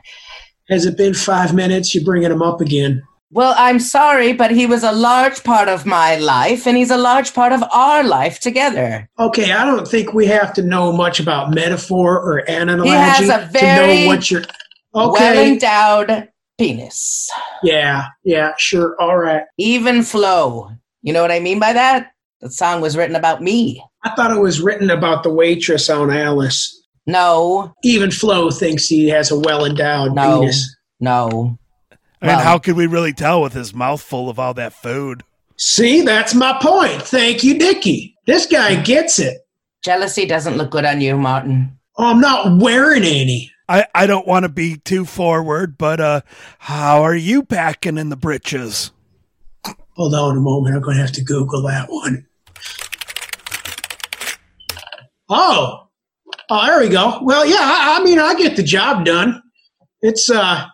Has 0.70 0.86
it 0.86 0.98
been 0.98 1.14
five 1.14 1.54
minutes? 1.54 1.94
You're 1.96 2.04
bringing 2.04 2.32
him 2.32 2.42
up 2.42 2.62
again. 2.62 3.02
Well, 3.34 3.56
I'm 3.58 3.80
sorry, 3.80 4.34
but 4.34 4.52
he 4.52 4.66
was 4.66 4.84
a 4.84 4.92
large 4.92 5.42
part 5.46 5.70
of 5.70 5.86
my 5.86 6.18
life, 6.18 6.68
and 6.68 6.76
he's 6.76 6.92
a 6.92 6.98
large 6.98 7.34
part 7.34 7.54
of 7.54 7.64
our 7.72 8.04
life 8.04 8.42
together. 8.42 9.08
Okay, 9.18 9.54
I 9.54 9.64
don't 9.64 9.88
think 9.88 10.14
we 10.14 10.26
have 10.26 10.54
to 10.56 10.62
know 10.62 10.92
much 10.92 11.22
about 11.22 11.56
metaphor 11.56 12.20
or 12.20 12.40
analogy 12.40 12.90
He 12.90 12.96
has 12.96 13.30
a 13.30 13.50
to 13.58 13.66
know 13.66 14.08
what 14.08 14.30
you're. 14.30 14.42
Okay. 14.94 15.22
well 15.34 15.48
endowed 15.48 16.28
penis. 16.58 17.30
yeah, 17.64 18.08
yeah, 18.26 18.52
sure. 18.58 18.98
All 19.00 19.18
right. 19.18 19.44
Even 19.58 20.04
flow. 20.04 20.72
You 21.02 21.14
know 21.14 21.22
what 21.22 21.32
I 21.32 21.40
mean 21.40 21.60
by 21.60 21.72
that? 21.72 22.12
The 22.42 22.50
song 22.52 22.82
was 22.82 22.98
written 22.98 23.16
about 23.16 23.42
me. 23.42 23.84
I 24.04 24.10
thought 24.16 24.32
it 24.32 24.40
was 24.40 24.62
written 24.62 24.90
about 24.90 25.24
the 25.24 25.32
waitress 25.34 25.90
on 25.90 26.10
Alice. 26.12 26.78
No. 27.06 27.74
Even 27.84 28.10
Flo 28.12 28.50
thinks 28.52 28.88
he 28.88 29.10
has 29.10 29.32
a 29.32 29.40
well 29.40 29.66
endowed 29.66 30.16
No. 30.16 30.40
penis. 30.40 30.76
No. 31.00 31.58
And 32.22 32.32
how 32.32 32.58
could 32.60 32.76
we 32.76 32.86
really 32.88 33.14
tell 33.14 33.42
with 33.42 33.54
his 33.54 33.74
mouth 33.74 34.02
full 34.02 34.30
of 34.30 34.38
all 34.40 34.54
that 34.56 34.74
food? 34.74 35.24
See, 35.58 36.02
that's 36.02 36.34
my 36.34 36.58
point. 36.62 37.02
Thank 37.02 37.44
you, 37.44 37.58
Dickie. 37.58 38.16
This 38.28 38.46
guy 38.46 38.82
gets 38.82 39.20
it. 39.20 39.38
Jealousy 39.84 40.26
doesn't 40.26 40.58
look 40.58 40.72
good 40.72 40.86
on 40.86 41.02
you, 41.02 41.18
Martin. 41.18 41.78
Oh, 41.98 42.06
I'm 42.12 42.22
not 42.22 42.60
wearing 42.60 43.04
any. 43.04 43.52
I, 43.68 43.86
I 43.96 44.06
don't 44.06 44.28
want 44.28 44.44
to 44.44 44.50
be 44.50 44.78
too 44.78 45.06
forward, 45.06 45.78
but 45.78 46.00
uh, 46.00 46.22
how 46.60 47.04
are 47.04 47.16
you 47.16 47.44
packing 47.44 47.98
in 47.98 48.10
the 48.10 48.16
britches? 48.18 48.92
Hold 49.96 50.14
on 50.14 50.38
a 50.38 50.40
moment. 50.40 50.76
I'm 50.76 50.82
going 50.82 50.98
to 50.98 51.02
have 51.02 51.12
to 51.14 51.24
Google 51.24 51.64
that 51.64 51.90
one. 51.90 52.28
Oh, 55.34 55.88
oh, 56.50 56.66
there 56.66 56.82
we 56.82 56.90
go. 56.90 57.20
Well, 57.24 57.46
yeah, 57.46 57.56
I, 57.58 57.98
I 58.00 58.04
mean, 58.04 58.20
I 58.20 58.36
get 58.36 58.58
the 58.58 58.64
job 58.64 59.06
done. 59.06 59.42
It's 60.02 60.30
uh, 60.30 60.66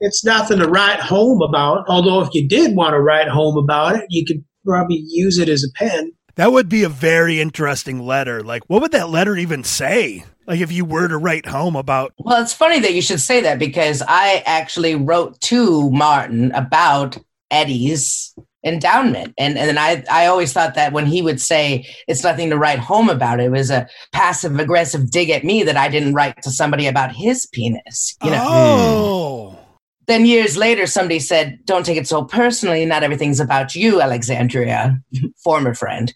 it's 0.00 0.22
nothing 0.22 0.58
to 0.58 0.68
write 0.68 1.00
home 1.00 1.40
about. 1.40 1.86
Although, 1.88 2.20
if 2.20 2.28
you 2.34 2.46
did 2.46 2.76
want 2.76 2.92
to 2.92 3.00
write 3.00 3.28
home 3.28 3.56
about 3.56 3.96
it, 3.96 4.04
you 4.10 4.26
could 4.26 4.44
probably 4.66 5.02
use 5.06 5.38
it 5.38 5.48
as 5.48 5.64
a 5.64 5.72
pen. 5.78 6.12
That 6.34 6.52
would 6.52 6.68
be 6.68 6.82
a 6.82 6.90
very 6.90 7.40
interesting 7.40 8.00
letter. 8.00 8.42
Like, 8.42 8.64
what 8.66 8.82
would 8.82 8.92
that 8.92 9.08
letter 9.08 9.34
even 9.34 9.64
say? 9.64 10.24
Like, 10.46 10.60
if 10.60 10.70
you 10.70 10.84
were 10.84 11.08
to 11.08 11.16
write 11.16 11.46
home 11.46 11.74
about. 11.74 12.12
Well, 12.18 12.42
it's 12.42 12.52
funny 12.52 12.78
that 12.80 12.92
you 12.92 13.00
should 13.00 13.22
say 13.22 13.40
that 13.40 13.58
because 13.58 14.02
I 14.06 14.42
actually 14.44 14.94
wrote 14.94 15.40
to 15.42 15.90
Martin 15.90 16.52
about 16.52 17.16
Eddie's 17.50 18.34
endowment. 18.66 19.32
And 19.38 19.56
and 19.56 19.78
I 19.78 20.04
I 20.10 20.26
always 20.26 20.52
thought 20.52 20.74
that 20.74 20.92
when 20.92 21.06
he 21.06 21.22
would 21.22 21.40
say 21.40 21.86
it's 22.08 22.24
nothing 22.24 22.50
to 22.50 22.58
write 22.58 22.80
home 22.80 23.08
about, 23.08 23.40
it 23.40 23.50
was 23.50 23.70
a 23.70 23.88
passive 24.12 24.58
aggressive 24.58 25.10
dig 25.10 25.30
at 25.30 25.44
me 25.44 25.62
that 25.62 25.76
I 25.76 25.88
didn't 25.88 26.14
write 26.14 26.42
to 26.42 26.50
somebody 26.50 26.86
about 26.86 27.14
his 27.14 27.46
penis. 27.46 28.16
You 28.22 28.30
know. 28.30 28.44
Oh. 28.46 29.58
Then 30.06 30.24
years 30.24 30.56
later, 30.56 30.86
somebody 30.86 31.18
said, 31.18 31.58
"Don't 31.64 31.86
take 31.86 31.96
it 31.96 32.06
so 32.06 32.24
personally. 32.24 32.84
Not 32.84 33.02
everything's 33.02 33.40
about 33.40 33.74
you, 33.74 34.00
Alexandria, 34.00 35.00
former 35.44 35.74
friend." 35.74 36.12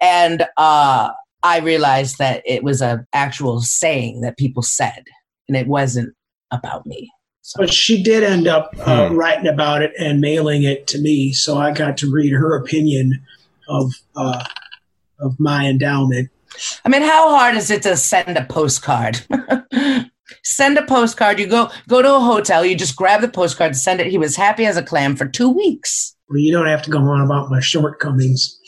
And 0.00 0.46
uh, 0.56 1.10
I 1.42 1.58
realized 1.58 2.18
that 2.18 2.42
it 2.46 2.62
was 2.62 2.80
a 2.80 3.04
actual 3.12 3.60
saying 3.60 4.20
that 4.22 4.38
people 4.38 4.62
said, 4.62 5.04
and 5.48 5.56
it 5.56 5.66
wasn't 5.66 6.14
about 6.50 6.86
me. 6.86 7.10
But 7.56 7.72
she 7.72 8.02
did 8.02 8.24
end 8.24 8.48
up 8.48 8.74
uh, 8.86 9.10
writing 9.12 9.46
about 9.46 9.82
it 9.82 9.92
and 9.98 10.20
mailing 10.20 10.64
it 10.64 10.86
to 10.88 11.00
me, 11.00 11.32
so 11.32 11.56
I 11.58 11.72
got 11.72 11.96
to 11.98 12.10
read 12.10 12.32
her 12.32 12.56
opinion 12.56 13.24
of 13.68 13.92
uh, 14.16 14.44
of 15.20 15.38
my 15.38 15.66
endowment. 15.66 16.30
I 16.84 16.88
mean, 16.88 17.02
how 17.02 17.36
hard 17.36 17.56
is 17.56 17.70
it 17.70 17.82
to 17.82 17.96
send 17.96 18.36
a 18.36 18.44
postcard? 18.44 19.20
send 20.42 20.78
a 20.78 20.86
postcard. 20.86 21.38
You 21.38 21.46
go 21.46 21.70
go 21.88 22.02
to 22.02 22.16
a 22.16 22.20
hotel. 22.20 22.64
You 22.64 22.76
just 22.76 22.96
grab 22.96 23.20
the 23.20 23.28
postcard, 23.28 23.76
send 23.76 24.00
it. 24.00 24.08
He 24.08 24.18
was 24.18 24.36
happy 24.36 24.66
as 24.66 24.76
a 24.76 24.82
clam 24.82 25.16
for 25.16 25.26
two 25.26 25.50
weeks. 25.50 26.16
Well, 26.28 26.38
you 26.38 26.52
don't 26.52 26.66
have 26.66 26.82
to 26.82 26.90
go 26.90 26.98
on 26.98 27.20
about 27.20 27.50
my 27.50 27.60
shortcomings. 27.60 28.58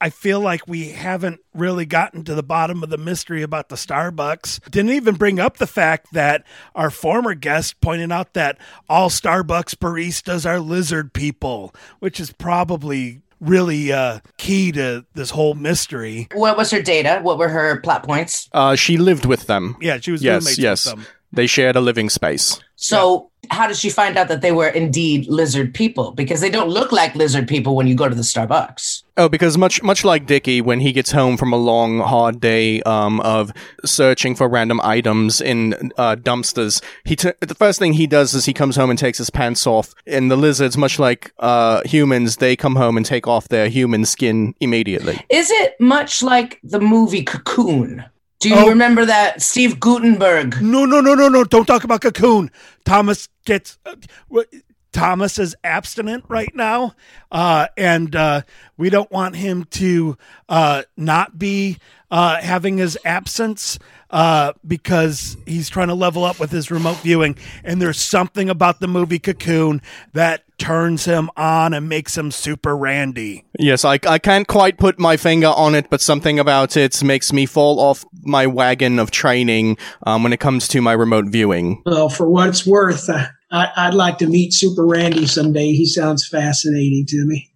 I 0.00 0.10
feel 0.10 0.40
like 0.40 0.66
we 0.68 0.90
haven't 0.90 1.40
really 1.54 1.84
gotten 1.84 2.24
to 2.24 2.34
the 2.34 2.42
bottom 2.42 2.82
of 2.82 2.90
the 2.90 2.98
mystery 2.98 3.42
about 3.42 3.68
the 3.68 3.76
Starbucks. 3.76 4.70
Didn't 4.70 4.92
even 4.92 5.16
bring 5.16 5.40
up 5.40 5.56
the 5.56 5.66
fact 5.66 6.12
that 6.12 6.44
our 6.74 6.90
former 6.90 7.34
guest 7.34 7.80
pointed 7.80 8.12
out 8.12 8.34
that 8.34 8.58
all 8.88 9.10
Starbucks 9.10 9.74
baristas 9.76 10.46
are 10.46 10.60
lizard 10.60 11.12
people, 11.12 11.74
which 11.98 12.20
is 12.20 12.32
probably 12.32 13.22
really 13.40 13.92
uh, 13.92 14.20
key 14.36 14.72
to 14.72 15.04
this 15.14 15.30
whole 15.30 15.54
mystery. 15.54 16.28
What 16.32 16.56
was 16.56 16.70
her 16.70 16.82
data? 16.82 17.20
What 17.22 17.38
were 17.38 17.48
her 17.48 17.80
plot 17.80 18.04
points? 18.04 18.48
Uh, 18.52 18.76
she 18.76 18.96
lived 18.96 19.26
with 19.26 19.46
them. 19.46 19.76
Yeah, 19.80 19.98
she 20.00 20.12
was 20.12 20.22
yes, 20.22 20.42
roommates 20.42 20.58
yes. 20.58 20.86
with 20.86 20.94
them. 20.94 21.06
They 21.32 21.46
shared 21.46 21.76
a 21.76 21.80
living 21.80 22.08
space. 22.08 22.58
So, 22.76 23.30
how 23.50 23.66
did 23.66 23.76
she 23.76 23.90
find 23.90 24.16
out 24.16 24.28
that 24.28 24.40
they 24.40 24.52
were 24.52 24.68
indeed 24.68 25.26
lizard 25.28 25.74
people? 25.74 26.12
Because 26.12 26.40
they 26.40 26.50
don't 26.50 26.68
look 26.68 26.92
like 26.92 27.14
lizard 27.14 27.48
people 27.48 27.76
when 27.76 27.86
you 27.86 27.94
go 27.94 28.08
to 28.08 28.14
the 28.14 28.22
Starbucks. 28.22 29.02
Oh, 29.16 29.28
because 29.28 29.58
much 29.58 29.82
much 29.82 30.04
like 30.04 30.26
Dickie, 30.26 30.60
when 30.60 30.80
he 30.80 30.92
gets 30.92 31.10
home 31.10 31.36
from 31.36 31.52
a 31.52 31.56
long, 31.56 31.98
hard 32.00 32.40
day 32.40 32.80
um, 32.82 33.20
of 33.20 33.52
searching 33.84 34.36
for 34.36 34.48
random 34.48 34.80
items 34.82 35.40
in 35.40 35.92
uh, 35.96 36.14
dumpsters, 36.16 36.82
he 37.04 37.16
t- 37.16 37.32
the 37.40 37.54
first 37.54 37.78
thing 37.78 37.94
he 37.94 38.06
does 38.06 38.32
is 38.34 38.44
he 38.44 38.52
comes 38.52 38.76
home 38.76 38.90
and 38.90 38.98
takes 38.98 39.18
his 39.18 39.30
pants 39.30 39.66
off. 39.66 39.94
And 40.06 40.30
the 40.30 40.36
lizards, 40.36 40.76
much 40.76 40.98
like 40.98 41.32
uh, 41.40 41.82
humans, 41.84 42.36
they 42.36 42.54
come 42.54 42.76
home 42.76 42.96
and 42.96 43.04
take 43.04 43.26
off 43.26 43.48
their 43.48 43.68
human 43.68 44.04
skin 44.04 44.54
immediately. 44.60 45.18
Is 45.30 45.50
it 45.50 45.80
much 45.80 46.22
like 46.22 46.60
the 46.62 46.80
movie 46.80 47.24
Cocoon? 47.24 48.04
Do 48.40 48.48
you 48.50 48.54
Oh. 48.56 48.68
remember 48.68 49.04
that 49.04 49.42
Steve 49.42 49.80
Guttenberg? 49.80 50.60
No, 50.62 50.84
no, 50.84 51.00
no, 51.00 51.14
no, 51.14 51.28
no. 51.28 51.42
Don't 51.44 51.66
talk 51.66 51.82
about 51.84 52.00
Cocoon. 52.02 52.50
Thomas 52.84 53.28
gets. 53.44 53.78
Uh, 53.84 53.96
what- 54.28 54.48
Thomas 54.90 55.38
is 55.38 55.54
abstinent 55.62 56.24
right 56.28 56.52
now, 56.54 56.94
uh, 57.30 57.66
and 57.76 58.16
uh, 58.16 58.40
we 58.78 58.88
don't 58.90 59.10
want 59.12 59.36
him 59.36 59.64
to 59.72 60.16
uh, 60.48 60.82
not 60.96 61.38
be 61.38 61.76
uh, 62.10 62.36
having 62.40 62.78
his 62.78 62.96
absence 63.04 63.78
uh, 64.10 64.52
because 64.66 65.36
he's 65.46 65.68
trying 65.68 65.88
to 65.88 65.94
level 65.94 66.24
up 66.24 66.40
with 66.40 66.50
his 66.50 66.70
remote 66.70 66.96
viewing. 66.98 67.36
And 67.64 67.80
there's 67.80 68.00
something 68.00 68.48
about 68.48 68.80
the 68.80 68.88
movie 68.88 69.18
Cocoon 69.18 69.82
that 70.12 70.44
turns 70.58 71.04
him 71.04 71.30
on 71.36 71.72
and 71.72 71.88
makes 71.88 72.16
him 72.18 72.30
super 72.30 72.76
randy. 72.76 73.44
Yes, 73.58 73.84
I, 73.84 73.98
I 74.08 74.18
can't 74.18 74.48
quite 74.48 74.76
put 74.76 74.98
my 74.98 75.16
finger 75.16 75.48
on 75.48 75.74
it, 75.74 75.88
but 75.88 76.00
something 76.00 76.38
about 76.38 76.76
it 76.76 77.02
makes 77.02 77.32
me 77.32 77.46
fall 77.46 77.78
off 77.78 78.04
my 78.22 78.46
wagon 78.46 78.98
of 78.98 79.10
training 79.10 79.78
um, 80.04 80.22
when 80.22 80.32
it 80.32 80.40
comes 80.40 80.66
to 80.68 80.80
my 80.80 80.92
remote 80.92 81.26
viewing. 81.26 81.82
Well, 81.86 82.08
for 82.08 82.28
what 82.28 82.48
it's 82.48 82.66
worth, 82.66 83.08
I, 83.08 83.28
I, 83.50 83.68
I'd 83.76 83.94
like 83.94 84.18
to 84.18 84.26
meet 84.26 84.52
Super 84.52 84.84
Randy 84.84 85.26
someday. 85.26 85.72
He 85.72 85.86
sounds 85.86 86.26
fascinating 86.26 87.06
to 87.08 87.24
me. 87.24 87.47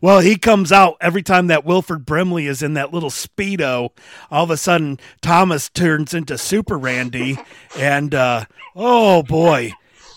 Well, 0.00 0.20
he 0.20 0.36
comes 0.36 0.72
out 0.72 0.96
every 1.00 1.22
time 1.22 1.46
that 1.48 1.64
Wilford 1.64 2.06
Brimley 2.06 2.46
is 2.46 2.62
in 2.62 2.74
that 2.74 2.92
little 2.92 3.10
speedo. 3.10 3.90
All 4.30 4.44
of 4.44 4.50
a 4.50 4.56
sudden, 4.56 4.98
Thomas 5.20 5.68
turns 5.68 6.14
into 6.14 6.38
Super 6.38 6.78
Randy, 6.78 7.38
and 7.78 8.14
uh, 8.14 8.46
oh 8.74 9.22
boy, 9.22 9.72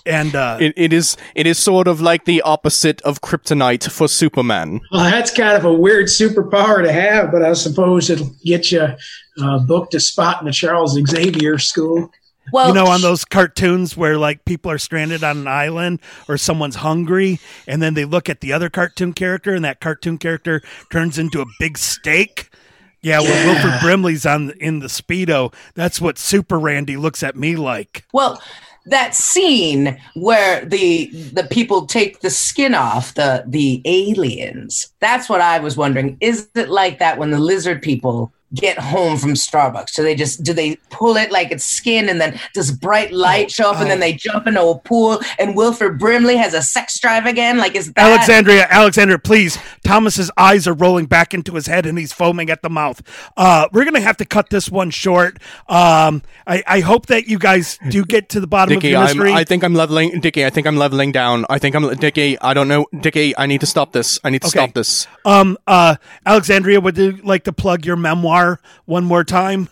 and 0.05 0.36
uh, 0.36 0.58
It, 0.60 0.73
it 0.75 0.93
is 0.93 1.17
it 1.36 1.45
is 1.45 1.60
sort 1.60 1.88
of 1.88 2.01
like 2.01 2.25
the 2.25 2.41
opposite 2.41 3.01
of 3.01 3.21
kryptonite 3.21 3.89
for 3.91 4.08
Superman. 4.08 4.82
Well, 4.91 5.10
that's 5.10 5.32
kind 5.32 5.55
of 5.58 5.65
a 5.65 5.73
weird 5.73 6.08
superpower 6.08 6.84
to 6.84 6.91
have, 6.91 7.32
but 7.32 7.43
I 7.43 7.53
suppose 7.53 8.10
it'll 8.10 8.32
get 8.43 8.71
you 8.71 8.88
uh, 9.41 9.60
booked 9.60 9.93
a 9.93 9.99
spot 9.99 10.41
in 10.41 10.47
the 10.47 10.51
Charles 10.51 10.97
Xavier 11.08 11.58
School. 11.58 12.12
Well, 12.51 12.67
you 12.67 12.73
know, 12.73 12.88
on 12.88 13.01
those 13.01 13.25
cartoons 13.25 13.95
where 13.95 14.17
like 14.17 14.45
people 14.45 14.71
are 14.71 14.77
stranded 14.77 15.23
on 15.23 15.38
an 15.38 15.47
island 15.47 15.99
or 16.27 16.38
someone's 16.38 16.75
hungry, 16.75 17.39
and 17.67 17.81
then 17.81 17.93
they 17.93 18.05
look 18.05 18.29
at 18.29 18.41
the 18.41 18.53
other 18.53 18.69
cartoon 18.69 19.13
character, 19.13 19.53
and 19.53 19.65
that 19.65 19.79
cartoon 19.79 20.17
character 20.17 20.62
turns 20.91 21.17
into 21.17 21.41
a 21.41 21.45
big 21.59 21.77
steak. 21.77 22.49
Yeah, 23.01 23.21
when 23.21 23.47
Wilford 23.47 23.79
Brimley's 23.81 24.25
on 24.25 24.51
in 24.59 24.79
the 24.79 24.88
speedo, 24.88 25.53
that's 25.73 26.01
what 26.01 26.17
Super 26.17 26.59
Randy 26.59 26.97
looks 26.97 27.23
at 27.23 27.35
me 27.35 27.55
like. 27.55 28.03
Well, 28.12 28.41
that 28.85 29.15
scene 29.15 29.99
where 30.15 30.65
the 30.65 31.07
the 31.33 31.43
people 31.43 31.85
take 31.85 32.19
the 32.19 32.29
skin 32.29 32.73
off 32.73 33.13
the 33.13 33.43
the 33.47 33.81
aliens. 33.85 34.93
That's 34.99 35.29
what 35.29 35.41
I 35.41 35.59
was 35.59 35.77
wondering. 35.77 36.17
Is 36.19 36.49
it 36.55 36.69
like 36.69 36.99
that 36.99 37.17
when 37.17 37.31
the 37.31 37.39
lizard 37.39 37.81
people 37.81 38.33
get 38.53 38.77
home 38.79 39.17
from 39.17 39.33
Starbucks? 39.33 39.95
Do 39.95 40.03
they 40.03 40.15
just 40.15 40.43
do 40.43 40.53
they 40.53 40.75
pull 40.89 41.17
it 41.17 41.31
like 41.31 41.51
it's 41.51 41.65
skin 41.65 42.09
and 42.09 42.19
then 42.19 42.39
does 42.53 42.71
bright 42.71 43.12
light 43.12 43.51
show 43.51 43.71
up 43.71 43.77
and 43.79 43.89
then 43.89 43.99
they 43.99 44.13
jump 44.13 44.47
into 44.47 44.62
a 44.63 44.77
pool 44.79 45.19
and 45.38 45.55
Wilford 45.55 45.99
Brimley 45.99 46.35
has 46.38 46.53
a 46.53 46.62
sex 46.62 46.99
drive 46.99 47.25
again? 47.25 47.57
Like 47.57 47.75
is 47.75 47.91
that 47.93 48.12
Alexandria, 48.12 48.67
Alexandria, 48.69 49.19
please. 49.19 49.57
Thomas's 49.83 50.31
eyes 50.38 50.67
are 50.67 50.73
rolling 50.73 51.05
back 51.05 51.33
into 51.33 51.55
his 51.55 51.67
head 51.67 51.85
and 51.85 51.97
he's 51.97 52.13
foaming 52.13 52.49
at 52.49 52.62
the 52.62 52.69
mouth. 52.69 53.01
Uh, 53.38 53.67
we're 53.71 53.85
gonna 53.85 53.99
have 54.01 54.17
to 54.17 54.25
cut 54.25 54.49
this 54.49 54.69
one 54.69 54.89
short. 54.89 55.38
Um, 55.67 56.21
I, 56.47 56.63
I 56.67 56.79
hope 56.81 57.07
that 57.07 57.27
you 57.27 57.38
guys 57.39 57.77
do 57.89 58.03
get 58.15 58.29
to 58.29 58.39
the 58.39 58.47
bottom 58.47 58.75
Dickie, 58.75 58.93
of 58.93 58.93
the 58.93 58.97
I'm, 58.97 59.17
mystery. 59.17 59.33
I 59.33 59.43
think 59.43 59.63
I'm 59.63 59.73
leveling. 59.73 60.19
Dickie, 60.19 60.45
I 60.45 60.49
think 60.49 60.67
I'm 60.67 60.78
leveling 60.78 61.11
down. 61.11 61.45
I 61.49 61.59
think 61.59 61.76
I'm 61.76 61.95
Dickie. 61.95 62.39
I 62.39 62.53
don't 62.53 62.67
know, 62.67 62.86
Dickie. 63.01 63.38
I 63.38 63.45
need 63.45 63.61
to 63.61 63.67
stop 63.67 63.91
this. 63.91 64.19
I 64.24 64.30
need 64.30 64.41
to 64.41 64.47
Okay. 64.47 64.59
stop 64.59 64.74
this. 64.74 65.07
um, 65.26 65.57
uh, 65.67 65.95
Alexandria, 66.26 66.80
would 66.82 66.97
you 66.97 67.19
like 67.24 67.43
to 67.45 67.53
plug 67.53 67.86
your 67.86 67.95
memoir 67.95 68.38
one 68.85 69.03
more 69.05 69.23
time? 69.23 69.69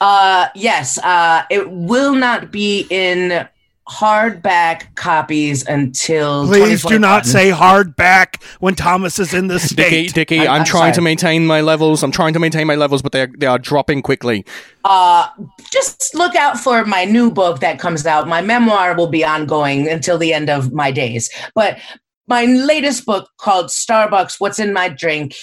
Uh, 0.00 0.48
yes. 0.54 0.98
Uh, 0.98 1.42
it 1.50 1.70
will 1.70 2.14
not 2.14 2.52
be 2.52 2.86
in 2.90 3.48
hardback 3.88 4.94
copies 4.96 5.66
until. 5.66 6.46
Please 6.46 6.84
do 6.84 6.98
not 6.98 7.24
say 7.24 7.50
hardback 7.50 8.42
when 8.60 8.74
Thomas 8.74 9.18
is 9.18 9.32
in 9.32 9.48
the 9.48 9.54
Dickie, 9.54 10.08
state. 10.08 10.14
Dickie, 10.14 10.40
I'm- 10.40 10.50
I'm, 10.50 10.60
I'm 10.60 10.66
trying 10.66 10.92
to 10.92 11.00
maintain 11.00 11.46
my 11.46 11.62
levels. 11.62 12.02
I'm 12.02 12.12
trying 12.12 12.34
to 12.34 12.38
maintain 12.38 12.66
my 12.66 12.74
levels, 12.74 13.02
but 13.02 13.12
they 13.12 13.22
are, 13.22 13.30
they 13.38 13.46
are 13.46 13.58
dropping 13.58 14.02
quickly. 14.02 14.44
Uh, 14.84 15.28
just 15.72 16.14
look 16.14 16.36
out 16.36 16.58
for 16.58 16.84
my 16.84 17.04
new 17.04 17.30
book 17.30 17.60
that 17.60 17.78
comes 17.78 18.06
out. 18.06 18.28
My 18.28 18.42
memoir 18.42 18.94
will 18.94 19.08
be 19.08 19.24
ongoing 19.24 19.88
until 19.88 20.18
the 20.18 20.32
end 20.32 20.50
of 20.50 20.72
my 20.72 20.90
days. 20.90 21.30
But 21.54 21.78
my 22.26 22.44
latest 22.44 23.06
book 23.06 23.30
called 23.38 23.66
Starbucks 23.66 24.38
What's 24.38 24.58
in 24.58 24.74
My 24.74 24.90
Drink, 24.90 25.34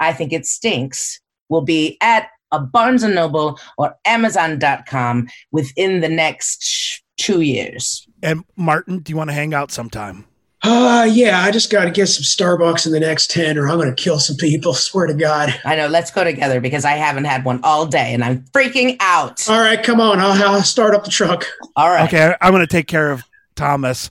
I 0.00 0.12
think 0.12 0.32
it 0.32 0.44
stinks, 0.44 1.20
will 1.52 1.62
be 1.62 1.96
at 2.00 2.28
a 2.50 2.58
Barnes 2.58 3.02
and 3.02 3.14
Noble 3.14 3.58
or 3.78 3.94
Amazon.com 4.04 5.28
within 5.52 6.00
the 6.00 6.08
next 6.08 7.02
two 7.18 7.40
years. 7.42 8.06
And 8.22 8.44
Martin, 8.56 8.98
do 8.98 9.10
you 9.10 9.16
want 9.16 9.30
to 9.30 9.34
hang 9.34 9.54
out 9.54 9.70
sometime? 9.70 10.26
Uh, 10.64 11.08
yeah, 11.10 11.40
I 11.42 11.50
just 11.50 11.70
got 11.72 11.86
to 11.86 11.90
get 11.90 12.06
some 12.06 12.22
Starbucks 12.22 12.86
in 12.86 12.92
the 12.92 13.00
next 13.00 13.30
10 13.32 13.58
or 13.58 13.68
I'm 13.68 13.78
going 13.78 13.92
to 13.92 14.00
kill 14.00 14.20
some 14.20 14.36
people. 14.36 14.74
Swear 14.74 15.06
to 15.08 15.14
God. 15.14 15.52
I 15.64 15.74
know, 15.76 15.88
let's 15.88 16.10
go 16.10 16.22
together 16.24 16.60
because 16.60 16.84
I 16.84 16.92
haven't 16.92 17.24
had 17.24 17.44
one 17.44 17.58
all 17.64 17.84
day 17.86 18.14
and 18.14 18.22
I'm 18.22 18.44
freaking 18.52 18.96
out. 19.00 19.48
All 19.48 19.58
right, 19.60 19.82
come 19.82 20.00
on. 20.00 20.20
I'll, 20.20 20.32
I'll 20.54 20.62
start 20.62 20.94
up 20.94 21.04
the 21.04 21.10
truck. 21.10 21.46
All 21.76 21.90
right. 21.90 22.06
Okay, 22.06 22.26
I- 22.40 22.46
I'm 22.46 22.52
going 22.52 22.60
to 22.62 22.66
take 22.72 22.86
care 22.86 23.10
of 23.10 23.24
Thomas. 23.56 24.10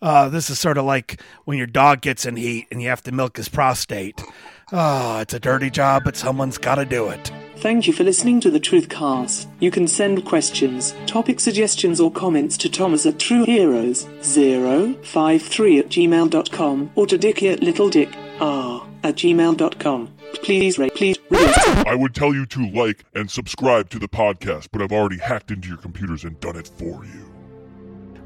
Uh, 0.00 0.28
this 0.28 0.50
is 0.50 0.58
sort 0.58 0.76
of 0.78 0.84
like 0.84 1.20
when 1.44 1.56
your 1.56 1.68
dog 1.68 2.00
gets 2.00 2.26
in 2.26 2.34
heat 2.34 2.66
and 2.72 2.82
you 2.82 2.88
have 2.88 3.02
to 3.02 3.12
milk 3.12 3.36
his 3.36 3.48
prostate. 3.48 4.20
Oh, 4.72 5.18
it's 5.20 5.34
a 5.34 5.40
dirty 5.40 5.68
job, 5.70 6.04
but 6.04 6.16
someone's 6.16 6.56
got 6.56 6.76
to 6.76 6.86
do 6.86 7.08
it. 7.08 7.30
Thank 7.56 7.86
you 7.86 7.92
for 7.92 8.04
listening 8.04 8.40
to 8.40 8.50
the 8.50 8.58
Truthcast. 8.58 9.46
You 9.60 9.70
can 9.70 9.86
send 9.86 10.24
questions, 10.24 10.94
topic 11.06 11.38
suggestions, 11.38 12.00
or 12.00 12.10
comments 12.10 12.56
to 12.56 12.70
Thomas 12.70 13.04
at 13.06 13.18
TrueHeroes053 13.18 15.78
at 15.78 15.88
gmail.com 15.88 16.90
or 16.94 17.06
to 17.06 17.18
Dickie 17.18 17.50
at 17.50 17.60
LittleDickR 17.60 18.86
at 19.04 19.14
gmail.com. 19.14 20.08
Please 20.42 20.78
rate, 20.78 20.94
please 20.94 21.18
rate. 21.30 21.58
I 21.86 21.94
would 21.94 22.14
tell 22.14 22.34
you 22.34 22.46
to 22.46 22.66
like 22.70 23.04
and 23.14 23.30
subscribe 23.30 23.90
to 23.90 23.98
the 23.98 24.08
podcast, 24.08 24.68
but 24.72 24.80
I've 24.82 24.92
already 24.92 25.18
hacked 25.18 25.50
into 25.50 25.68
your 25.68 25.76
computers 25.76 26.24
and 26.24 26.40
done 26.40 26.56
it 26.56 26.66
for 26.66 27.04
you. 27.04 27.28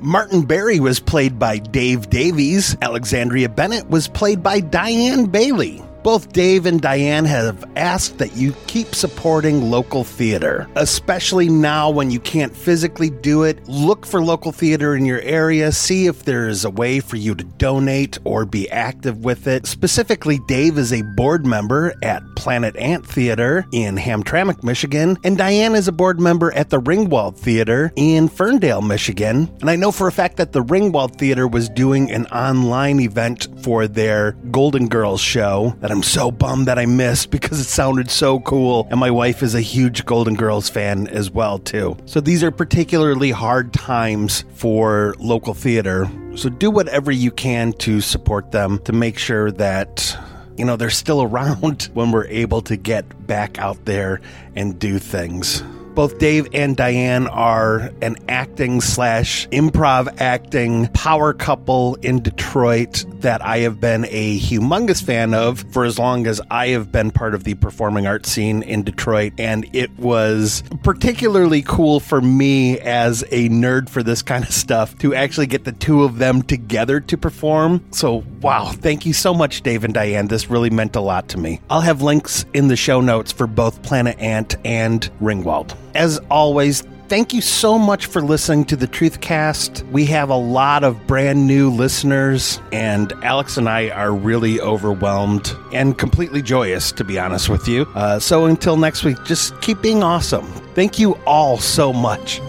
Martin 0.01 0.43
Berry 0.43 0.79
was 0.79 1.01
played 1.01 1.39
by 1.39 1.59
Dave 1.59 2.09
Davies. 2.09 2.77
Alexandria 2.81 3.49
Bennett 3.49 3.91
was 3.91 4.09
played 4.09 4.43
by 4.43 4.61
Diane 4.61 5.27
Bailey. 5.27 5.83
Both 6.07 6.33
Dave 6.33 6.67
and 6.67 6.81
Diane 6.81 7.25
have 7.25 7.69
asked 7.75 8.19
that 8.19 8.37
you 8.37 8.55
keep 8.69 8.95
supporting 8.95 9.73
local 9.73 10.05
theater, 10.05 10.69
especially 10.77 11.49
now 11.49 11.91
when 11.91 12.13
you 12.13 12.21
can't 12.21 12.55
physically 12.55 13.11
do 13.11 13.43
it. 13.43 13.67
Look 13.67 14.07
for 14.07 14.23
local 14.23 14.53
theater 14.53 14.95
in 14.95 15.05
your 15.05 15.21
area, 15.23 15.73
see 15.73 16.07
if 16.07 16.23
there's 16.23 16.65
a 16.65 16.71
way 16.71 17.01
for 17.01 17.17
you 17.17 17.35
to 17.35 17.43
donate 17.43 18.19
or 18.23 18.47
be 18.47 18.71
active 18.71 19.25
with 19.25 19.49
it. 19.49 19.67
Specifically, 19.67 20.39
Dave 20.47 20.79
is 20.79 20.93
a 20.93 21.03
board 21.03 21.45
member 21.45 21.93
at 22.05 22.23
Planet 22.37 22.77
Ant 22.77 23.05
Theater 23.05 23.67
in 23.73 23.97
Hamtramck, 23.97 24.63
Michigan, 24.63 25.19
and 25.25 25.37
Diane 25.37 25.75
is 25.75 25.89
a 25.89 25.93
board 25.93 26.21
member 26.21 26.53
at 26.53 26.71
the 26.71 26.81
Ringwald 26.81 27.37
Theater 27.37 27.93
in 27.97 28.29
Ferndale, 28.29 28.81
Michigan. 28.81 29.53
And 29.61 29.69
I 29.69 29.75
know 29.75 29.91
for 29.91 30.07
a 30.07 30.13
fact 30.13 30.37
that 30.37 30.53
the 30.53 30.63
Ringwald 30.63 31.19
Theater 31.19 31.49
was 31.49 31.69
doing 31.69 32.13
an 32.13 32.27
online 32.27 33.01
event 33.01 33.49
for 33.65 33.89
their 33.89 34.33
Golden 34.53 34.87
Girls 34.87 35.21
show 35.21 35.75
that 35.81 35.96
I'm 35.97 36.03
so 36.03 36.31
bummed 36.31 36.67
that 36.69 36.79
I 36.79 36.85
missed 36.85 37.31
because 37.31 37.59
it 37.59 37.65
sounded 37.65 38.11
so 38.11 38.41
cool. 38.41 38.87
And 38.91 39.01
my 39.01 39.11
wife 39.11 39.43
is 39.43 39.55
a 39.55 39.63
huge 39.63 40.05
Golden 40.05 40.35
Girls 40.35 40.69
fan 40.69 41.09
as 41.09 41.31
well 41.31 41.59
too. 41.59 41.97
So 42.05 42.21
these 42.21 42.45
are 42.45 42.51
particularly 42.51 43.31
hard 43.31 43.73
times 43.73 44.45
for 44.53 45.15
local 45.19 45.55
theater. 45.55 46.07
So 46.35 46.51
do 46.51 46.71
whatever 46.71 47.11
you 47.11 47.31
can 47.31 47.73
to 47.79 48.03
support 48.03 48.51
them 48.51 48.79
to 48.81 48.93
make 48.93 49.17
sure 49.17 49.51
that 49.53 50.15
you 50.59 50.67
know 50.67 50.77
they're 50.77 50.91
still 50.91 51.23
around 51.31 51.89
when 51.95 52.13
we're 52.13 52.27
able 52.27 52.61
to 52.61 52.77
get 52.77 53.27
back 53.27 53.59
out 53.59 53.87
there 53.87 54.21
and 54.55 54.79
do 54.79 54.99
things. 54.99 55.63
Both 55.97 56.19
Dave 56.19 56.47
and 56.53 56.77
Diane 56.77 57.27
are 57.27 57.91
an 58.03 58.17
acting 58.29 58.83
slash 58.83 59.49
improv 59.49 60.21
acting 60.21 60.89
power 60.89 61.33
couple 61.33 61.95
in 62.03 62.21
Detroit 62.21 63.07
that 63.21 63.43
I 63.43 63.61
have 63.61 63.81
been 63.81 64.05
a 64.11 64.39
humongous 64.39 65.03
fan 65.03 65.33
of 65.33 65.65
for 65.73 65.87
as 65.87 65.99
long 65.99 66.27
as 66.27 66.39
I 66.51 66.69
have 66.69 66.93
been 66.93 67.13
part 67.13 67.35
of 67.35 67.45
the 67.45 67.55
performing 67.55 68.07
arts 68.07 68.31
scene 68.31 68.63
in 68.63 68.83
Detroit. 68.83 69.33
And 69.39 69.75
it 69.75 69.99
was 69.99 70.63
particularly 70.83 71.63
cool 71.63 71.99
for 71.99 72.21
me 72.21 72.79
as 72.81 73.23
a 73.31 73.49
nerd 73.49 73.89
for 73.89 74.03
this 74.03 74.21
kind 74.21 74.45
of 74.45 74.53
stuff 74.53 74.99
to 74.99 75.15
actually 75.15 75.47
get 75.47 75.65
the 75.65 75.73
two 75.73 76.05
of 76.05 76.19
them 76.19 76.43
together 76.43 77.01
to 77.01 77.17
perform. 77.17 77.83
So, 77.93 78.23
wow, 78.43 78.67
thank 78.67 79.07
you 79.07 79.15
so 79.15 79.33
much, 79.33 79.63
Dave 79.63 79.83
and 79.83 79.95
Diane. 79.95 80.27
This 80.27 80.51
really 80.51 80.69
meant 80.69 80.95
a 80.95 81.01
lot 81.01 81.31
to 81.31 81.39
me. 81.39 81.63
I'll 81.71 81.81
have 81.81 82.03
links 82.03 82.45
in 82.53 82.69
the 82.69 82.77
show 82.77 83.01
notes 83.01 83.33
for 83.33 83.47
both 83.47 83.83
Planet 83.83 84.19
Ant 84.21 84.57
and 84.63 85.11
Ringwald. 85.23 85.75
As 85.97 86.21
always, 86.31 86.83
thank 87.09 87.33
you 87.33 87.41
so 87.41 87.79
much 87.79 88.05
for 88.05 88.21
listening 88.21 88.67
to 88.67 88.77
the 88.77 88.87
Truthcast. 88.87 89.91
We 89.91 90.05
have 90.07 90.29
a 90.29 90.37
lot 90.37 90.85
of 90.85 91.07
brand 91.07 91.47
new 91.47 91.71
listeners, 91.71 92.61
and 92.71 93.15
Alex 93.25 93.57
and 93.57 93.67
I 93.67 93.89
are 93.89 94.13
really 94.13 94.61
overwhelmed 94.61 95.57
and 95.73 95.97
completely 95.97 96.43
joyous, 96.43 96.93
to 96.93 97.05
be 97.05 97.19
honest 97.19 97.49
with 97.49 97.67
you. 97.67 97.87
Uh, 97.95 98.19
so 98.19 98.45
until 98.45 98.77
next 98.77 99.05
week, 99.05 99.17
just 99.25 99.59
keep 99.63 99.81
being 99.81 100.03
awesome. 100.03 100.45
Thank 100.75 100.99
you 100.99 101.15
all 101.27 101.57
so 101.57 101.95
much. 101.95 102.43